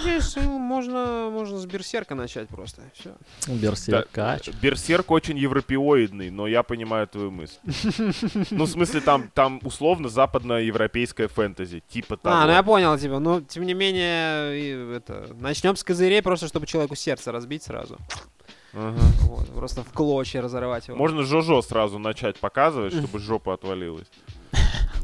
Здесь, 0.00 0.36
ну, 0.36 0.58
можно, 0.58 1.28
можно 1.30 1.58
с 1.58 1.66
Берсерка 1.66 2.14
начать 2.14 2.48
просто. 2.48 2.82
Все. 2.94 3.14
Берсерка. 3.48 4.32
а 4.32 4.38
чё? 4.38 4.52
Берсерк 4.62 5.10
очень 5.10 5.38
европеоидный, 5.38 6.30
но 6.30 6.46
я 6.46 6.62
понимаю 6.62 7.08
твою 7.08 7.30
мысль. 7.30 7.56
Ну, 8.50 8.64
в 8.64 8.68
смысле, 8.68 9.00
там, 9.00 9.28
там 9.34 9.60
условно 9.64 10.08
западноевропейская 10.08 11.28
фэнтези. 11.28 11.82
Типа 11.88 12.16
того. 12.16 12.36
А, 12.36 12.46
ну 12.46 12.52
я 12.52 12.62
понял 12.62 12.96
тебя. 12.98 13.18
Но, 13.18 13.40
тем 13.40 13.64
не 13.64 13.74
менее, 13.74 14.96
это... 14.96 15.34
начнем 15.40 15.74
с 15.74 15.82
козырей, 15.82 16.22
просто 16.22 16.46
чтобы 16.46 16.66
человеку 16.66 16.94
сердце 16.94 17.32
разбить 17.32 17.64
сразу. 17.64 17.98
Ага. 18.76 18.98
Вот, 19.22 19.48
просто 19.54 19.82
в 19.82 19.92
клочья 19.92 20.42
разорвать 20.42 20.86
его. 20.88 20.96
Можно 20.98 21.22
Жожо 21.22 21.62
сразу 21.62 21.98
начать 21.98 22.36
показывать, 22.38 22.92
чтобы 22.92 23.18
жопа 23.18 23.54
отвалилась. 23.54 24.06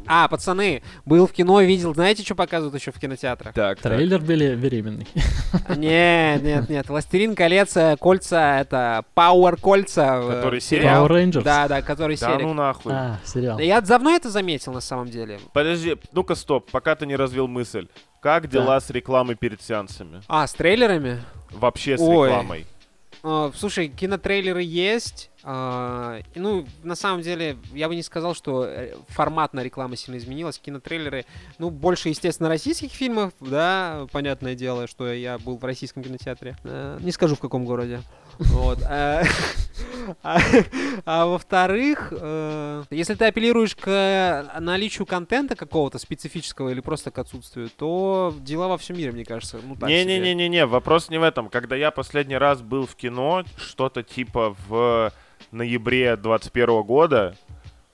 А, 0.06 0.26
пацаны, 0.26 0.82
был 1.06 1.28
в 1.28 1.32
кино, 1.32 1.60
видел, 1.60 1.94
знаете, 1.94 2.24
что 2.24 2.34
показывают 2.34 2.74
еще 2.74 2.90
в 2.90 2.98
кинотеатрах? 2.98 3.54
Так, 3.54 3.78
Трейлер 3.80 4.20
бели- 4.20 4.56
беременный. 4.56 5.06
Нет, 5.76 6.42
нет, 6.42 6.68
нет. 6.68 6.88
Властелин 6.88 7.34
колец, 7.36 7.76
э, 7.76 7.96
кольца, 8.00 8.58
это 8.60 9.04
Power 9.14 9.60
кольца. 9.60 10.20
э, 10.22 10.28
Который 10.36 10.60
сериал. 10.60 11.06
Power 11.06 11.10
Rangers? 11.10 11.42
Да, 11.42 11.68
да, 11.68 11.82
который 11.82 12.16
Да 12.16 12.30
серик. 12.32 12.42
ну 12.42 12.52
нахуй. 12.54 12.92
А, 12.92 13.20
сериал. 13.24 13.56
Да 13.58 13.62
Я 13.62 13.80
давно 13.80 14.10
это 14.10 14.28
заметил, 14.28 14.72
на 14.72 14.80
самом 14.80 15.08
деле. 15.08 15.38
Подожди, 15.52 15.96
ну-ка 16.12 16.34
стоп, 16.34 16.68
пока 16.72 16.96
ты 16.96 17.06
не 17.06 17.14
развил 17.14 17.46
мысль. 17.46 17.86
Как 18.20 18.48
дела 18.48 18.80
с 18.80 18.90
рекламой 18.90 19.36
перед 19.36 19.62
сеансами? 19.62 20.22
А, 20.26 20.46
с 20.48 20.52
трейлерами? 20.54 21.22
Вообще 21.52 21.96
с 21.96 22.00
Ой. 22.00 22.28
рекламой. 22.28 22.66
А, 23.22 23.52
слушай, 23.54 23.88
кинотрейлеры 23.88 24.62
есть. 24.62 25.30
а, 25.44 26.20
ну, 26.34 26.66
на 26.82 26.94
самом 26.94 27.22
деле, 27.22 27.56
я 27.72 27.88
бы 27.88 27.94
не 27.94 28.02
сказал, 28.02 28.34
что 28.34 28.64
э, 28.64 28.94
форматная 29.08 29.64
реклама 29.64 29.96
сильно 29.96 30.18
изменилась. 30.18 30.58
Кинотрейлеры, 30.58 31.24
ну, 31.58 31.70
больше, 31.70 32.08
естественно, 32.08 32.48
российских 32.48 32.92
фильмов, 32.92 33.32
да, 33.40 34.06
понятное 34.12 34.54
дело, 34.54 34.86
что 34.86 35.12
я 35.12 35.38
был 35.38 35.56
в 35.56 35.64
российском 35.64 36.02
кинотеатре. 36.02 36.56
Э, 36.64 36.98
не 37.00 37.12
скажу, 37.12 37.36
в 37.36 37.40
каком 37.40 37.64
городе. 37.64 38.02
Вот. 38.38 38.78
А, 40.22 40.38
а 41.04 41.26
во-вторых, 41.26 42.12
э, 42.12 42.84
если 42.90 43.14
ты 43.14 43.26
апеллируешь 43.26 43.74
к 43.74 44.52
наличию 44.60 45.06
контента 45.06 45.56
какого-то 45.56 45.98
специфического 45.98 46.70
или 46.70 46.80
просто 46.80 47.10
к 47.10 47.18
отсутствию, 47.18 47.70
то 47.76 48.34
дела 48.40 48.68
во 48.68 48.78
всем 48.78 48.96
мире, 48.96 49.12
мне 49.12 49.24
кажется, 49.24 49.58
ну 49.64 49.74
так 49.76 49.88
себе. 49.88 50.04
Не-не-не-не, 50.04 50.66
вопрос 50.66 51.10
не 51.10 51.18
в 51.18 51.22
этом. 51.22 51.48
Когда 51.48 51.76
я 51.76 51.90
последний 51.90 52.36
раз 52.36 52.62
был 52.62 52.86
в 52.86 52.94
кино, 52.94 53.44
что-то 53.56 54.02
типа 54.02 54.56
в 54.68 55.12
ноябре 55.50 56.16
21 56.16 56.82
года, 56.82 57.36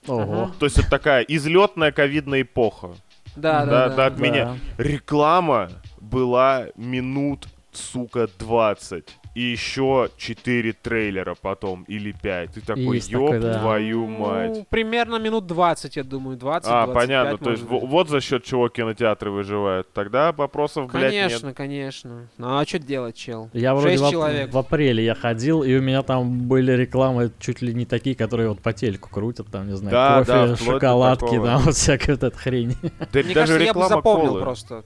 Ого. 0.06 0.50
то 0.58 0.66
есть 0.66 0.78
это 0.78 0.90
такая 0.90 1.22
излетная 1.22 1.92
ковидная 1.92 2.42
эпоха. 2.42 2.94
Да, 3.36 3.64
Да, 3.64 3.66
да, 3.66 3.88
да, 3.88 3.96
да. 3.96 4.06
от 4.06 4.18
меня. 4.18 4.58
Реклама 4.78 5.70
была 6.00 6.66
минут, 6.76 7.46
сука, 7.72 8.28
20. 8.38 9.08
И 9.38 9.42
еще 9.52 10.08
4 10.16 10.72
трейлера 10.72 11.36
потом, 11.40 11.84
или 11.84 12.10
5. 12.10 12.54
Ты 12.54 12.60
такой, 12.60 12.96
Есть 12.96 13.08
ёб 13.10 13.26
такой, 13.26 13.40
да. 13.40 13.60
твою 13.60 14.00
Ну, 14.08 14.18
мать. 14.18 14.66
примерно 14.68 15.16
минут 15.20 15.46
20, 15.46 15.94
я 15.94 16.02
думаю, 16.02 16.36
20 16.36 16.68
А, 16.68 16.86
25, 16.86 16.94
понятно, 17.06 17.38
то 17.38 17.50
есть 17.52 17.62
быть. 17.62 17.82
вот 17.82 18.08
за 18.08 18.20
счет 18.20 18.42
чего 18.42 18.68
кинотеатры 18.68 19.30
выживают. 19.30 19.92
Тогда 19.92 20.32
вопросов, 20.32 20.90
блядь, 20.90 21.12
нет. 21.12 21.26
Конечно, 21.26 21.54
конечно. 21.54 22.28
Ну 22.36 22.58
а 22.58 22.66
что 22.66 22.80
делать, 22.80 23.14
чел? 23.14 23.48
Я 23.52 23.76
вроде 23.76 23.98
в, 23.98 24.10
человек. 24.10 24.52
в 24.52 24.58
апреле 24.58 25.04
я 25.04 25.14
ходил, 25.14 25.62
и 25.62 25.72
у 25.76 25.82
меня 25.82 26.02
там 26.02 26.48
были 26.48 26.72
рекламы 26.72 27.30
чуть 27.38 27.62
ли 27.62 27.72
не 27.72 27.86
такие, 27.86 28.16
которые 28.16 28.48
вот 28.48 28.60
по 28.60 28.72
телеку 28.72 29.08
крутят, 29.08 29.46
там, 29.52 29.68
не 29.68 29.76
знаю, 29.76 29.92
Да, 29.92 30.24
да, 30.24 30.48
кофе, 30.48 30.64
до 30.64 30.72
шоколадки, 30.72 31.36
там 31.36 31.62
вот 31.64 31.76
всякая 31.76 32.14
вот 32.14 32.24
эта 32.24 32.36
хрень. 32.36 32.74
Да 33.12 33.20
Мне 33.22 33.34
даже 33.34 33.52
кажется, 33.52 33.60
я 33.60 33.72
бы 33.74 33.86
запомнил 33.86 34.28
колы. 34.30 34.40
просто. 34.40 34.82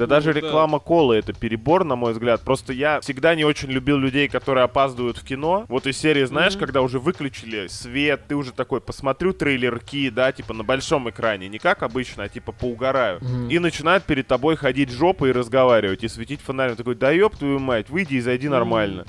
Да 0.00 0.06
Ну, 0.06 0.20
даже 0.20 0.32
да. 0.32 0.40
реклама 0.40 0.78
колы 0.78 1.16
это 1.16 1.32
перебор, 1.32 1.84
на 1.84 1.96
мой 1.96 2.12
взгляд. 2.12 2.40
Просто 2.42 2.72
я 2.72 3.00
всегда 3.00 3.34
не 3.34 3.44
очень 3.44 3.68
любил 3.70 3.98
людей, 3.98 4.28
которые 4.28 4.64
опаздывают 4.64 5.18
в 5.18 5.24
кино. 5.24 5.64
Вот 5.68 5.86
из 5.86 5.96
серии, 5.98 6.24
знаешь, 6.24 6.54
Мгм. 6.54 6.60
когда 6.60 6.82
уже 6.82 6.98
выключили 6.98 7.66
свет, 7.68 8.22
ты 8.28 8.34
уже 8.34 8.52
такой, 8.52 8.80
посмотрю 8.80 9.32
трейлерки, 9.32 10.10
да, 10.10 10.32
типа 10.32 10.54
на 10.54 10.64
большом 10.64 11.08
экране, 11.10 11.48
не 11.48 11.58
как 11.58 11.82
обычно, 11.82 12.24
а 12.24 12.28
типа 12.28 12.52
поугараю. 12.52 13.18
Мгм. 13.20 13.48
И 13.48 13.58
начинают 13.58 14.04
перед 14.04 14.26
тобой 14.26 14.56
ходить 14.56 14.90
жопой 14.90 15.30
и 15.30 15.32
разговаривать, 15.32 16.02
и 16.04 16.08
светить 16.08 16.40
фонарем. 16.40 16.76
Такой, 16.76 16.94
да 16.94 17.10
ёб 17.10 17.36
твою 17.36 17.58
мать, 17.58 17.90
выйди 17.90 18.14
и 18.14 18.20
зайди 18.20 18.48
нормально. 18.48 19.04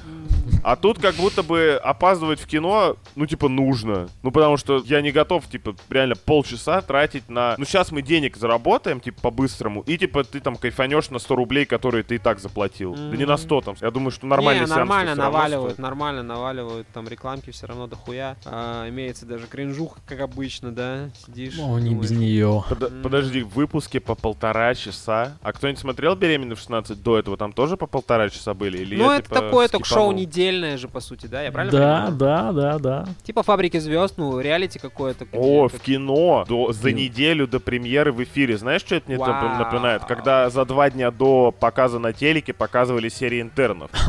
А 0.63 0.75
тут 0.75 0.99
как 0.99 1.15
будто 1.15 1.41
бы 1.43 1.79
опаздывать 1.83 2.39
в 2.39 2.45
кино, 2.47 2.95
ну, 3.15 3.25
типа, 3.25 3.47
нужно. 3.49 4.09
Ну, 4.21 4.31
потому 4.31 4.57
что 4.57 4.83
я 4.85 5.01
не 5.01 5.11
готов, 5.11 5.47
типа, 5.47 5.75
реально 5.89 6.15
полчаса 6.15 6.81
тратить 6.81 7.29
на... 7.29 7.55
Ну, 7.57 7.65
сейчас 7.65 7.91
мы 7.91 8.01
денег 8.01 8.37
заработаем, 8.37 8.99
типа, 8.99 9.21
по-быстрому, 9.21 9.81
и, 9.87 9.97
типа, 9.97 10.23
ты 10.23 10.39
там 10.39 10.55
кайфанешь 10.81 11.09
на 11.09 11.19
100 11.19 11.35
рублей, 11.35 11.65
которые 11.65 12.03
ты 12.03 12.15
и 12.15 12.17
так 12.17 12.39
заплатил. 12.39 12.95
Да 12.95 13.15
не 13.15 13.25
на 13.25 13.37
100 13.37 13.61
там. 13.61 13.75
Я 13.81 13.91
думаю, 13.91 14.11
что 14.11 14.25
нормально 14.25 14.61
не, 14.61 14.67
нормально 14.67 15.15
наваливают, 15.15 15.77
нормально 15.77 16.23
наваливают, 16.23 16.87
там 16.93 17.07
рекламки 17.07 17.51
все 17.51 17.67
равно 17.67 17.87
дохуя. 17.87 18.35
А, 18.45 18.87
имеется 18.89 19.25
даже 19.25 19.47
кринжуха, 19.47 19.99
как 20.05 20.21
обычно, 20.21 20.71
да? 20.71 21.09
Сидишь. 21.25 21.55
Ну, 21.57 21.77
не 21.77 21.93
без 21.95 22.11
нее. 22.11 22.63
М. 22.69 23.01
Подожди, 23.03 23.43
в 23.43 23.49
выпуске 23.49 23.99
по 23.99 24.15
полтора 24.15 24.73
часа. 24.73 25.37
А 25.41 25.53
кто-нибудь 25.53 25.79
смотрел 25.79 26.15
«Беременный 26.15 26.55
в 26.55 26.59
16» 26.59 26.95
до 26.95 27.19
этого? 27.19 27.37
Там 27.37 27.53
тоже 27.53 27.77
по 27.77 27.87
полтора 27.87 28.29
часа 28.29 28.53
были? 28.53 28.79
Или 28.79 28.95
Ну, 28.95 29.11
я, 29.11 29.17
это 29.17 29.29
типа, 29.29 29.41
такое 29.41 29.67
ток-шоу 29.67 30.11
недельное 30.11 30.77
же, 30.77 30.87
по 30.87 30.99
сути, 30.99 31.27
да? 31.27 31.43
Я 31.43 31.51
правильно 31.51 31.77
Да, 31.77 31.95
понимаю? 32.07 32.15
да, 32.15 32.51
да, 32.51 32.79
да. 32.79 33.05
Типа 33.23 33.43
«Фабрики 33.43 33.77
звезд», 33.77 34.15
ну, 34.17 34.39
реалити 34.39 34.79
какое-то. 34.79 35.25
О, 35.33 35.67
в 35.67 35.79
кино 35.79 36.45
до, 36.47 36.71
за 36.71 36.91
неделю 36.91 37.47
до 37.47 37.59
премьеры 37.59 38.11
в 38.11 38.23
эфире. 38.23 38.57
Знаешь, 38.57 38.81
что 38.81 38.95
это 38.95 39.05
мне 39.07 39.17
напоминает? 39.17 40.05
Когда 40.05 40.49
за 40.49 40.60
два 40.65 40.89
дня 40.89 41.11
до 41.11 41.51
показа 41.51 41.99
на 41.99 42.13
телеке 42.13 42.53
показывали 42.53 43.09
серии 43.09 43.41
интернов. 43.41 43.91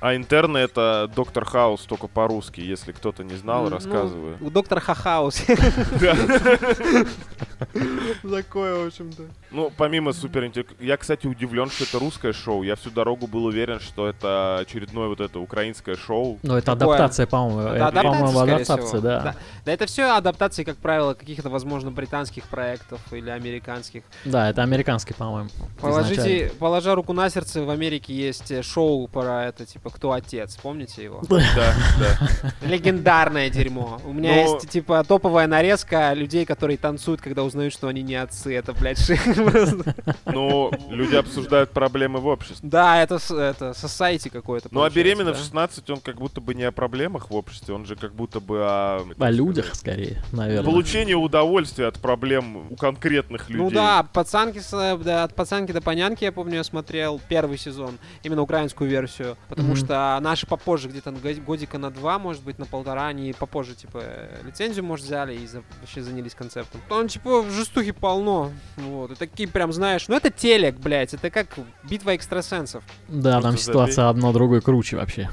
А 0.00 0.14
интерны 0.16 0.58
это 0.58 1.10
Доктор 1.16 1.46
Хаус 1.46 1.80
только 1.86 2.08
по-русски, 2.08 2.60
если 2.60 2.92
кто-то 2.92 3.24
не 3.24 3.36
знал, 3.36 3.64
Ну, 3.64 3.70
рассказываю. 3.70 4.36
У 4.42 4.50
доктора 4.50 4.80
Хахаус. 4.80 5.40
Такое, 8.22 8.84
в 8.84 8.86
общем-то. 8.86 9.22
Ну, 9.50 9.72
помимо 9.76 10.12
супер 10.12 10.50
Я, 10.80 10.96
кстати, 10.96 11.26
удивлен, 11.26 11.70
что 11.70 11.84
это 11.84 11.98
русское 11.98 12.32
шоу. 12.32 12.62
Я 12.62 12.76
всю 12.76 12.90
дорогу 12.90 13.26
был 13.26 13.44
уверен, 13.44 13.78
что 13.80 14.08
это 14.08 14.58
очередное 14.58 15.08
вот 15.08 15.20
это 15.20 15.38
украинское 15.38 15.96
шоу. 15.96 16.38
Но 16.42 16.58
это 16.58 16.72
адаптация, 16.72 17.26
по-моему. 17.26 17.60
Это 17.60 18.02
по-моему, 18.02 18.38
адаптация, 18.40 18.86
всего. 18.86 19.00
да. 19.00 19.36
Да, 19.64 19.72
это 19.72 19.86
все 19.86 20.16
адаптации, 20.16 20.64
как 20.64 20.76
правило, 20.76 21.14
каких-то, 21.14 21.48
возможно, 21.50 21.90
британских 21.90 22.44
проектов 22.44 23.00
или 23.12 23.30
американских. 23.30 24.02
Да, 24.24 24.50
это 24.50 24.62
американский, 24.62 25.14
по-моему. 25.14 25.50
Положите, 25.80 26.14
изначально. 26.14 26.54
положа 26.58 26.94
руку 26.94 27.12
на 27.12 27.30
сердце, 27.30 27.62
в 27.62 27.70
Америке 27.70 28.12
есть 28.12 28.50
э, 28.50 28.62
шоу 28.62 29.06
про 29.06 29.44
это, 29.46 29.64
типа, 29.64 29.90
кто 29.90 30.12
отец, 30.12 30.56
помните 30.56 31.04
его? 31.04 31.22
Да, 31.28 31.38
да. 32.00 32.52
Легендарное 32.66 33.50
дерьмо. 33.50 34.00
У 34.04 34.12
меня 34.12 34.34
Но- 34.34 34.40
есть, 34.40 34.68
типа, 34.68 35.04
топовая 35.04 35.46
нарезка 35.46 36.12
людей, 36.14 36.44
которые 36.44 36.76
танцуют, 36.76 37.20
когда 37.20 37.43
узнают, 37.44 37.72
что 37.72 37.88
они 37.88 38.02
не 38.02 38.14
отцы. 38.16 38.54
Это, 38.54 38.72
блядь, 38.72 38.98
шик 39.04 39.22
просто. 39.34 39.94
Но 40.26 40.70
люди 40.90 41.14
обсуждают 41.16 41.70
проблемы 41.70 42.20
в 42.20 42.26
обществе. 42.26 42.68
Да, 42.68 43.02
это, 43.02 43.18
с- 43.18 43.30
это 43.34 43.70
society 43.70 44.30
какое-то. 44.30 44.68
Ну, 44.70 44.82
а 44.82 44.90
беременный 44.90 45.32
да. 45.32 45.38
в 45.38 45.40
16, 45.40 45.90
он 45.90 46.00
как 46.00 46.16
будто 46.16 46.40
бы 46.40 46.54
не 46.54 46.64
о 46.64 46.72
проблемах 46.72 47.30
в 47.30 47.34
обществе, 47.34 47.74
он 47.74 47.84
же 47.86 47.96
как 47.96 48.14
будто 48.14 48.40
бы 48.40 48.58
о... 48.62 49.06
О 49.18 49.30
людях, 49.30 49.74
скорее, 49.74 50.22
наверное. 50.32 50.64
Получение 50.64 51.16
удовольствия 51.16 51.86
от 51.86 51.98
проблем 51.98 52.68
у 52.70 52.76
конкретных 52.76 53.48
людей. 53.50 53.62
Ну 53.64 53.70
да, 53.70 54.02
пацанки, 54.02 54.58
с, 54.58 54.70
да, 55.04 55.24
от 55.24 55.34
пацанки 55.34 55.72
до 55.72 55.80
понянки, 55.80 56.24
я 56.24 56.32
помню, 56.32 56.56
я 56.56 56.64
смотрел 56.64 57.20
первый 57.28 57.58
сезон, 57.58 57.98
именно 58.22 58.42
украинскую 58.42 58.88
версию, 58.90 59.36
потому 59.48 59.68
Мгм. 59.68 59.76
что 59.76 60.18
наши 60.20 60.46
попозже, 60.46 60.88
где-то 60.88 61.12
годика 61.46 61.78
на 61.78 61.90
два, 61.90 62.18
может 62.18 62.42
быть, 62.42 62.58
на 62.58 62.66
полтора, 62.66 63.06
они 63.08 63.32
попозже, 63.32 63.74
типа, 63.74 64.02
лицензию, 64.44 64.84
может, 64.84 65.04
взяли 65.06 65.34
и 65.36 65.46
за- 65.46 65.62
вообще 65.80 66.02
занялись 66.02 66.34
концептом. 66.34 66.80
Там, 66.88 67.08
типа, 67.08 67.33
жестухи 67.42 67.92
полно, 67.92 68.52
вот, 68.76 69.10
и 69.10 69.14
такие 69.14 69.48
прям, 69.48 69.72
знаешь, 69.72 70.06
ну 70.08 70.16
это 70.16 70.30
телек, 70.30 70.76
блядь, 70.76 71.14
это 71.14 71.30
как 71.30 71.48
битва 71.82 72.14
экстрасенсов, 72.14 72.84
Да, 73.08 73.40
там 73.40 73.58
ситуация 73.58 74.08
одно 74.08 74.32
другой 74.32 74.60
круче 74.60 74.96
вообще. 74.96 75.28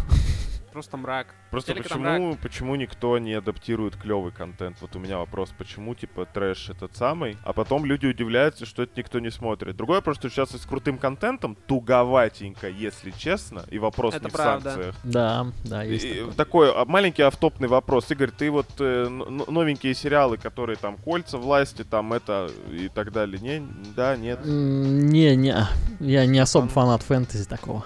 Просто 0.71 0.97
мрак. 0.97 1.27
Просто 1.51 1.73
Телек 1.73 1.85
это 1.85 1.95
почему, 1.95 2.35
почему 2.41 2.75
никто 2.75 3.17
не 3.17 3.33
адаптирует 3.33 3.95
клевый 3.97 4.31
контент? 4.31 4.77
Вот 4.81 4.95
у 4.95 4.99
меня 4.99 5.17
вопрос, 5.17 5.53
почему 5.57 5.93
типа 5.95 6.25
трэш 6.25 6.69
этот 6.69 6.95
самый, 6.95 7.37
а 7.43 7.53
потом 7.53 7.85
люди 7.85 8.05
удивляются, 8.05 8.65
что 8.65 8.83
это 8.83 8.93
никто 8.95 9.19
не 9.19 9.29
смотрит. 9.31 9.75
Другое 9.75 10.01
просто, 10.01 10.29
что 10.29 10.45
сейчас 10.45 10.55
и 10.55 10.57
с 10.57 10.65
крутым 10.65 10.97
контентом 10.97 11.55
туговатенько, 11.67 12.69
если 12.69 13.11
честно, 13.11 13.63
и 13.69 13.79
вопрос 13.79 14.15
Это 14.15 14.25
не 14.25 14.31
правда. 14.31 14.69
в 14.69 14.73
санкциях. 14.73 14.95
Да, 15.03 15.47
да, 15.65 15.83
есть 15.83 16.05
И- 16.05 16.13
такое. 16.13 16.31
такой 16.33 16.71
а, 16.73 16.85
маленький 16.85 17.21
автопный 17.23 17.67
вопрос. 17.67 18.09
Игорь, 18.11 18.31
ты 18.31 18.49
вот 18.49 18.67
э, 18.79 19.07
новенькие 19.07 19.93
сериалы, 19.93 20.37
которые 20.37 20.77
там 20.77 20.97
кольца 20.97 21.37
власти, 21.37 21.83
там 21.83 22.13
это 22.13 22.49
и 22.71 22.87
так 22.87 23.11
далее. 23.11 23.39
Не, 23.41 23.61
да, 23.95 24.15
нет. 24.15 24.39
Не, 24.45 25.35
не, 25.35 25.55
я 25.99 26.25
не 26.25 26.39
особо 26.39 26.67
фанат 26.67 27.01
фэнтези 27.03 27.45
такого. 27.45 27.83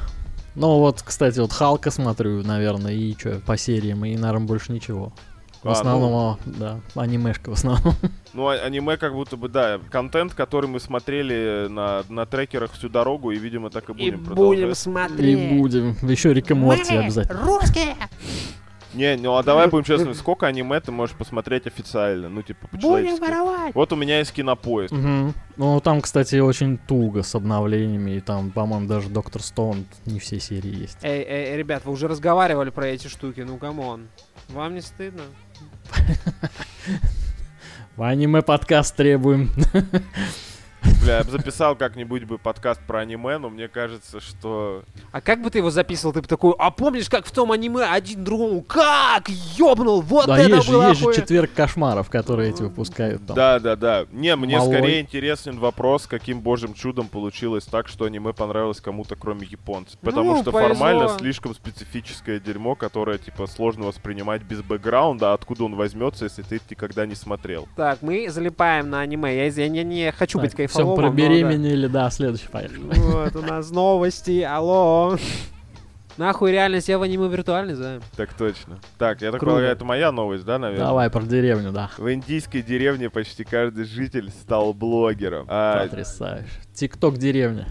Ну 0.56 0.80
вот, 0.80 1.02
кстати, 1.02 1.40
вот 1.40 1.52
Халка 1.52 1.92
смотрю, 1.92 2.42
наверное, 2.44 2.94
и 2.94 3.14
что, 3.18 3.40
по 3.46 3.58
сериям, 3.58 4.06
и, 4.06 4.16
наверное, 4.16 4.48
больше 4.48 4.72
ничего. 4.72 5.12
В 5.64 5.70
А, 5.70 5.72
основном, 5.72 6.14
о, 6.14 6.38
да, 6.46 6.80
анимешка 6.96 7.50
в 7.50 7.54
основном. 7.54 7.94
Ну, 8.34 8.50
а- 8.50 8.56
аниме 8.56 8.98
как 8.98 9.14
будто 9.14 9.38
бы, 9.38 9.48
да, 9.48 9.80
контент, 9.90 10.34
который 10.34 10.70
мы 10.70 10.82
смотрели 10.82 11.68
на, 11.70 12.04
на 12.10 12.26
трекерах 12.26 12.74
всю 12.74 12.90
дорогу, 12.90 13.32
и, 13.32 13.38
видимо, 13.38 13.70
так 13.70 13.90
и 13.90 13.94
И 13.94 13.96
будем 13.96 14.12
будем 14.18 14.26
продолжать. 14.26 14.72
И 14.72 14.76
смотреть. 14.76 15.50
будем. 15.58 15.96
Еще 16.02 16.34
Рик 16.34 16.52
и 16.52 16.54
Морти 16.54 16.96
обязательно. 16.98 17.42
русские! 17.46 17.96
Не, 18.96 19.18
ну 19.18 19.36
а 19.36 19.44
давай 19.44 19.68
будем 19.70 19.84
честны, 19.84 20.14
сколько 20.14 20.48
аниме 20.48 20.80
ты 20.80 20.92
можешь 20.92 21.16
посмотреть 21.16 21.68
официально? 21.68 22.30
Ну, 22.30 22.42
типа, 22.42 22.68
Будем 22.72 22.82
по-человечески. 22.82 23.22
воровать! 23.22 23.76
Вот 23.76 23.94
у 23.94 23.96
меня 23.96 24.20
есть 24.20 24.34
кинопоиск. 24.34 24.94
Мгм. 24.94 25.34
Ну, 25.58 25.80
там, 25.82 26.02
кстати, 26.02 26.38
очень 26.38 26.78
туго 26.78 27.24
с 27.24 27.36
обновлениями, 27.36 28.12
и 28.12 28.22
там, 28.22 28.52
по-моему, 28.52 28.88
даже 28.88 29.10
Доктор 29.10 29.42
Стоун 29.42 29.86
не 30.06 30.20
все 30.20 30.40
серии 30.40 30.82
есть. 30.82 30.98
Эй, 31.02 31.24
эй, 31.24 31.58
ребят, 31.58 31.84
вы 31.86 31.92
уже 31.92 32.08
разговаривали 32.08 32.70
про 32.70 32.88
эти 32.88 33.08
штуки, 33.08 33.42
ну 33.42 33.58
come 33.58 33.86
on. 33.86 34.08
Вам 34.50 34.76
не 34.76 34.82
стыдно? 34.82 35.24
В 37.96 38.04
аниме-подкаст 38.04 38.96
требуем. 38.96 39.52
Бля, 41.02 41.18
я 41.20 41.24
бы 41.24 41.32
записал 41.32 41.76
как-нибудь 41.76 42.24
бы 42.24 42.38
подкаст 42.38 42.82
про 42.82 43.00
аниме, 43.02 43.38
но 43.38 43.50
мне 43.50 43.68
кажется, 43.68 44.20
что... 44.20 44.84
А 45.12 45.22
как 45.22 45.42
бы 45.42 45.50
ты 45.50 45.60
его 45.60 45.70
записывал? 45.70 46.14
Ты 46.14 46.22
бы 46.22 46.28
такой, 46.28 46.54
а 46.58 46.72
помнишь, 46.72 47.10
как 47.10 47.26
в 47.26 47.32
том 47.32 47.52
аниме 47.52 47.84
один 47.86 48.24
другому, 48.24 48.62
как 48.62 49.30
ёбнул, 49.30 50.02
вот 50.02 50.26
Да, 50.28 50.40
это 50.40 50.56
есть 50.56 50.66
же, 50.66 50.72
было 50.72 50.90
есть 50.90 51.02
же 51.02 51.14
четверг 51.14 51.52
кошмаров, 51.54 52.10
которые 52.10 52.50
эти 52.52 52.64
выпускают 52.64 53.26
там. 53.28 53.36
Да, 53.36 53.60
да, 53.60 53.76
да. 53.76 54.06
Не, 54.12 54.36
мне 54.36 54.58
Малой. 54.58 54.74
скорее 54.78 55.02
интересен 55.02 55.60
вопрос, 55.60 56.08
каким 56.08 56.42
божьим 56.42 56.74
чудом 56.74 57.08
получилось 57.08 57.66
так, 57.66 57.88
что 57.88 58.06
аниме 58.06 58.34
понравилось 58.34 58.82
кому-то, 58.82 59.16
кроме 59.16 59.46
японцев. 59.48 60.00
Потому 60.00 60.34
Ну, 60.36 60.42
что 60.42 60.52
повезло. 60.52 60.74
формально 60.76 61.10
слишком 61.20 61.54
специфическое 61.54 62.40
дерьмо, 62.40 62.76
которое, 62.76 63.18
типа, 63.18 63.48
сложно 63.48 63.86
воспринимать 63.86 64.42
без 64.42 64.62
бэкграунда, 64.62 65.32
а 65.32 65.34
откуда 65.36 65.66
он 65.66 65.76
возьмется, 65.76 66.26
если 66.26 66.42
ты 66.42 66.60
никогда 66.70 67.06
не 67.06 67.16
смотрел. 67.16 67.68
Так, 67.76 68.02
мы 68.02 68.28
залипаем 68.30 68.90
на 68.90 69.02
аниме. 69.02 69.36
Я, 69.36 69.46
я 69.46 69.70
не, 69.70 69.84
не 69.84 70.12
хочу 70.12 70.40
быть 70.40 70.56
все 70.76 70.86
кайфоломом. 70.86 70.96
про 70.96 71.10
но 71.12 71.88
да. 71.88 71.90
да, 71.90 72.10
следующий, 72.10 72.48
поехали. 72.48 72.80
Вот, 72.80 73.36
у 73.36 73.42
нас 73.42 73.72
новости, 73.72 74.42
алло. 74.42 75.18
Нахуй 76.18 76.52
реальность, 76.54 76.88
я 76.88 76.98
в 76.98 77.02
аниме 77.02 77.28
виртуальный, 77.28 77.76
да. 77.76 78.00
Так 78.16 78.34
точно. 78.36 78.80
Так, 78.98 79.22
я 79.22 79.32
так 79.32 79.40
Круто. 79.42 79.56
полагаю, 79.56 79.74
это 79.74 79.84
моя 79.84 80.14
новость, 80.14 80.46
да, 80.46 80.58
наверное? 80.58 80.88
Давай 80.88 81.10
про 81.10 81.22
деревню, 81.24 81.74
да. 81.74 81.92
В 81.98 82.10
индийской 82.14 82.62
деревне 82.62 83.10
почти 83.10 83.44
каждый 83.44 83.84
житель 83.84 84.30
стал 84.30 84.74
блогером. 84.74 85.46
А, 85.50 85.84
Потрясающе. 85.84 86.48
Тикток 86.74 87.18
деревня. 87.18 87.68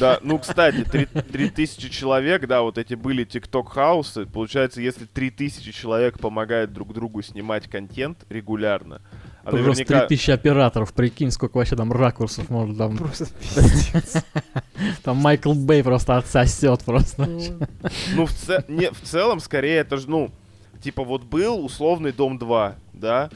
да, 0.00 0.18
ну, 0.22 0.40
кстати, 0.40 0.82
три- 0.82 1.06
3000 1.06 1.88
человек, 1.88 2.48
да, 2.48 2.62
вот 2.62 2.78
эти 2.78 2.94
были 2.94 3.22
тикток-хаусы. 3.22 4.26
Получается, 4.26 4.80
если 4.80 5.04
3000 5.04 5.70
человек 5.70 6.18
помогают 6.18 6.72
друг 6.72 6.92
другу 6.94 7.22
снимать 7.22 7.68
контент 7.70 8.24
регулярно, 8.28 9.02
а 9.44 9.50
Просто 9.50 9.68
наверняка... 9.68 10.06
3000 10.06 10.30
операторов, 10.30 10.92
прикинь, 10.92 11.30
сколько 11.30 11.58
вообще 11.58 11.76
там 11.76 11.92
ракурсов 11.92 12.48
можно 12.50 12.76
там. 12.76 12.96
Просто 12.96 13.26
пиздец. 13.40 14.24
Там 15.02 15.18
Майкл 15.18 15.52
Бэй 15.52 15.82
просто 15.84 16.16
отсосет 16.16 16.82
просто. 16.82 17.26
Ну, 18.14 18.26
в, 18.26 18.68
не, 18.68 18.90
в 18.90 19.00
целом, 19.02 19.40
скорее, 19.40 19.76
это 19.78 19.98
же, 19.98 20.08
ну, 20.08 20.30
типа 20.82 21.04
вот 21.04 21.22
был 21.24 21.64
условный 21.64 22.12
Дом 22.12 22.38
2, 22.38 22.74
да? 22.94 23.30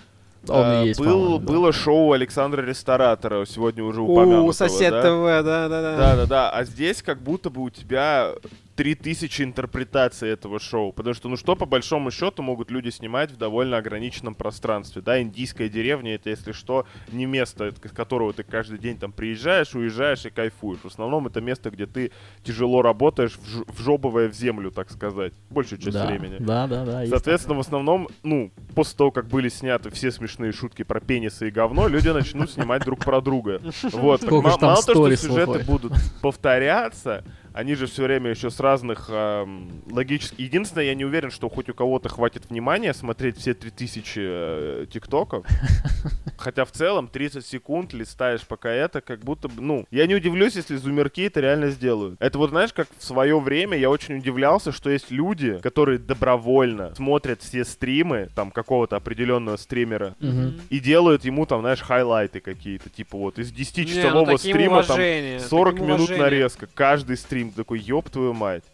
Он 0.46 0.64
А, 0.64 0.82
есть, 0.84 0.98
был, 0.98 1.38
да. 1.38 1.46
Было 1.46 1.72
шоу 1.72 2.12
Александра 2.12 2.62
Ресторатора, 2.62 3.44
сегодня 3.44 3.84
уже 3.84 4.00
упомянутого, 4.00 4.48
У, 4.48 4.52
сосед 4.52 4.92
да? 4.92 5.02
ТВ, 5.02 5.44
да-да-да. 5.44 5.96
Да-да-да, 5.96 6.50
а 6.50 6.64
здесь 6.64 7.02
как 7.02 7.20
будто 7.20 7.50
бы 7.50 7.62
у 7.62 7.70
тебя 7.70 8.32
3000 8.78 9.42
интерпретаций 9.42 10.28
этого 10.28 10.60
шоу. 10.60 10.92
Потому 10.92 11.12
что, 11.12 11.28
ну 11.28 11.36
что, 11.36 11.56
по 11.56 11.66
большому 11.66 12.12
счету, 12.12 12.44
могут 12.44 12.70
люди 12.70 12.90
снимать 12.90 13.32
в 13.32 13.36
довольно 13.36 13.76
ограниченном 13.76 14.36
пространстве. 14.36 15.02
Да, 15.02 15.20
индийская 15.20 15.68
деревня, 15.68 16.14
это, 16.14 16.30
если 16.30 16.52
что, 16.52 16.86
не 17.10 17.26
место, 17.26 17.66
из 17.66 17.90
которого 17.90 18.32
ты 18.32 18.44
каждый 18.44 18.78
день 18.78 18.96
там 18.96 19.10
приезжаешь, 19.10 19.74
уезжаешь 19.74 20.24
и 20.26 20.30
кайфуешь. 20.30 20.78
В 20.78 20.86
основном 20.86 21.26
это 21.26 21.40
место, 21.40 21.70
где 21.70 21.86
ты 21.86 22.12
тяжело 22.44 22.80
работаешь, 22.80 23.36
вж- 23.36 23.68
вжобывая 23.76 24.28
в 24.28 24.34
землю, 24.34 24.70
так 24.70 24.92
сказать, 24.92 25.32
большую 25.50 25.80
часть 25.80 25.94
да, 25.94 26.06
времени. 26.06 26.36
Да, 26.38 26.68
да, 26.68 26.84
да. 26.84 27.04
Соответственно, 27.06 27.56
в 27.56 27.60
основном, 27.60 28.06
ну, 28.22 28.52
после 28.76 28.96
того, 28.96 29.10
как 29.10 29.26
были 29.26 29.48
сняты 29.48 29.90
все 29.90 30.12
смешные 30.12 30.52
шутки 30.52 30.84
про 30.84 31.00
пенисы 31.00 31.48
и 31.48 31.50
говно, 31.50 31.88
люди 31.88 32.10
начнут 32.10 32.48
снимать 32.48 32.84
друг 32.84 33.04
про 33.04 33.20
друга. 33.20 33.60
Вот. 33.92 34.22
Мало 34.22 34.76
то, 34.82 34.82
что 34.82 35.16
сюжеты 35.16 35.64
будут 35.64 35.92
повторяться, 36.22 37.24
они 37.52 37.74
же 37.74 37.86
все 37.86 38.04
время 38.04 38.30
еще 38.30 38.50
с 38.50 38.60
разных 38.60 39.06
эм, 39.10 39.82
логических... 39.90 40.38
Единственное, 40.38 40.86
я 40.86 40.94
не 40.94 41.04
уверен, 41.04 41.30
что 41.30 41.48
хоть 41.48 41.68
у 41.68 41.74
кого-то 41.74 42.08
хватит 42.08 42.48
внимания 42.50 42.94
смотреть 42.94 43.38
все 43.38 43.54
3000 43.54 44.12
э, 44.16 44.86
тиктоков. 44.92 45.46
Хотя 46.38 46.64
в 46.64 46.70
целом 46.70 47.08
30 47.08 47.44
секунд 47.44 47.92
листаешь 47.92 48.42
пока 48.46 48.70
это, 48.70 49.00
как 49.00 49.20
будто 49.20 49.48
бы, 49.48 49.60
ну, 49.60 49.86
я 49.90 50.06
не 50.06 50.14
удивлюсь, 50.14 50.54
если 50.54 50.76
зумерки 50.76 51.22
это 51.22 51.40
реально 51.40 51.70
сделают. 51.70 52.16
Это 52.20 52.38
вот, 52.38 52.50
знаешь, 52.50 52.72
как 52.72 52.86
в 52.96 53.02
свое 53.04 53.40
время 53.40 53.76
я 53.76 53.90
очень 53.90 54.18
удивлялся, 54.18 54.70
что 54.70 54.88
есть 54.90 55.10
люди, 55.10 55.58
которые 55.58 55.98
добровольно 55.98 56.94
смотрят 56.94 57.42
все 57.42 57.64
стримы, 57.64 58.28
там, 58.36 58.50
какого-то 58.52 58.96
определенного 58.96 59.56
стримера, 59.56 60.14
Мгм. 60.20 60.60
и 60.70 60.78
делают 60.78 61.24
ему 61.24 61.44
там, 61.46 61.60
знаешь, 61.60 61.80
хайлайты 61.80 62.38
какие-то, 62.40 62.88
типа 62.88 63.16
вот 63.18 63.38
из 63.38 63.50
Не, 63.50 63.58
10-часового 63.64 64.12
ну, 64.12 64.36
таким 64.36 64.38
стрима 64.54 64.82
там 64.82 64.96
уважение, 64.96 65.40
40 65.40 65.72
таким 65.74 65.86
минут 65.86 66.00
уважение. 66.00 66.22
нарезка, 66.22 66.68
каждый 66.72 67.16
стрим 67.16 67.37
такой, 67.44 67.80
ёб 67.80 68.08
твою 68.10 68.32
мать. 68.34 68.64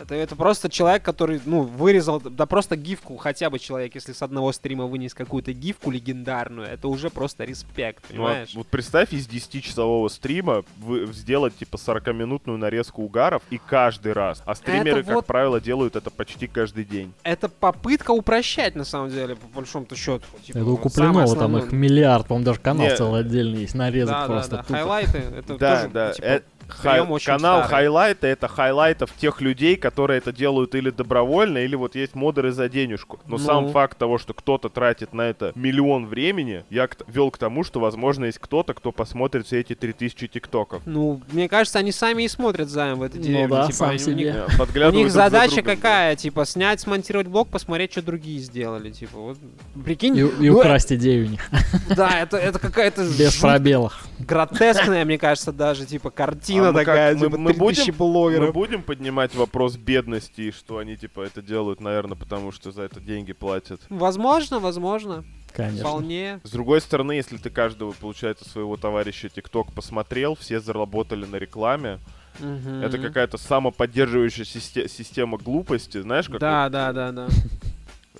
Это, 0.00 0.14
это 0.14 0.36
просто 0.36 0.68
человек, 0.68 1.02
который, 1.02 1.40
ну, 1.44 1.62
вырезал, 1.62 2.20
да 2.20 2.46
просто 2.46 2.76
гифку, 2.76 3.16
хотя 3.16 3.50
бы 3.50 3.58
человек, 3.58 3.96
если 3.96 4.12
с 4.12 4.22
одного 4.22 4.52
стрима 4.52 4.86
вынес 4.86 5.14
какую-то 5.14 5.52
гифку 5.52 5.90
легендарную, 5.90 6.68
это 6.68 6.86
уже 6.86 7.10
просто 7.10 7.42
респект, 7.42 8.04
Ну, 8.10 8.22
а 8.22 8.28
понимаешь? 8.28 8.54
вот 8.54 8.68
представь 8.68 9.12
из 9.12 9.26
10-часового 9.26 10.06
стрима 10.06 10.62
вы- 10.78 11.08
сделать 11.12 11.56
типа 11.56 11.76
40-минутную 11.76 12.56
нарезку 12.56 13.02
угаров 13.02 13.42
и 13.50 13.58
каждый 13.58 14.12
раз. 14.12 14.40
А 14.46 14.54
стримеры, 14.54 15.02
как 15.02 15.12
вот- 15.16 15.26
правило, 15.26 15.60
делают 15.60 15.96
это 15.96 16.10
почти 16.12 16.46
каждый 16.46 16.84
день. 16.84 17.12
Это 17.24 17.48
попытка 17.48 18.12
упрощать, 18.12 18.76
на 18.76 18.84
самом 18.84 19.10
деле, 19.10 19.34
по 19.34 19.48
большому-то 19.48 19.96
счету. 19.96 20.22
Типа, 20.46 20.58
Это 20.58 20.66
у 20.70 20.76
Куплинова 20.76 21.34
там 21.34 21.58
их 21.58 21.72
миллиард, 21.72 22.28
по-моему, 22.28 22.46
даже 22.46 22.60
канал 22.60 22.86
Не. 22.86 22.96
целый 22.96 23.22
отдельный 23.22 23.62
есть, 23.62 23.74
нарезок 23.74 24.14
Да, 24.14 24.20
да, 24.20 24.26
просто 24.34 24.50
да. 24.52 24.62
тупо. 24.62 24.72
Хайлайты, 24.74 25.18
это 25.18 25.56
Да, 25.58 25.76
тоже, 25.80 25.88
да. 25.92 26.12
типа, 26.12 26.42
хай- 26.70 27.00
очень 27.00 27.26
канал 27.26 27.58
старый. 27.64 27.70
хайлайта 27.70 28.26
это 28.26 28.48
хайлайтов 28.48 29.12
тех 29.12 29.40
людей, 29.40 29.76
которые 29.76 30.18
это 30.18 30.32
делают 30.32 30.74
или 30.74 30.90
добровольно, 30.90 31.58
или 31.58 31.74
вот 31.76 31.94
есть 31.94 32.14
модеры 32.14 32.52
за 32.52 32.68
денежку. 32.68 33.20
Но 33.26 33.36
Ну. 33.36 33.44
сам 33.44 33.68
факт 33.72 33.98
того, 33.98 34.18
что 34.18 34.34
кто-то 34.34 34.68
тратит 34.68 35.12
на 35.12 35.22
это 35.22 35.52
миллион 35.54 36.06
времени, 36.06 36.64
я 36.70 36.86
к- 36.86 36.96
вел 37.08 37.30
к 37.30 37.38
тому, 37.38 37.64
что, 37.64 37.80
возможно, 37.80 38.26
есть 38.26 38.38
кто-то, 38.38 38.74
кто 38.74 38.92
посмотрит 38.92 39.46
все 39.46 39.60
эти 39.60 39.74
3000 39.74 40.26
тиктоков. 40.28 40.82
Ну, 40.86 41.20
мне 41.32 41.48
кажется, 41.48 41.78
они 41.78 41.92
сами 41.92 42.24
и 42.24 42.28
смотрят 42.28 42.68
Займ 42.68 42.98
в 42.98 43.02
этой 43.02 43.16
Ну 43.18 43.22
деревне. 43.24 43.48
да, 43.48 43.62
типа, 43.66 43.74
сам 43.76 43.88
они- 43.90 43.96
у 43.96 44.00
себе. 44.00 44.14
них- 44.14 44.34
Э, 44.34 44.46
У 44.90 44.92
них 44.92 44.92
друг 44.92 45.06
за 45.08 45.10
задача 45.10 45.54
другом, 45.56 45.64
да. 45.64 45.76
какая? 45.76 46.16
Типа, 46.16 46.44
снять, 46.44 46.80
смонтировать 46.80 47.26
влог, 47.28 47.48
посмотреть, 47.48 47.92
что 47.92 48.02
другие 48.02 48.38
сделали. 48.40 48.90
Типа, 48.90 49.18
вот, 49.18 49.38
прикинь. 49.84 50.16
И, 50.16 50.20
и 50.20 50.50
ну, 50.50 50.58
украсть 50.58 50.92
идею 50.92 51.26
у 51.26 51.28
них, 51.30 51.40
Да, 51.96 52.20
это, 52.20 52.36
это 52.36 52.58
какая-то 52.58 53.02
без 53.18 53.34
пробелов. 53.36 54.04
гротескная, 54.18 55.04
мне 55.04 55.18
кажется, 55.18 55.52
даже, 55.52 55.86
типа, 55.86 56.10
картина 56.10 56.59
А 56.68 56.72
мы 56.72 56.78
как, 56.78 56.86
такая, 56.86 57.14
мы- 57.14 57.20
типа, 57.26 57.36
мы 57.38 57.52
3000 57.54 57.80
будем- 57.90 57.98
блогеров. 57.98 58.46
Мы 58.48 58.52
будем 58.52 58.82
поднимать 58.82 59.34
вопрос 59.34 59.76
бедности, 59.76 60.40
и 60.42 60.50
что 60.52 60.78
они, 60.78 60.96
типа, 60.96 61.20
это 61.22 61.42
делают, 61.42 61.80
наверное, 61.80 62.16
потому 62.16 62.52
что 62.52 62.70
за 62.72 62.82
это 62.82 63.00
деньги 63.00 63.32
платят. 63.32 63.80
Возможно, 63.88 64.58
возможно. 64.60 65.24
Конечно. 65.52 65.80
Вполне. 65.80 66.40
С 66.44 66.50
другой 66.50 66.80
стороны, 66.80 67.12
если 67.12 67.36
ты 67.36 67.50
каждого, 67.50 67.90
получается, 67.92 68.48
своего 68.48 68.76
товарища 68.76 69.28
ТикТок 69.28 69.72
посмотрел, 69.72 70.36
все 70.36 70.60
заработали 70.60 71.24
на 71.26 71.36
рекламе, 71.36 71.98
Мгм. 72.38 72.82
это 72.82 72.98
какая-то 72.98 73.36
самоподдерживающая 73.36 74.44
систе- 74.44 74.88
система 74.88 75.38
глупости, 75.38 76.00
знаешь, 76.00 76.28
как 76.28 76.38
Да, 76.38 76.68
да, 76.68 76.92
да, 76.92 77.10
да. 77.10 77.28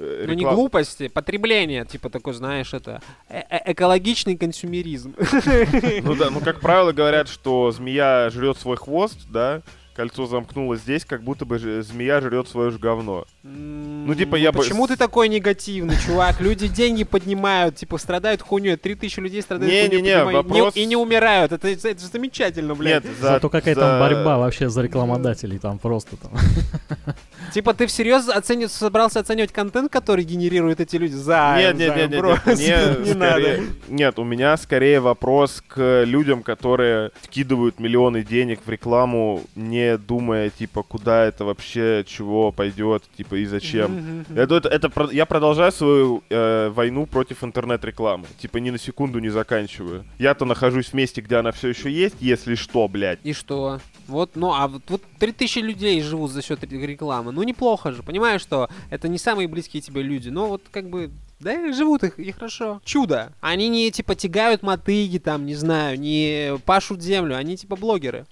Вот, 0.01 0.07
э, 0.07 0.24
Ну 0.26 0.32
не 0.34 0.42
реклам- 0.42 0.55
глупости, 0.55 1.09
потребление, 1.09 1.84
типа 1.84 2.11
такой, 2.11 2.32
знаешь, 2.34 2.72
это 2.74 3.01
э- 3.28 3.42
э- 3.51 3.72
экологичный 3.72 4.36
консюмеризм. 4.36 5.14
Ну 6.03 6.14
да, 6.14 6.30
ну 6.30 6.40
как 6.40 6.61
правило 6.61 6.92
говорят, 6.92 7.28
что 7.28 7.70
змея 7.72 8.30
жрет 8.30 8.57
свой 8.59 8.76
хвост, 8.76 9.18
да, 9.30 9.62
кольцо 9.94 10.24
замкнулось 10.26 10.80
здесь, 10.80 11.05
как 11.05 11.22
будто 11.22 11.44
бы 11.44 11.59
же 11.59 11.82
змея 11.82 12.20
жрет 12.22 12.48
свое 12.48 12.70
же 12.70 12.78
говно. 12.78 13.26
Ну, 13.42 14.14
типа, 14.14 14.36
я 14.36 14.51
бы- 14.51 14.61
Почему 14.61 14.86
ты 14.86 14.96
такой 14.96 15.28
негативный, 15.28 15.96
чувак? 16.07 16.40
Люди 16.40 16.68
деньги 16.68 17.05
поднимают, 17.05 17.76
типа, 17.76 17.98
страдают 17.98 18.40
хуйней. 18.40 18.76
Три 18.76 18.94
тысячи 18.94 19.20
людей 19.20 19.42
страдают 19.42 19.70
хуйней, 19.70 20.01
Не-не-не, 20.03 20.24
вопрос- 20.24 20.76
и 20.76 20.86
не 20.86 20.96
умирают. 20.96 21.53
Это, 21.53 21.68
это, 21.68 21.88
это 21.88 22.07
замечательно, 22.07 22.74
блядь. 22.74 23.05
Нет, 23.05 23.14
за, 23.20 23.26
Зато 23.28 23.51
какая 23.51 23.74
за- 23.74 23.80
там 23.80 24.01
борьба 24.01 24.38
вообще 24.38 24.70
за 24.70 24.80
рекламодателей, 24.82 25.59
там 25.59 25.78
просто 25.78 26.16
там. 26.16 26.32
Типа, 27.53 27.74
ты 27.74 27.86
всерьез 27.86 28.28
оцени... 28.28 28.66
собрался 28.66 29.20
оценивать 29.20 29.53
контент, 29.53 29.90
который 29.92 30.24
генерируют 30.24 30.80
эти 30.80 30.96
люди? 30.96 31.14
За, 31.14 31.57
Нет, 31.59 31.76
нет, 31.76 31.96
нет, 31.96 32.11
нет, 32.11 32.46
нет, 32.59 32.98
мне 33.01 33.09
не 33.09 33.14
надо. 33.14 33.40
скорее- 33.40 33.62
Нет, 33.88 34.18
у 34.18 34.24
меня 34.24 34.57
скорее 34.57 35.01
вопрос 35.01 35.62
к 35.66 36.05
людям, 36.05 36.42
которые 36.42 37.11
вкидывают 37.22 37.80
миллионы 37.80 38.22
денег 38.22 38.61
в 38.64 38.70
рекламу, 38.70 39.42
не 39.55 39.96
думая, 39.98 40.51
типа, 40.51 40.82
куда 40.82 41.24
это 41.26 41.44
вообще, 41.44 42.05
чего 42.07 42.53
пойдет, 42.53 43.03
типа, 43.16 43.36
и 43.36 43.44
зачем. 43.46 44.24
Это, 44.34 44.57
это, 44.57 44.68
это 44.68 44.88
про- 44.88 45.11
я 45.11 45.26
продолжаю 45.26 45.72
свою 45.72 46.22
э, 46.30 46.68
войну 46.70 47.07
против 47.07 47.42
интернет-рекламы. 47.44 48.26
Типа, 48.38 48.59
ни 48.59 48.70
на 48.70 48.78
секунду 48.78 49.18
не 49.18 49.28
заканчиваю. 49.30 50.05
Я-то 50.18 50.44
нахожусь 50.44 50.88
в 50.88 50.94
месте, 50.94 51.20
где 51.20 51.36
она 51.36 51.53
все 51.53 51.68
еще 51.68 51.90
есть, 51.90 52.16
если 52.20 52.55
что, 52.55 52.86
блядь. 52.88 53.18
И 53.24 53.32
что? 53.32 53.80
Вот, 54.07 54.30
ну, 54.34 54.53
а 54.53 54.66
вот, 54.68 54.82
вот 54.88 55.03
3000 55.18 55.59
людей 55.61 56.01
живут 56.03 56.30
за 56.32 56.42
счет 56.42 56.62
ре- 56.64 56.86
рекламы. 56.86 57.32
Ну, 57.32 57.39
неплохо 57.43 57.93
же. 57.93 58.03
Понимаешь, 58.03 58.41
что 58.41 58.68
это 58.91 59.09
не 59.09 59.18
самые 59.18 59.49
близкие 59.49 59.80
тебе 59.82 60.03
люди. 60.03 60.28
Но 60.28 60.49
вот 60.49 60.62
как 60.70 60.88
бы, 60.88 61.11
да, 61.38 61.53
и 61.53 61.72
живут 61.72 62.05
их, 62.05 62.18
и 62.18 62.30
хорошо. 62.32 62.80
Чудо. 62.84 63.32
Они 63.41 63.68
не, 63.68 63.91
типа, 63.91 64.14
тягают 64.14 64.62
мотыги 64.62 65.18
там, 65.18 65.47
не 65.47 65.55
знаю, 65.55 65.99
не 65.99 66.59
пашут 66.64 67.03
землю. 67.03 67.36
Они, 67.36 67.57
типа, 67.57 67.76
блогеры. 67.76 68.26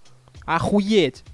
Охуеть. 0.44 1.24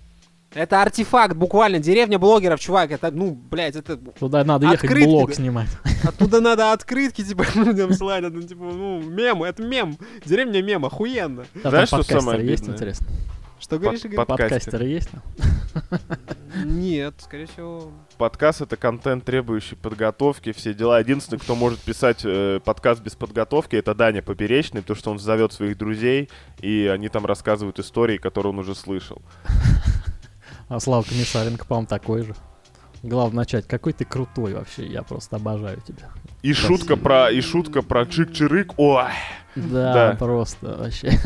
Это 0.55 0.83
артефакт, 0.83 1.35
буквально. 1.37 1.81
Деревня 1.81 2.19
блогеров, 2.19 2.61
чувак. 2.61 2.93
Это, 2.93 3.11
ну, 3.11 3.33
блядь, 3.33 3.75
это... 3.75 3.97
Туда 3.97 4.45
надо 4.45 4.67
ехать 4.67 4.85
Открытки, 4.85 5.07
блог 5.07 5.29
да. 5.31 5.35
снимать. 5.35 5.69
Оттуда 6.05 6.41
надо 6.41 6.73
открытки, 6.73 7.25
типа, 7.25 7.45
людям 7.57 7.93
слать. 7.93 8.23
Это, 8.23 8.41
типа, 8.41 8.63
ну, 8.63 9.03
мем, 9.03 9.43
это 9.43 9.63
мем. 9.63 9.99
Деревня 10.25 10.63
мем, 10.63 10.85
охуенно. 10.85 11.45
А 11.63 11.71
Знаешь, 11.71 11.89
что 11.89 12.03
самое 12.03 12.39
подкастеры 12.39 12.43
есть, 12.45 12.63
обидное? 12.63 12.77
интересно? 12.77 13.07
Что 13.65 13.79
говоришь, 13.79 14.03
Под- 14.03 14.13
Игорь? 14.13 14.17
под- 14.27 14.29
Подкастеры 14.29 14.85
есть? 14.85 15.09
Нет, 16.67 17.15
скорее 17.17 17.47
всего... 17.47 17.93
Подкаст 18.19 18.61
это 18.61 18.77
контент, 18.77 19.25
требующий 19.25 19.75
подготовки, 19.75 20.53
все 20.53 20.75
дела. 20.75 21.01
Единственный, 21.01 21.39
кто 21.39 21.55
может 21.55 21.81
писать 21.81 22.21
э, 22.27 22.61
подкаст 22.63 23.01
без 23.01 23.15
подготовки, 23.15 23.75
это 23.75 23.95
Даня 23.95 24.21
Поперечный, 24.21 24.83
потому 24.83 24.99
что 24.99 25.11
он 25.13 25.19
зовет 25.19 25.55
своих 25.55 25.79
друзей, 25.79 26.29
и 26.61 26.91
они 26.93 27.09
там 27.09 27.25
рассказывают 27.25 27.79
истории, 27.79 28.19
которые 28.19 28.53
он 28.53 28.59
уже 28.59 28.75
слышал. 28.75 29.23
А 30.69 30.79
Слава 30.79 31.03
Комиссаренко, 31.03 31.65
по-моему, 31.65 31.87
такой 31.87 32.23
же. 32.23 32.35
Главное 33.03 33.39
начать. 33.39 33.67
Какой 33.67 33.95
ты 33.95 34.05
крутой 34.05 34.53
вообще. 34.53 34.87
Я 34.87 35.03
просто 35.03 35.37
обожаю 35.37 35.81
тебя. 35.81 36.11
И 36.43 36.53
шутка 36.53 36.97
про, 36.97 37.31
и 37.31 37.41
шутка 37.41 37.81
про 37.81 38.03
чик-чирык. 38.03 38.75
Ой, 38.77 39.11
Да, 39.57 40.11
Да. 40.11 40.17
просто 40.19 40.77
вообще. 40.79 41.19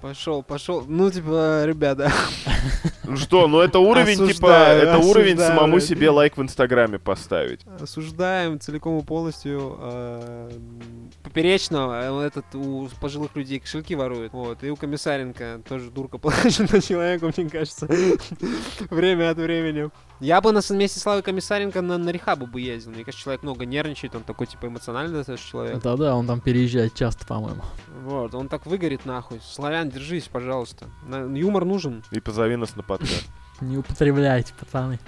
Пошел, 0.00 0.42
пошел. 0.42 0.84
Ну, 0.86 1.10
типа, 1.10 1.64
ребята. 1.66 2.10
Ну 3.04 3.16
что, 3.16 3.46
ну 3.48 3.60
это 3.60 3.78
уровень, 3.78 4.14
типа, 4.16 4.28
Осуждаю, 4.66 4.82
это 4.82 4.98
уровень 4.98 5.38
самому 5.38 5.80
себе 5.80 6.10
лайк 6.10 6.36
в 6.36 6.42
Инстаграме 6.42 6.98
поставить. 6.98 7.60
осуждаем 7.80 8.60
целиком 8.60 8.98
и 8.98 9.02
полностью 9.02 9.76
э, 9.80 10.50
поперечно 11.22 11.90
э, 11.92 12.26
этот 12.26 12.44
у 12.54 12.88
пожилых 13.00 13.34
людей 13.36 13.58
кошельки 13.60 13.94
ворует. 13.94 14.32
Вот. 14.32 14.62
И 14.62 14.70
у 14.70 14.76
Комиссаренко 14.76 15.60
тоже 15.68 15.90
дурка 15.90 16.18
положена 16.18 16.80
человеку, 16.80 17.30
мне 17.36 17.48
кажется. 17.48 17.88
Время 18.90 19.30
от 19.30 19.38
времени. 19.38 19.90
Я 20.20 20.40
бы 20.40 20.52
на 20.52 20.60
с- 20.60 20.70
месте 20.70 21.00
Славы 21.00 21.22
Комиссаренко 21.22 21.80
на, 21.80 21.98
на 21.98 22.10
рехабу 22.10 22.46
бы 22.46 22.60
ездил. 22.60 22.92
Мне 22.92 23.04
кажется, 23.04 23.22
человек 23.24 23.42
много 23.42 23.64
нервничает, 23.64 24.14
он 24.14 24.22
такой, 24.22 24.46
типа, 24.46 24.66
эмоциональный 24.66 25.14
достаточно 25.16 25.50
человек. 25.50 25.82
Да-да, 25.82 26.14
он 26.14 26.26
там 26.26 26.40
переезжает 26.40 26.94
часто, 26.94 27.26
по-моему. 27.26 27.59
Вот, 28.02 28.34
он 28.34 28.48
так 28.48 28.66
выгорит 28.66 29.04
нахуй. 29.06 29.40
Славян, 29.44 29.90
держись, 29.90 30.28
пожалуйста. 30.28 30.88
На- 31.06 31.36
юмор 31.36 31.64
нужен. 31.64 32.02
И 32.10 32.20
позови 32.20 32.56
нас 32.56 32.76
на 32.76 32.82
подкаст. 32.82 33.28
Не 33.60 33.78
употребляйте, 33.78 34.52
пацаны. 34.58 34.98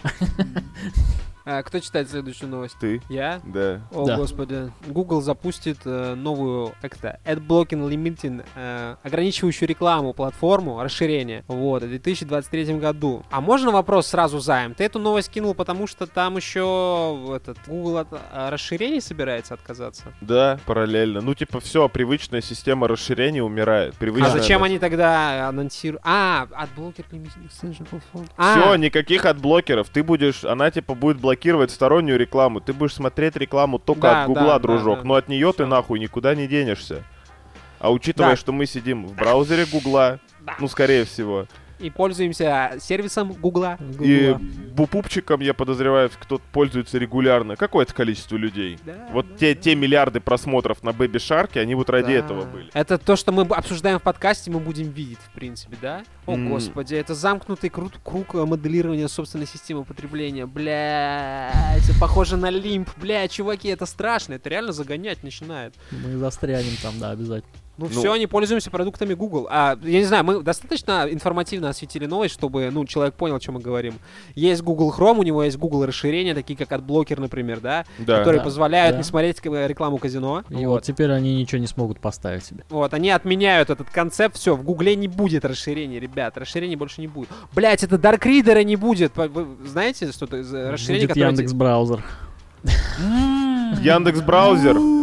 А, 1.45 1.63
кто 1.63 1.81
читает 1.81 2.09
следующую 2.09 2.49
новость? 2.51 2.77
Ты? 2.81 3.01
Я? 3.09 3.41
Да. 3.45 3.81
О, 3.91 4.07
Да. 4.07 4.17
господи. 4.17 4.71
Google 4.87 5.21
запустит 5.23 5.79
э, 5.85 6.15
новую, 6.15 6.73
как 6.81 6.97
то 6.97 7.19
AdBlocking 7.25 7.89
Limiting, 7.91 8.45
э, 8.55 8.97
ограничивающую 9.03 9.69
рекламу 9.69 10.13
платформу, 10.13 10.81
расширение, 10.83 11.45
вот, 11.49 11.83
в 11.83 11.89
2023 11.89 12.75
году. 12.79 13.25
А 13.31 13.41
можно 13.41 13.73
вопрос 13.73 14.07
сразу 14.07 14.39
займ? 14.39 14.75
Ты 14.75 14.85
эту 14.85 14.99
новость 15.01 15.31
кинул, 15.31 15.55
потому 15.55 15.87
что 15.89 16.07
там 16.07 16.37
еще 16.37 17.19
этот 17.35 17.59
Google 17.67 17.99
от 17.99 18.09
э, 18.13 18.49
расширений 18.51 19.01
собирается 19.01 19.55
отказаться? 19.55 20.05
Да, 20.21 20.61
параллельно. 20.65 21.21
Ну, 21.21 21.35
типа, 21.35 21.59
все, 21.61 21.89
привычная 21.89 22.41
система 22.41 22.87
расширения 22.87 23.43
умирает. 23.43 23.95
А 23.97 23.99
Привычная 23.99 24.31
зачем 24.31 24.63
они 24.63 24.79
тогда 24.79 25.49
анонсируют? 25.49 26.03
А, 26.05 26.47
AdBlocker 26.53 27.05
Limiting 27.11 27.49
Extension 27.49 27.89
Platform. 27.91 28.29
А, 28.37 28.61
Все, 28.61 28.75
никаких 28.77 29.25
адблокеров. 29.27 29.89
Ты 29.89 30.03
будешь, 30.05 30.45
она 30.45 30.71
типа 30.71 30.95
будет 30.95 31.19
блокировать 31.19 31.32
стороннюю 31.71 32.19
рекламу. 32.19 32.61
Ты 32.61 32.73
будешь 32.73 32.95
смотреть 32.95 33.37
рекламу 33.37 33.79
только 33.79 34.03
Да, 34.03 34.23
от 34.23 34.27
Гугла, 34.29 34.43
да, 34.43 34.53
да, 34.55 34.59
дружок. 34.59 34.99
да. 35.01 35.05
Но 35.05 35.15
от 35.15 35.29
нее 35.29 35.53
ты 35.53 35.67
нахуй 35.67 35.99
никуда 35.99 36.35
не 36.35 36.47
денешься. 36.47 37.05
А 37.79 37.91
учитывая, 37.93 38.31
Да. 38.31 38.37
что 38.37 38.53
мы 38.53 38.67
сидим 38.67 39.07
в 39.07 39.15
браузере 39.15 39.67
Гугла, 39.67 40.21
Да. 40.41 40.55
ну, 40.61 40.69
скорее 40.69 41.05
всего, 41.05 41.47
и 41.83 41.91
пользуемся 41.91 42.73
сервисом 42.81 43.33
Гугла. 43.33 43.79
и 44.01 44.35
ютубчиком, 44.75 45.41
я 45.41 45.53
подозреваю, 45.55 46.11
кто 46.19 46.41
пользуется 46.53 46.99
регулярно, 46.99 47.57
какое-то 47.57 47.93
количество 47.93 48.37
людей. 48.37 48.79
Да, 48.87 49.09
Вот 49.13 49.27
да, 49.29 49.37
те, 49.37 49.55
да. 49.55 49.61
те 49.61 49.75
миллиарды 49.75 50.21
просмотров 50.21 50.83
на 50.83 50.91
Baby 50.91 51.17
Shark, 51.17 51.59
они 51.61 51.75
вот 51.75 51.91
ради 51.91 52.07
Да. 52.07 52.13
этого 52.13 52.45
были. 52.45 52.71
Это 52.73 52.97
то, 52.99 53.17
что 53.17 53.33
мы 53.33 53.43
обсуждаем 53.43 53.99
в 53.99 54.03
подкасте, 54.03 54.51
мы 54.51 54.61
будем 54.61 54.89
видеть, 54.91 55.19
в 55.19 55.31
принципе, 55.33 55.77
да? 55.81 56.03
О, 56.27 56.35
М. 56.35 56.49
господи, 56.51 56.95
это 56.95 57.15
замкнутый 57.15 57.69
крут- 57.69 57.99
круг 58.03 58.35
э, 58.35 58.45
моделирования 58.47 59.09
собственной 59.09 59.47
системы 59.47 59.85
потребления. 59.85 60.47
Блядь, 60.47 61.89
это 61.89 61.99
похоже 62.01 62.37
на 62.37 62.49
лимп. 62.51 62.89
Бля, 62.97 63.27
чуваки, 63.29 63.69
это 63.69 63.87
страшно, 63.87 64.35
это 64.35 64.49
реально 64.49 64.73
загонять 64.73 65.23
начинает. 65.23 65.75
Мы 65.91 66.17
застрянем 66.19 66.77
там, 66.83 66.99
да, 66.99 67.11
обязательно. 67.11 67.53
Ну, 67.79 67.87
Ну. 67.87 68.01
все, 68.01 68.15
не 68.17 68.27
пользуемся 68.27 68.71
продуктами 68.71 69.15
Google. 69.15 69.49
А, 69.51 69.79
я 69.83 69.99
не 69.99 70.05
знаю, 70.05 70.25
мы 70.25 70.43
достаточно 70.43 71.07
информативно 71.11 71.71
осветили 71.71 72.07
новость, 72.07 72.35
чтобы, 72.35 72.71
ну, 72.71 72.85
человек 72.85 73.15
понял, 73.15 73.37
о 73.37 73.41
чем 73.41 73.55
мы 73.55 73.61
говорим. 73.61 73.95
Есть 74.35 74.63
Google 74.63 74.95
Chrome, 74.97 75.19
у 75.19 75.23
него 75.23 75.43
есть 75.43 75.57
Google 75.57 75.87
расширения, 75.87 76.35
такие 76.35 76.57
как 76.57 76.71
AdBlocker, 76.71 77.19
например, 77.19 77.61
да? 77.61 77.85
Да. 77.99 78.19
которые 78.19 78.41
Да, 78.41 78.45
позволяют 78.45 78.95
да. 78.95 78.99
не 78.99 79.05
смотреть 79.05 79.41
э, 79.45 79.67
рекламу 79.67 79.99
казино. 79.99 80.45
И 80.51 80.67
вот 80.67 80.83
теперь 80.83 81.11
они 81.11 81.35
ничего 81.35 81.61
не 81.61 81.67
смогут 81.67 81.99
поставить 81.99 82.45
себе. 82.45 82.65
Вот, 82.69 82.93
они 82.93 83.11
отменяют 83.11 83.71
этот 83.71 83.89
концепт, 83.91 84.37
все, 84.37 84.55
в 84.55 84.63
Гугле 84.63 84.95
не 84.95 85.09
будет 85.09 85.45
расширений, 85.45 85.99
ребят, 85.99 86.37
расширений 86.37 86.77
больше 86.77 87.01
не 87.01 87.09
будет. 87.09 87.31
Блять, 87.55 87.83
это 87.83 87.97
Dark 87.97 88.21
Reader 88.21 88.63
не 88.65 88.77
будет. 88.77 89.17
Вы 89.17 89.47
знаете, 89.67 90.13
что 90.13 90.27
это 90.27 90.43
за 90.43 90.71
расширение, 90.73 91.07
Будет 91.07 91.15
которое... 91.15 91.31
Яндекс 91.31 91.53
браузер. 91.53 92.05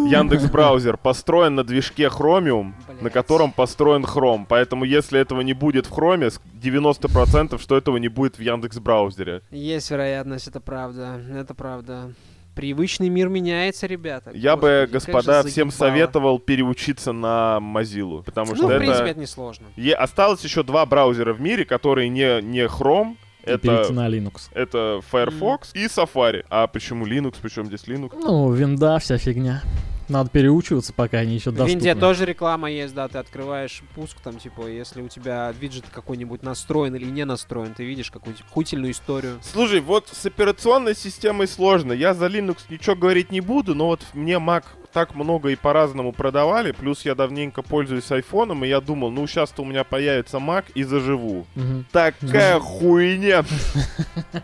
Яндекс 0.10 0.44
Браузер, 0.52 0.98
построен 0.98 1.56
на 1.56 1.64
движке 1.64 2.04
Chromium, 2.06 2.74
на 2.88 2.94
Блядь. 3.02 3.14
котором 3.14 3.52
построен 3.52 4.04
Chrome. 4.04 4.46
Поэтому 4.48 4.84
если 4.86 5.20
этого 5.20 5.42
не 5.42 5.54
будет 5.54 5.86
в 5.88 5.92
Chrome, 5.92 6.30
с- 6.30 6.40
90% 6.62 7.60
что 7.62 7.78
этого 7.78 7.98
не 7.98 8.08
будет 8.08 8.38
в 8.38 8.42
Яндекс 8.42 8.80
Браузере. 8.80 9.42
Есть 9.52 9.92
вероятность, 9.92 10.48
это 10.48 10.60
правда, 10.60 11.22
это 11.36 11.54
правда. 11.54 12.14
Привычный 12.56 13.08
мир 13.10 13.30
меняется, 13.30 13.88
ребята. 13.88 14.32
Я 14.34 14.58
бы, 14.58 14.90
Господи, 14.92 15.06
как 15.14 15.16
господа, 15.24 15.44
же 15.44 15.50
всем 15.50 15.72
советовал 15.72 16.40
переучиться 16.40 17.14
на 17.14 17.60
Mozilla, 17.62 18.22
потому 18.24 18.50
Ну, 18.52 18.56
что 18.58 18.68
в 18.68 18.70
это... 18.72 18.80
принципе, 18.80 19.10
это 19.12 19.20
несложно. 19.20 19.68
Е- 19.78 19.94
Осталось 19.94 20.44
еще 20.44 20.64
два 20.64 20.86
браузера 20.86 21.32
в 21.34 21.40
мире, 21.40 21.64
которые 21.64 22.10
не, 22.10 22.42
не 22.42 22.66
Chrome, 22.66 23.16
И 23.44 23.46
перейти 23.46 23.68
это, 23.68 23.94
на 23.94 24.10
Linux. 24.10 24.50
это 24.54 25.00
Firefox 25.10 25.72
и 25.74 25.86
Safari. 25.86 26.44
А 26.50 26.68
почему 26.68 27.08
Linux? 27.08 27.36
Причем 27.42 27.68
здесь 27.68 27.84
Linux? 27.86 28.12
Ну, 28.20 28.52
винда, 28.52 29.00
вся 29.00 29.18
фигня. 29.18 29.62
Надо 30.10 30.30
переучиваться, 30.30 30.92
пока 30.94 31.20
они 31.20 31.36
еще 31.36 31.52
В 31.52 31.54
доступны. 31.54 31.72
Винде 31.72 31.96
тоже 31.96 32.26
реклама 32.26 32.70
есть, 32.70 32.94
да, 32.94 33.08
ты 33.08 33.20
открываешь 33.20 33.82
пуск, 33.96 34.20
там, 34.22 34.40
типа, 34.40 34.68
если 34.68 35.02
у 35.02 35.08
тебя 35.08 35.54
виджет 35.60 35.86
какой-нибудь 35.92 36.44
настроен 36.44 36.96
или 36.96 37.06
не 37.06 37.26
настроен, 37.26 37.74
ты 37.74 37.86
видишь 37.86 38.12
какую-нибудь 38.12 38.46
хутильную 38.50 38.92
историю. 38.92 39.40
Слушай, 39.42 39.80
вот 39.82 40.10
с 40.12 40.26
операционной 40.26 40.96
системой 40.96 41.48
сложно. 41.48 41.94
Я 41.94 42.14
за 42.14 42.26
Linux 42.26 42.58
ничего 42.70 42.96
говорить 42.96 43.32
не 43.32 43.42
буду, 43.42 43.76
но 43.76 43.88
вот 43.88 44.02
мне 44.14 44.34
Mac 44.34 44.64
так 44.94 45.16
много 45.16 45.50
и 45.50 45.56
по-разному 45.56 46.12
продавали, 46.12 46.72
плюс 46.72 47.06
я 47.06 47.16
давненько 47.16 47.62
пользуюсь 47.62 48.12
айфоном, 48.12 48.66
и 48.66 48.68
я 48.68 48.82
думал, 48.82 49.12
ну 49.12 49.28
сейчас-то 49.28 49.62
у 49.62 49.66
меня 49.66 49.84
появится 49.84 50.38
Mac 50.38 50.66
и 50.74 50.84
заживу. 50.84 51.46
Мгм. 51.56 51.86
Такая 51.92 52.60
хуйня. 52.60 53.44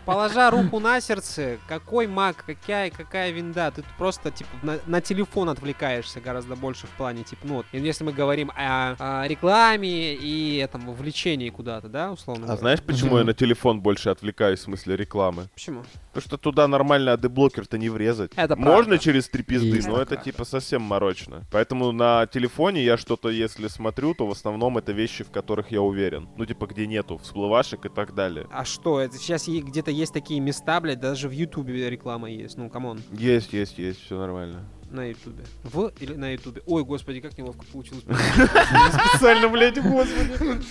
Положа 0.04 0.50
руку 0.50 0.78
на 0.80 1.00
сердце, 1.00 1.58
какой 1.68 2.06
маг, 2.06 2.44
какая, 2.46 2.90
какая 2.90 3.30
винда, 3.30 3.70
ты 3.70 3.82
просто, 3.98 4.30
типа, 4.30 4.50
на, 4.62 4.78
на 4.86 5.00
телефон 5.00 5.48
отвлекаешься 5.48 6.20
гораздо 6.20 6.56
больше 6.56 6.86
в 6.86 6.90
плане, 6.90 7.24
типа, 7.24 7.42
ну, 7.46 7.54
вот, 7.56 7.66
если 7.72 8.04
мы 8.04 8.12
говорим 8.12 8.50
о, 8.56 8.94
о 9.22 9.26
рекламе 9.28 10.14
и 10.14 10.56
этом 10.58 10.86
вовлечении 10.86 11.50
куда-то, 11.50 11.88
да, 11.88 12.12
условно 12.12 12.44
А 12.44 12.46
говоря. 12.46 12.60
знаешь, 12.60 12.82
почему 12.82 13.10
Мгм. 13.10 13.18
я 13.18 13.24
на 13.24 13.34
телефон 13.34 13.80
больше 13.80 14.10
отвлекаюсь 14.10 14.60
в 14.60 14.62
смысле 14.62 14.96
рекламы? 14.96 15.48
Почему? 15.54 15.84
Потому 16.16 16.28
что 16.28 16.38
туда 16.38 16.66
нормально 16.66 17.12
адблокер-то 17.12 17.76
не 17.76 17.90
врезать. 17.90 18.32
Это 18.36 18.56
Можно 18.56 18.84
правда. 18.84 18.98
через 18.98 19.28
три 19.28 19.42
пизды, 19.42 19.78
Это 19.78 19.88
но 19.88 19.96
это 19.98 20.06
правда. 20.14 20.24
типа 20.24 20.44
совсем 20.46 20.80
морочно. 20.80 21.44
Поэтому 21.50 21.92
на 21.92 22.26
телефоне 22.26 22.82
я 22.82 22.96
что-то, 22.96 23.28
если 23.28 23.68
смотрю, 23.68 24.14
то 24.14 24.26
в 24.26 24.30
основном 24.30 24.78
это 24.78 24.92
вещи, 24.92 25.24
в 25.24 25.30
которых 25.30 25.70
я 25.70 25.82
уверен. 25.82 26.28
Ну, 26.38 26.46
типа, 26.46 26.66
где 26.68 26.86
нету 26.86 27.18
всплывашек 27.18 27.84
и 27.84 27.88
так 27.90 28.14
далее. 28.14 28.46
А 28.50 28.64
что, 28.64 28.98
это 28.98 29.18
сейчас 29.18 29.46
где-то 29.46 29.90
есть 29.90 30.14
такие 30.14 30.40
места, 30.40 30.80
блядь, 30.80 31.00
даже 31.00 31.28
в 31.28 31.32
Ютубе 31.32 31.90
реклама 31.90 32.30
есть, 32.30 32.56
ну, 32.56 32.70
come 32.70 32.88
on, 32.88 33.02
Есть, 33.12 33.52
есть, 33.52 33.76
есть, 33.76 34.02
все 34.02 34.18
нормально. 34.18 34.64
На 34.90 35.04
Ютубе. 35.04 35.44
В 35.64 35.92
или 36.00 36.14
на 36.14 36.32
Ютубе? 36.32 36.62
Ой, 36.66 36.84
господи, 36.84 37.20
как 37.20 37.36
неловко 37.36 37.64
получилось. 37.72 38.04
Специально, 39.10 39.48
блядь, 39.48 39.80
господи. 39.82 40.62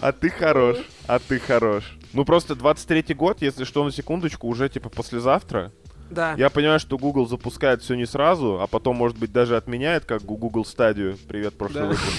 А 0.00 0.12
ты 0.12 0.30
хорош, 0.30 0.76
а 1.06 1.18
ты 1.18 1.38
хорош. 1.38 1.96
Ну 2.12 2.24
просто 2.24 2.54
23-й 2.54 3.14
год, 3.14 3.42
если 3.42 3.64
что, 3.64 3.84
на 3.84 3.92
секундочку, 3.92 4.46
уже 4.48 4.68
типа 4.68 4.88
послезавтра. 4.88 5.72
Да. 6.10 6.34
Я 6.36 6.50
понимаю, 6.50 6.80
что 6.80 6.98
Google 6.98 7.26
запускает 7.28 7.82
все 7.82 7.94
не 7.94 8.04
сразу, 8.06 8.60
а 8.60 8.66
потом, 8.66 8.96
может 8.96 9.16
быть, 9.16 9.32
даже 9.32 9.56
отменяет, 9.56 10.04
как 10.04 10.22
Google 10.22 10.64
стадию. 10.64 11.16
Привет, 11.28 11.56
прошлый 11.56 11.82
Да. 11.82 11.88
выпуск. 11.88 12.12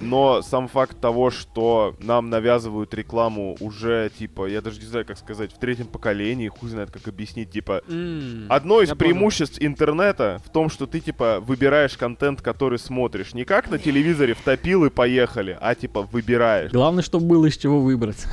Но 0.00 0.42
сам 0.42 0.68
факт 0.68 1.00
того, 1.00 1.30
что 1.30 1.96
нам 2.00 2.30
навязывают 2.30 2.94
рекламу 2.94 3.56
уже, 3.60 4.10
типа, 4.16 4.46
я 4.46 4.60
даже 4.60 4.78
не 4.80 4.86
знаю, 4.86 5.04
как 5.04 5.18
сказать, 5.18 5.52
в 5.52 5.58
третьем 5.58 5.86
поколении, 5.86 6.48
хуй 6.48 6.68
знает, 6.70 6.90
как 6.90 7.08
объяснить, 7.08 7.50
типа, 7.50 7.82
М, 7.88 8.46
Одно 8.48 8.80
из 8.80 8.90
я 8.90 8.94
понял. 8.94 9.12
преимуществ 9.14 9.58
интернета 9.60 10.40
в 10.44 10.50
том, 10.50 10.70
что 10.70 10.86
ты, 10.86 11.00
типа, 11.00 11.40
выбираешь 11.40 11.96
контент, 11.96 12.42
который 12.42 12.78
смотришь. 12.78 13.34
Не 13.34 13.44
как 13.44 13.70
на 13.70 13.78
телевизоре 13.78 14.34
втопил 14.34 14.84
и 14.84 14.90
поехали, 14.90 15.58
а, 15.60 15.74
типа, 15.74 16.02
выбираешь. 16.02 16.70
Главное, 16.70 17.02
чтобы 17.02 17.26
было 17.26 17.46
из 17.46 17.56
чего 17.56 17.80
выбрать. 17.80 18.24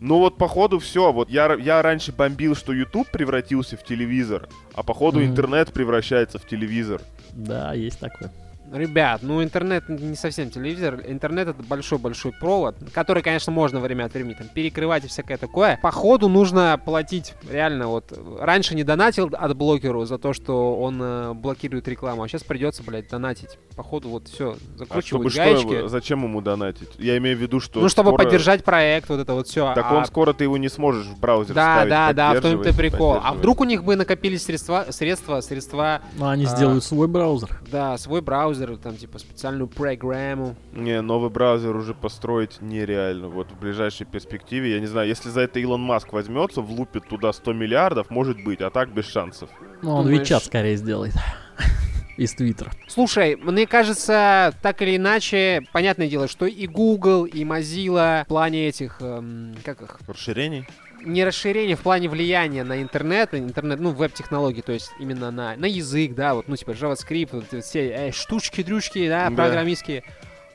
Ну 0.00 0.18
вот, 0.18 0.38
походу, 0.38 0.78
все. 0.78 1.12
Вот 1.12 1.28
я, 1.28 1.54
я 1.54 1.82
раньше 1.82 2.12
бомбил, 2.12 2.54
что 2.54 2.72
YouTube 2.72 3.10
превратился 3.10 3.76
в 3.76 3.84
телевизор, 3.84 4.48
а 4.74 4.82
походу 4.82 5.18
Мгм. 5.20 5.28
интернет 5.30 5.72
превращается 5.72 6.38
в 6.38 6.46
телевизор. 6.46 7.02
Да, 7.32 7.74
есть 7.74 7.98
такое. 7.98 8.32
Ребят, 8.72 9.22
ну 9.22 9.42
интернет 9.42 9.88
не 9.88 10.14
совсем 10.14 10.50
телевизор. 10.50 11.00
Интернет 11.06 11.48
это 11.48 11.62
большой-большой 11.62 12.32
провод, 12.32 12.76
который, 12.92 13.22
конечно, 13.22 13.52
можно 13.52 13.80
время 13.80 14.04
от 14.04 14.14
времени 14.14 14.34
там 14.34 14.46
перекрывать 14.48 15.04
и 15.04 15.08
всякое 15.08 15.36
такое. 15.38 15.78
Походу 15.82 16.28
нужно 16.28 16.80
платить 16.84 17.34
реально 17.50 17.88
вот. 17.88 18.12
Раньше 18.40 18.74
не 18.76 18.84
донатил 18.84 19.28
от 19.32 19.56
блокеру 19.56 20.04
за 20.04 20.18
то, 20.18 20.32
что 20.32 20.76
он 20.80 21.00
э, 21.02 21.32
блокирует 21.34 21.88
рекламу, 21.88 22.22
а 22.22 22.28
сейчас 22.28 22.44
придется, 22.44 22.82
блядь, 22.84 23.08
донатить. 23.08 23.58
Походу 23.76 24.08
вот 24.08 24.28
все, 24.28 24.52
А 24.52 24.78
закручивают 24.78 25.06
чтобы 25.06 25.30
что, 25.30 25.38
гаечки. 25.38 25.78
его- 25.78 25.88
зачем 25.88 26.22
ему 26.22 26.40
донатить? 26.40 26.90
Я 26.98 27.16
имею 27.18 27.36
в 27.36 27.40
виду, 27.40 27.58
что 27.60 27.80
ну, 27.80 27.88
чтобы 27.88 28.10
скоро- 28.10 28.24
поддержать 28.24 28.62
проект, 28.62 29.08
вот 29.08 29.18
это 29.20 29.34
вот 29.34 29.48
все. 29.48 29.72
Так 29.74 29.90
он 29.90 30.04
скоро 30.04 30.32
ты 30.32 30.44
его 30.44 30.56
не 30.58 30.68
сможешь 30.68 31.06
в 31.06 31.18
браузер 31.18 31.54
Да, 31.54 31.72
вставить, 31.84 31.90
да, 31.90 32.12
да, 32.12 32.34
в 32.38 32.42
том-то 32.42 32.74
прикол. 32.74 33.18
А 33.22 33.32
вдруг 33.34 33.60
у 33.60 33.64
них 33.64 33.82
бы 33.82 33.96
накопились 33.96 34.44
средства, 34.44 34.86
средства, 34.90 35.40
средства, 35.40 36.02
Но 36.16 36.28
они 36.28 36.44
А. 36.44 36.48
сделают 36.48 36.84
свой 36.84 37.08
браузер. 37.08 37.60
да, 37.70 37.96
свой 37.98 38.20
браузер 38.20 38.59
браузер, 38.60 38.76
там, 38.82 38.96
типа, 38.96 39.18
специальную 39.18 39.68
программу. 39.68 40.56
Не, 40.72 41.00
новый 41.00 41.30
браузер 41.30 41.74
уже 41.76 41.94
построить 41.94 42.60
нереально. 42.60 43.28
Вот 43.28 43.50
в 43.50 43.58
ближайшей 43.58 44.06
перспективе, 44.06 44.72
я 44.72 44.80
не 44.80 44.86
знаю, 44.86 45.08
если 45.08 45.28
за 45.30 45.42
это 45.42 45.58
Илон 45.60 45.80
Маск 45.80 46.12
возьмется, 46.12 46.60
влупит 46.60 47.08
туда 47.08 47.32
100 47.32 47.52
миллиардов, 47.52 48.10
может 48.10 48.42
быть, 48.42 48.60
а 48.60 48.70
так 48.70 48.92
без 48.92 49.06
шансов. 49.06 49.50
Ну, 49.82 49.94
он 49.94 50.04
Думаешь- 50.04 50.20
Вичат 50.22 50.44
скорее 50.44 50.76
сделает. 50.76 51.14
Из 52.16 52.34
Твиттера. 52.34 52.70
Слушай, 52.86 53.36
мне 53.36 53.66
кажется, 53.66 54.52
так 54.60 54.82
или 54.82 54.96
иначе, 54.96 55.62
понятное 55.72 56.06
дело, 56.06 56.28
что 56.28 56.44
и 56.44 56.66
Google, 56.66 57.24
и 57.24 57.44
Mozilla 57.44 58.24
в 58.24 58.28
плане 58.28 58.68
этих, 58.68 58.98
эм, 59.00 59.54
как 59.64 59.80
их, 59.80 60.00
Расширений? 60.06 60.66
Не 61.02 61.24
расширение 61.24 61.76
в 61.76 61.80
плане 61.80 62.08
влияния 62.08 62.64
на 62.64 62.82
интернет, 62.82 63.34
интернет, 63.34 63.80
ну, 63.80 63.90
веб-технологии, 63.90 64.60
то 64.60 64.72
есть 64.72 64.90
именно 64.98 65.30
на, 65.30 65.56
на 65.56 65.66
язык, 65.66 66.14
да, 66.14 66.34
вот, 66.34 66.48
ну, 66.48 66.56
типа 66.56 66.70
JavaScript, 66.70 67.28
вот 67.32 67.64
все 67.64 67.88
э, 67.90 68.12
штучки-дрючки, 68.12 69.08
да, 69.08 69.30
Да. 69.30 69.36
программистские. 69.36 70.04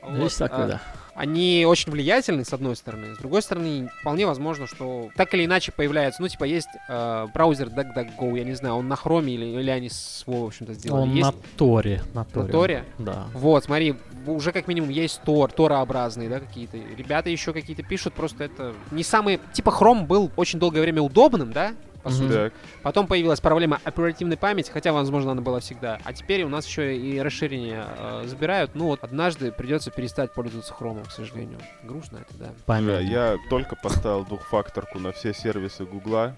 Вот, 0.02 0.18
Есть 0.24 0.38
такое, 0.38 0.64
а, 0.64 0.68
да. 0.68 0.82
Они 1.16 1.64
очень 1.66 1.90
влиятельны, 1.90 2.44
с 2.44 2.52
одной 2.52 2.76
стороны. 2.76 3.14
С 3.14 3.18
другой 3.18 3.40
стороны, 3.42 3.90
вполне 4.00 4.26
возможно, 4.26 4.66
что 4.66 5.08
так 5.16 5.32
или 5.34 5.46
иначе 5.46 5.72
появляются, 5.72 6.20
ну, 6.20 6.28
типа, 6.28 6.44
есть 6.44 6.68
э, 6.88 7.26
браузер 7.32 7.68
DuckDuckGo, 7.68 8.36
я 8.36 8.44
не 8.44 8.54
знаю, 8.54 8.74
он 8.76 8.88
на 8.88 8.96
Хроме 8.96 9.34
или, 9.34 9.46
или 9.46 9.70
они 9.70 9.88
свой, 9.88 10.40
в 10.40 10.46
общем-то, 10.46 10.74
сделали. 10.74 11.02
Он 11.02 11.14
есть 11.14 11.26
на 11.26 11.34
Торе. 11.56 12.02
На 12.12 12.24
Торе. 12.24 12.52
Торе? 12.52 12.84
Да. 12.98 13.26
Вот, 13.32 13.64
смотри, 13.64 13.96
уже 14.26 14.52
как 14.52 14.68
минимум 14.68 14.90
есть 14.90 15.22
Тор, 15.22 15.50
торообразные, 15.50 16.28
да, 16.28 16.40
какие-то. 16.40 16.76
Ребята 16.76 17.30
еще 17.30 17.52
какие-то 17.52 17.82
пишут, 17.82 18.12
просто 18.12 18.44
это 18.44 18.74
не 18.90 19.02
самый... 19.02 19.40
Типа 19.52 19.70
Chrome 19.70 20.06
был 20.06 20.30
очень 20.36 20.58
долгое 20.58 20.82
время 20.82 21.02
удобным, 21.02 21.52
да, 21.52 21.72
по 22.06 22.12
сути. 22.12 22.32
Так. 22.32 22.52
Потом 22.82 23.06
появилась 23.06 23.40
проблема 23.40 23.80
оперативной 23.82 24.36
памяти, 24.36 24.70
хотя, 24.70 24.92
возможно, 24.92 25.32
она 25.32 25.42
была 25.42 25.60
всегда. 25.60 25.98
А 26.04 26.12
теперь 26.12 26.44
у 26.44 26.48
нас 26.48 26.66
еще 26.66 26.96
и 26.96 27.20
расширение 27.20 27.84
э, 27.98 28.24
забирают. 28.26 28.72
Ну 28.74 28.86
вот 28.86 29.02
однажды 29.02 29.50
придется 29.50 29.90
перестать 29.90 30.32
пользоваться 30.32 30.72
хромом, 30.72 31.04
к 31.04 31.10
сожалению. 31.10 31.58
Грустно 31.82 32.18
это, 32.18 32.38
да. 32.38 32.46
Да, 32.46 32.52
Память. 32.64 33.08
я 33.08 33.36
только 33.50 33.74
поставил 33.76 34.24
двухфакторку 34.24 34.98
на 34.98 35.12
все 35.12 35.34
сервисы 35.34 35.84
Гугла. 35.84 36.36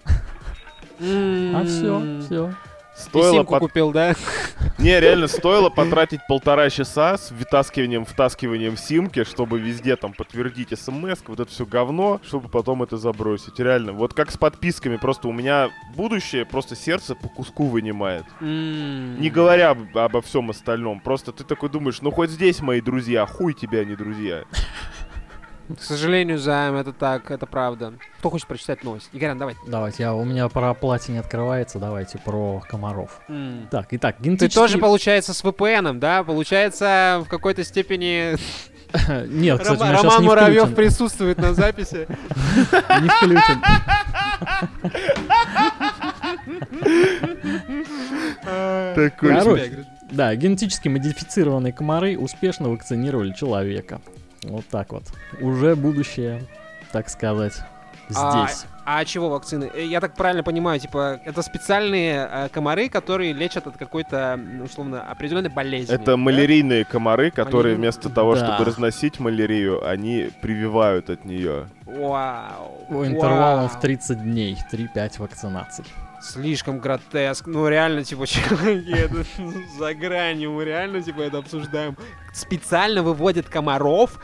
А 0.99 1.63
все, 1.65 2.21
все. 2.21 2.53
Стоило 2.99 3.43
пот- 3.43 3.59
купил, 3.59 3.91
да? 3.91 4.13
Не, 4.77 4.99
реально, 4.99 5.27
стоило 5.27 5.69
потратить 5.69 6.19
полтора 6.27 6.69
часа 6.69 7.17
с 7.17 7.31
вытаскиванием, 7.31 8.05
втаскиванием 8.05 8.77
симки, 8.77 9.23
чтобы 9.23 9.59
везде 9.59 9.95
там 9.95 10.13
подтвердить 10.13 10.69
смс, 10.79 11.19
вот 11.27 11.39
это 11.39 11.49
все 11.51 11.65
говно, 11.65 12.21
чтобы 12.25 12.47
потом 12.49 12.83
это 12.83 12.97
забросить. 12.97 13.59
Реально, 13.59 13.93
вот 13.93 14.13
как 14.13 14.31
с 14.31 14.37
подписками, 14.37 14.97
просто 14.97 15.27
у 15.27 15.33
меня 15.33 15.69
будущее 15.95 16.45
просто 16.45 16.75
сердце 16.75 17.15
по 17.15 17.27
куску 17.27 17.65
вынимает. 17.67 18.25
Не 18.41 19.29
говоря 19.29 19.71
об- 19.71 19.97
обо 19.97 20.21
всем 20.21 20.49
остальном. 20.49 20.99
Просто 20.99 21.31
ты 21.31 21.43
такой 21.43 21.69
думаешь, 21.69 22.01
ну 22.01 22.11
хоть 22.11 22.29
здесь 22.29 22.61
мои 22.61 22.81
друзья, 22.81 23.25
хуй 23.25 23.53
тебя, 23.53 23.83
не 23.85 23.95
друзья. 23.95 24.43
К 25.77 25.81
сожалению, 25.81 26.39
Займ, 26.39 26.75
это 26.75 26.93
так, 26.93 27.29
это 27.29 27.45
правда. 27.45 27.93
Кто 28.19 28.29
хочет 28.31 28.47
прочитать 28.47 28.83
новость? 28.83 29.09
Игорян, 29.13 29.37
давай. 29.37 29.55
Давайте, 29.67 30.03
я, 30.03 30.13
у 30.15 30.25
меня 30.25 30.49
про 30.49 30.73
платье 30.73 31.13
не 31.13 31.19
открывается, 31.19 31.77
давайте 31.77 32.17
про 32.17 32.63
комаров. 32.67 33.21
М. 33.27 33.67
Так, 33.69 33.87
итак, 33.91 34.17
Ты 34.17 34.23
генетические... 34.23 34.61
тоже, 34.63 34.77
получается, 34.79 35.33
с 35.33 35.43
VPN, 35.43 35.99
да? 35.99 36.23
Получается, 36.23 37.21
в 37.23 37.29
какой-то 37.29 37.63
степени 37.63 38.35
Нет, 39.27 39.61
кстати, 39.61 39.79
Рома- 39.79 39.91
Роман 40.01 40.21
не 40.21 40.27
Муравьев 40.27 40.75
присутствует 40.75 41.37
на 41.37 41.53
записи. 41.53 42.07
Не 43.01 43.09
включен. 43.09 43.61
Такой 48.95 49.35
Короче, 49.35 49.85
да, 50.11 50.35
генетически 50.35 50.87
модифицированные 50.87 51.73
комары 51.73 52.17
успешно 52.17 52.69
вакцинировали 52.69 53.33
человека. 53.33 54.01
Вот 54.43 54.65
так 54.67 54.91
вот. 54.91 55.03
Уже 55.41 55.75
будущее, 55.75 56.43
так 56.91 57.09
сказать, 57.09 57.61
здесь. 58.09 58.65
А 58.85 59.05
чего 59.05 59.29
вакцины? 59.29 59.69
Э, 59.73 59.85
Я 59.85 60.01
так 60.01 60.15
правильно 60.15 60.41
понимаю, 60.43 60.79
типа, 60.79 61.19
это 61.23 61.41
специальные 61.43 62.27
э, 62.31 62.49
комары, 62.49 62.89
которые 62.89 63.33
лечат 63.33 63.67
от 63.67 63.77
какой-то, 63.77 64.39
условно, 64.63 65.01
определенной 65.01 65.49
болезни. 65.49 65.93
Это 65.93 66.05
да? 66.05 66.17
малярийные 66.17 66.85
комары, 66.85 67.29
которые 67.29 67.75
Малярийные? 67.75 67.91
вместо 67.91 68.09
того, 68.09 68.35
Да. 68.35 68.45
чтобы 68.45 68.65
разносить 68.65 69.19
малярию, 69.19 69.87
они 69.87 70.31
прививают 70.41 71.09
от 71.11 71.23
нее. 71.25 71.67
Вау. 71.85 72.85
По 72.89 73.05
интервалом 73.05 73.69
в 73.69 73.79
30 73.79 74.23
дней, 74.23 74.57
3-5 74.71 75.19
вакцинаций. 75.19 75.85
Слишком 76.21 76.79
гротеск. 76.79 77.45
Ну, 77.47 77.67
реально, 77.69 78.03
типа, 78.03 78.25
чуваки, 78.27 78.91
это 78.91 79.23
за 79.77 79.93
гранью. 79.93 80.51
Мы 80.51 80.65
реально, 80.65 81.01
типа, 81.01 81.21
это 81.21 81.37
обсуждаем. 81.37 81.95
Специально 82.33 83.03
выводят 83.03 83.47
комаров, 83.47 84.19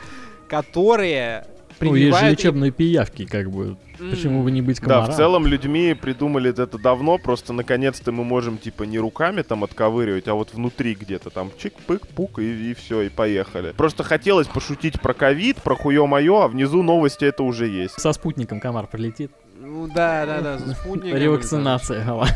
которые 0.48 1.46
Ну, 1.80 1.94
есть 1.94 2.18
же 2.18 2.30
лечебные 2.30 2.70
пиявки, 2.70 3.26
как 3.26 3.50
бы. 3.50 3.76
М. 3.98 4.10
Почему 4.10 4.42
бы 4.42 4.50
не 4.50 4.60
быть 4.62 4.80
Да, 4.80 4.86
комаром? 4.88 5.12
в 5.12 5.16
целом 5.16 5.46
людьми 5.46 5.94
придумали 5.94 6.50
это 6.50 6.78
давно, 6.78 7.16
просто 7.18 7.52
наконец-то 7.52 8.12
мы 8.12 8.24
можем 8.24 8.58
типа 8.58 8.82
не 8.82 8.98
руками 8.98 9.42
там 9.42 9.64
отковыривать, 9.64 10.28
а 10.28 10.34
вот 10.34 10.52
внутри 10.52 10.94
где-то 10.94 11.30
там 11.30 11.50
чик-пык-пук 11.58 12.38
и, 12.42 12.74
все, 12.74 13.02
и 13.02 13.08
поехали. 13.08 13.72
Просто 13.76 14.02
хотелось 14.04 14.46
пошутить 14.48 15.00
про 15.00 15.14
ковид, 15.14 15.56
про 15.62 15.74
хуё-моё, 15.74 16.42
а 16.42 16.48
внизу 16.48 16.82
новости 16.82 17.24
это 17.24 17.42
уже 17.42 17.68
есть. 17.68 17.98
Со 18.00 18.12
спутником 18.12 18.60
комар 18.60 18.86
прилетит. 18.86 19.30
Ну, 19.58 19.86
да, 19.88 20.26
да, 20.26 20.40
да, 20.40 20.58
за 20.58 20.74
спутником. 20.74 21.18
Ревакцинация. 21.18 22.06
ава. 22.08 22.28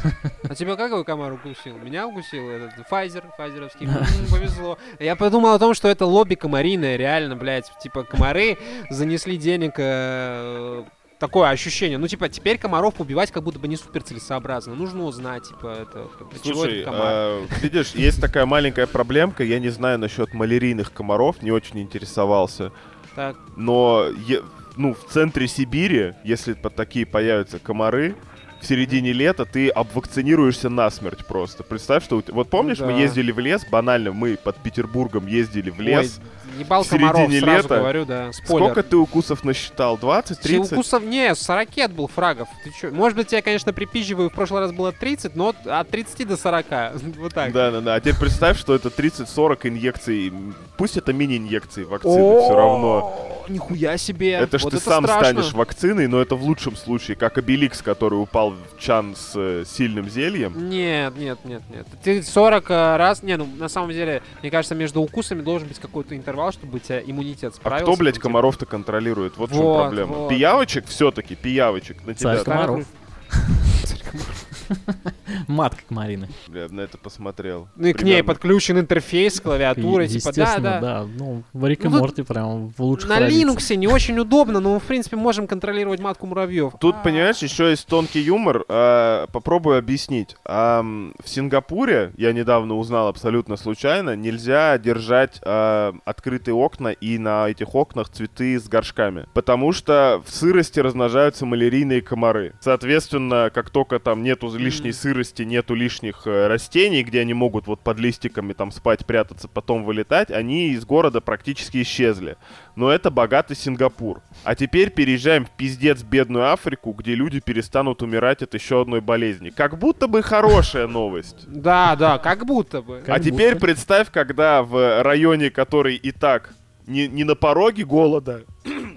А 0.49 0.55
тебя 0.55 0.77
какой 0.77 1.05
комар 1.05 1.33
укусил? 1.33 1.77
Меня 1.79 2.07
укусил 2.07 2.49
этот 2.49 2.87
Pfizer. 2.91 3.25
М, 3.39 3.91
Повезло. 4.31 4.79
Я 4.99 5.17
подумал 5.17 5.53
о 5.55 5.59
том, 5.59 5.75
что 5.75 5.89
это 5.89 6.07
лобби 6.07 6.35
комариное, 6.35 6.97
реально, 6.97 7.37
блядь. 7.37 7.71
Типа 7.83 8.03
комары 8.05 8.59
занесли 8.89 9.37
денег 9.37 9.75
э, 9.77 10.85
такое 11.19 11.51
ощущение. 11.51 11.99
Ну, 11.99 12.09
типа, 12.09 12.29
теперь 12.29 12.59
комаров 12.59 12.95
убивать 12.99 13.31
как 13.31 13.43
будто 13.43 13.59
бы 13.59 13.69
не 13.69 13.77
супер 13.77 14.03
целесообразно. 14.03 14.75
Нужно 14.75 15.05
узнать, 15.05 15.45
типа, 15.49 15.77
это, 15.83 16.09
чего 16.43 16.55
Слушай, 16.63 16.85
э, 16.87 17.47
видишь, 17.61 17.93
есть 17.95 18.21
такая 18.21 18.47
маленькая 18.47 18.87
проблемка, 18.87 19.45
я 19.45 19.59
не 19.61 19.69
знаю 19.69 19.99
насчет 19.99 20.33
малярийных 20.33 20.93
комаров, 20.93 21.43
не 21.43 21.53
очень 21.53 21.79
интересовался, 21.81 22.73
Так, 23.15 23.37
но 23.57 24.07
е- 24.27 24.43
ну, 24.81 24.95
в 24.95 25.05
центре 25.13 25.47
Сибири, 25.47 26.15
если 26.25 26.55
по- 26.55 26.71
такие 26.71 27.05
появятся 27.07 27.59
комары, 27.59 28.15
в 28.61 28.67
середине 28.67 29.13
лета 29.15 29.47
ты 29.47 29.69
обвакцинируешься 29.71 30.69
насмерть 30.69 31.25
просто. 31.27 31.63
Представь, 31.63 32.05
что... 32.05 32.23
Вот 32.29 32.51
помнишь, 32.51 32.79
мы 32.81 32.89
да. 32.93 32.99
ездили 32.99 33.33
в 33.33 33.39
лес, 33.39 33.65
банально, 33.71 34.13
мы 34.13 34.37
под 34.37 34.57
Петербургом 34.57 35.27
ездили 35.27 35.71
в 35.71 35.81
лес. 35.81 36.21
ой, 36.59 36.61
ебал 36.61 36.83
в 36.83 36.87
середине 36.87 37.09
комаров, 37.09 37.33
сразу 37.41 37.63
лета. 37.63 37.79
говорю, 37.79 38.05
да. 38.05 38.33
Спойлер. 38.35 38.67
Сколько 38.67 38.83
ты 38.83 38.97
укусов 38.99 39.45
насчитал? 39.45 39.97
20, 39.97 40.39
Все 40.39 40.49
30? 40.49 40.73
укусов, 40.73 41.03
не, 41.05 41.35
с 41.35 41.49
ракет 41.49 41.91
был 41.93 42.07
фрагов. 42.07 42.49
Ты 42.63 42.71
чё? 42.79 42.91
Может 42.91 43.17
быть, 43.17 43.33
я, 43.33 43.41
конечно, 43.41 43.73
припизживаю, 43.73 44.29
в 44.29 44.35
прошлый 44.35 44.61
раз 44.61 44.73
было 44.73 44.93
30, 44.93 45.37
но 45.37 45.49
от- 45.49 45.67
от 45.67 45.89
30 45.89 46.29
до 46.29 46.37
40. 46.37 46.67
Вот 47.19 47.33
так. 47.33 47.53
Да, 47.53 47.71
да, 47.71 47.81
да. 47.81 47.95
А 47.95 48.01
теперь 48.01 48.17
представь, 48.17 48.59
что 48.59 48.75
это 48.75 48.91
30-40 48.91 49.69
инъекций. 49.69 50.33
Пусть 50.77 50.99
это 50.99 51.15
мини-инъекции 51.15 51.85
вакцины, 51.85 52.41
все 52.43 52.55
равно. 52.55 53.40
Нихуя 53.51 53.97
себе. 53.99 54.33
Это 54.33 54.59
ж 54.59 54.63
Вот 54.65 54.73
ты 54.73 54.79
сам 54.79 55.05
страшно. 55.05 55.25
станешь 55.43 55.53
вакциной, 55.53 56.07
но 56.07 56.21
это 56.21 56.37
в 56.37 56.43
лучшем 56.45 56.77
случае, 56.77 57.17
как 57.17 57.37
Обеликс, 57.39 57.83
который 57.83 58.15
упал 58.15 58.51
в 58.53 58.79
чан 58.79 59.17
с 59.17 59.33
э, 59.35 59.65
сильным 59.67 60.09
зельем. 60.09 60.69
Нет, 60.71 61.17
нет, 61.17 61.39
нет, 61.45 61.63
нет. 61.71 61.87
Ты 62.03 62.23
40 62.23 62.71
э, 62.71 62.97
раз... 62.97 63.23
Не, 63.23 63.37
ну, 63.37 63.47
на 63.59 63.69
самом 63.69 63.91
деле, 63.91 64.23
мне 64.43 64.51
кажется, 64.51 64.75
между 64.75 65.01
укусами 65.01 65.43
должен 65.43 65.69
быть 65.69 65.79
какой-то 65.79 66.17
интервал, 66.17 66.53
чтобы 66.53 66.77
у 66.77 66.79
тебя 66.79 67.01
иммунитет 67.01 67.53
А 67.55 67.57
справился. 67.57 67.85
кто, 67.93 67.97
блядь, 67.97 68.19
комаров-то 68.19 68.67
контролирует? 68.67 69.37
Вот, 69.37 69.51
в 69.51 69.53
чем 69.53 69.63
Вот, 69.63 69.83
проблема. 69.83 70.15
вот. 70.15 70.29
Пиявочек 70.31 70.87
все-таки, 70.87 71.35
пиявочек 71.35 72.05
на 72.07 72.15
тебя. 72.15 72.37
Царь 72.37 72.45
комаров. 72.45 72.85
Матка 75.49 75.83
комарины. 75.89 76.29
Бля, 76.49 76.69
на 76.69 76.81
это 76.81 76.99
посмотрел. 76.99 77.69
Ну 77.77 77.89
и 77.89 77.93
к 77.93 78.03
ней 78.03 78.23
подключен 78.23 78.79
интерфейс, 78.79 79.41
клавиатура, 79.41 80.05
И, 80.05 80.09
типа, 80.09 80.33
да, 80.33 80.43
естественно, 80.43 80.79
да. 80.81 81.07
Ну, 81.19 81.43
в 81.53 81.67
Рик 81.67 81.85
и 81.85 81.89
Ну, 81.89 81.99
Морти 81.99 82.23
прям 82.23 82.69
в 82.69 82.81
лучших 82.81 83.09
На. 83.09 83.21
Linux 83.21 83.75
не 83.77 83.87
очень 83.87 84.19
удобно, 84.19 84.61
но 84.61 84.75
мы, 84.75 84.81
в 84.81 84.85
принципе, 84.85 85.17
можем 85.17 85.47
контролировать 85.47 86.01
матку 86.01 86.27
муравьев. 86.27 86.75
Тут, 86.81 86.97
А, 86.97 87.03
понимаешь, 87.03 87.39
еще 87.39 87.71
есть 87.71 87.87
тонкий 87.87 88.21
юмор. 88.21 88.65
А, 88.69 89.27
попробую 89.29 89.79
объяснить. 89.79 90.37
А, 90.45 90.83
в 90.83 91.29
Сингапуре, 91.29 92.13
я 92.17 92.33
недавно 92.33 92.77
узнал 92.77 93.09
абсолютно 93.09 93.57
случайно, 93.57 94.17
нельзя 94.17 94.79
держать 94.79 95.41
открытые 95.43 96.55
окна 96.55 96.89
и 96.89 97.19
на 97.19 97.49
этих 97.49 97.75
окнах 97.75 98.09
цветы 98.09 98.59
с 98.59 98.69
горшками. 98.69 99.27
Потому 99.35 99.73
что 99.73 100.23
в 100.25 100.31
сырости 100.31 100.81
размножаются 100.81 101.47
малярийные 101.47 102.03
комары. 102.03 102.55
Соответственно, 102.61 103.51
как 103.53 103.71
только 103.71 103.99
там 103.99 104.23
нету 104.23 104.51
лишней 104.57 104.91
М. 104.91 104.95
сырости 105.21 105.43
нету 105.43 105.75
лишних 105.75 106.27
э, 106.27 106.47
растений, 106.47 107.03
где 107.03 107.21
они 107.21 107.35
могут 107.35 107.67
вот 107.67 107.81
под 107.81 107.99
листиками 107.99 108.53
там 108.53 108.73
спать, 108.73 109.05
прятаться, 109.05 109.49
потом 109.49 109.85
вылетать, 109.85 110.31
они 110.31 110.71
из 110.71 110.85
города 110.85 111.21
практически 111.21 111.83
исчезли. 111.83 112.37
Но 112.77 112.91
это 112.91 113.11
богатый 113.11 113.55
Сингапур. 113.55 114.23
А 114.45 114.55
теперь 114.55 114.91
переезжаем 114.91 115.45
в 115.45 115.51
пиздец 115.51 116.03
бедную 116.03 116.51
Африку, 116.53 116.93
где 116.93 117.15
люди 117.15 117.41
перестанут 117.41 118.03
умирать 118.03 118.43
от 118.43 118.55
еще 118.55 118.81
одной 118.81 119.01
болезни. 119.01 119.51
Как 119.51 119.79
будто 119.79 120.09
бы 120.09 120.23
хорошая 120.23 120.87
новость. 121.01 121.47
Да, 121.47 121.97
да, 121.97 122.19
как 122.19 122.47
будто 122.47 122.81
бы. 122.81 123.03
А 123.07 123.21
теперь 123.21 123.57
представь, 123.57 124.11
когда 124.11 124.63
в 124.63 125.03
районе, 125.03 125.51
который 125.51 125.97
и 125.97 126.13
так 126.13 126.55
не, 126.87 127.09
не 127.09 127.25
на 127.25 127.35
пороге 127.35 127.85
голода, 127.85 128.45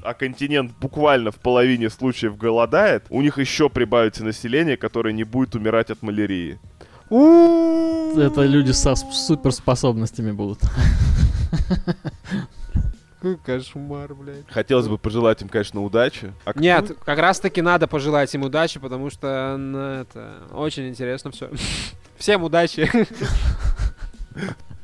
а 0.04 0.14
континент 0.14 0.72
буквально 0.80 1.32
в 1.32 1.36
половине 1.40 1.90
случаев 1.90 2.38
голодает, 2.38 3.06
у 3.10 3.22
них 3.22 3.38
еще 3.38 3.70
прибавится 3.70 4.24
население, 4.24 4.78
которое 4.78 5.14
не 5.14 5.24
будет 5.24 5.56
умирать 5.56 5.90
от 5.90 6.02
малярии. 6.02 6.60
Это 7.10 8.42
люди 8.44 8.72
со 8.72 8.96
суперспособностями 8.96 10.32
будут. 10.32 10.60
Какой 13.24 13.38
кошмар, 13.38 14.14
блядь. 14.16 14.50
Хотелось 14.50 14.88
бы 14.90 14.98
пожелать 14.98 15.42
им, 15.42 15.48
конечно, 15.48 15.82
удачи. 15.82 16.34
А 16.44 16.52
кто- 16.52 16.60
Нет, 16.60 16.92
как 17.06 17.20
раз 17.20 17.40
таки 17.40 17.62
надо 17.62 17.88
пожелать 17.88 18.34
им 18.36 18.44
удачи, 18.44 18.80
потому 18.82 19.10
что 19.10 19.56
ну, 19.58 19.78
это 19.80 20.44
очень 20.52 20.90
интересно 20.90 21.32
все. 21.32 21.50
Всем 22.18 22.44
удачи. 22.44 22.90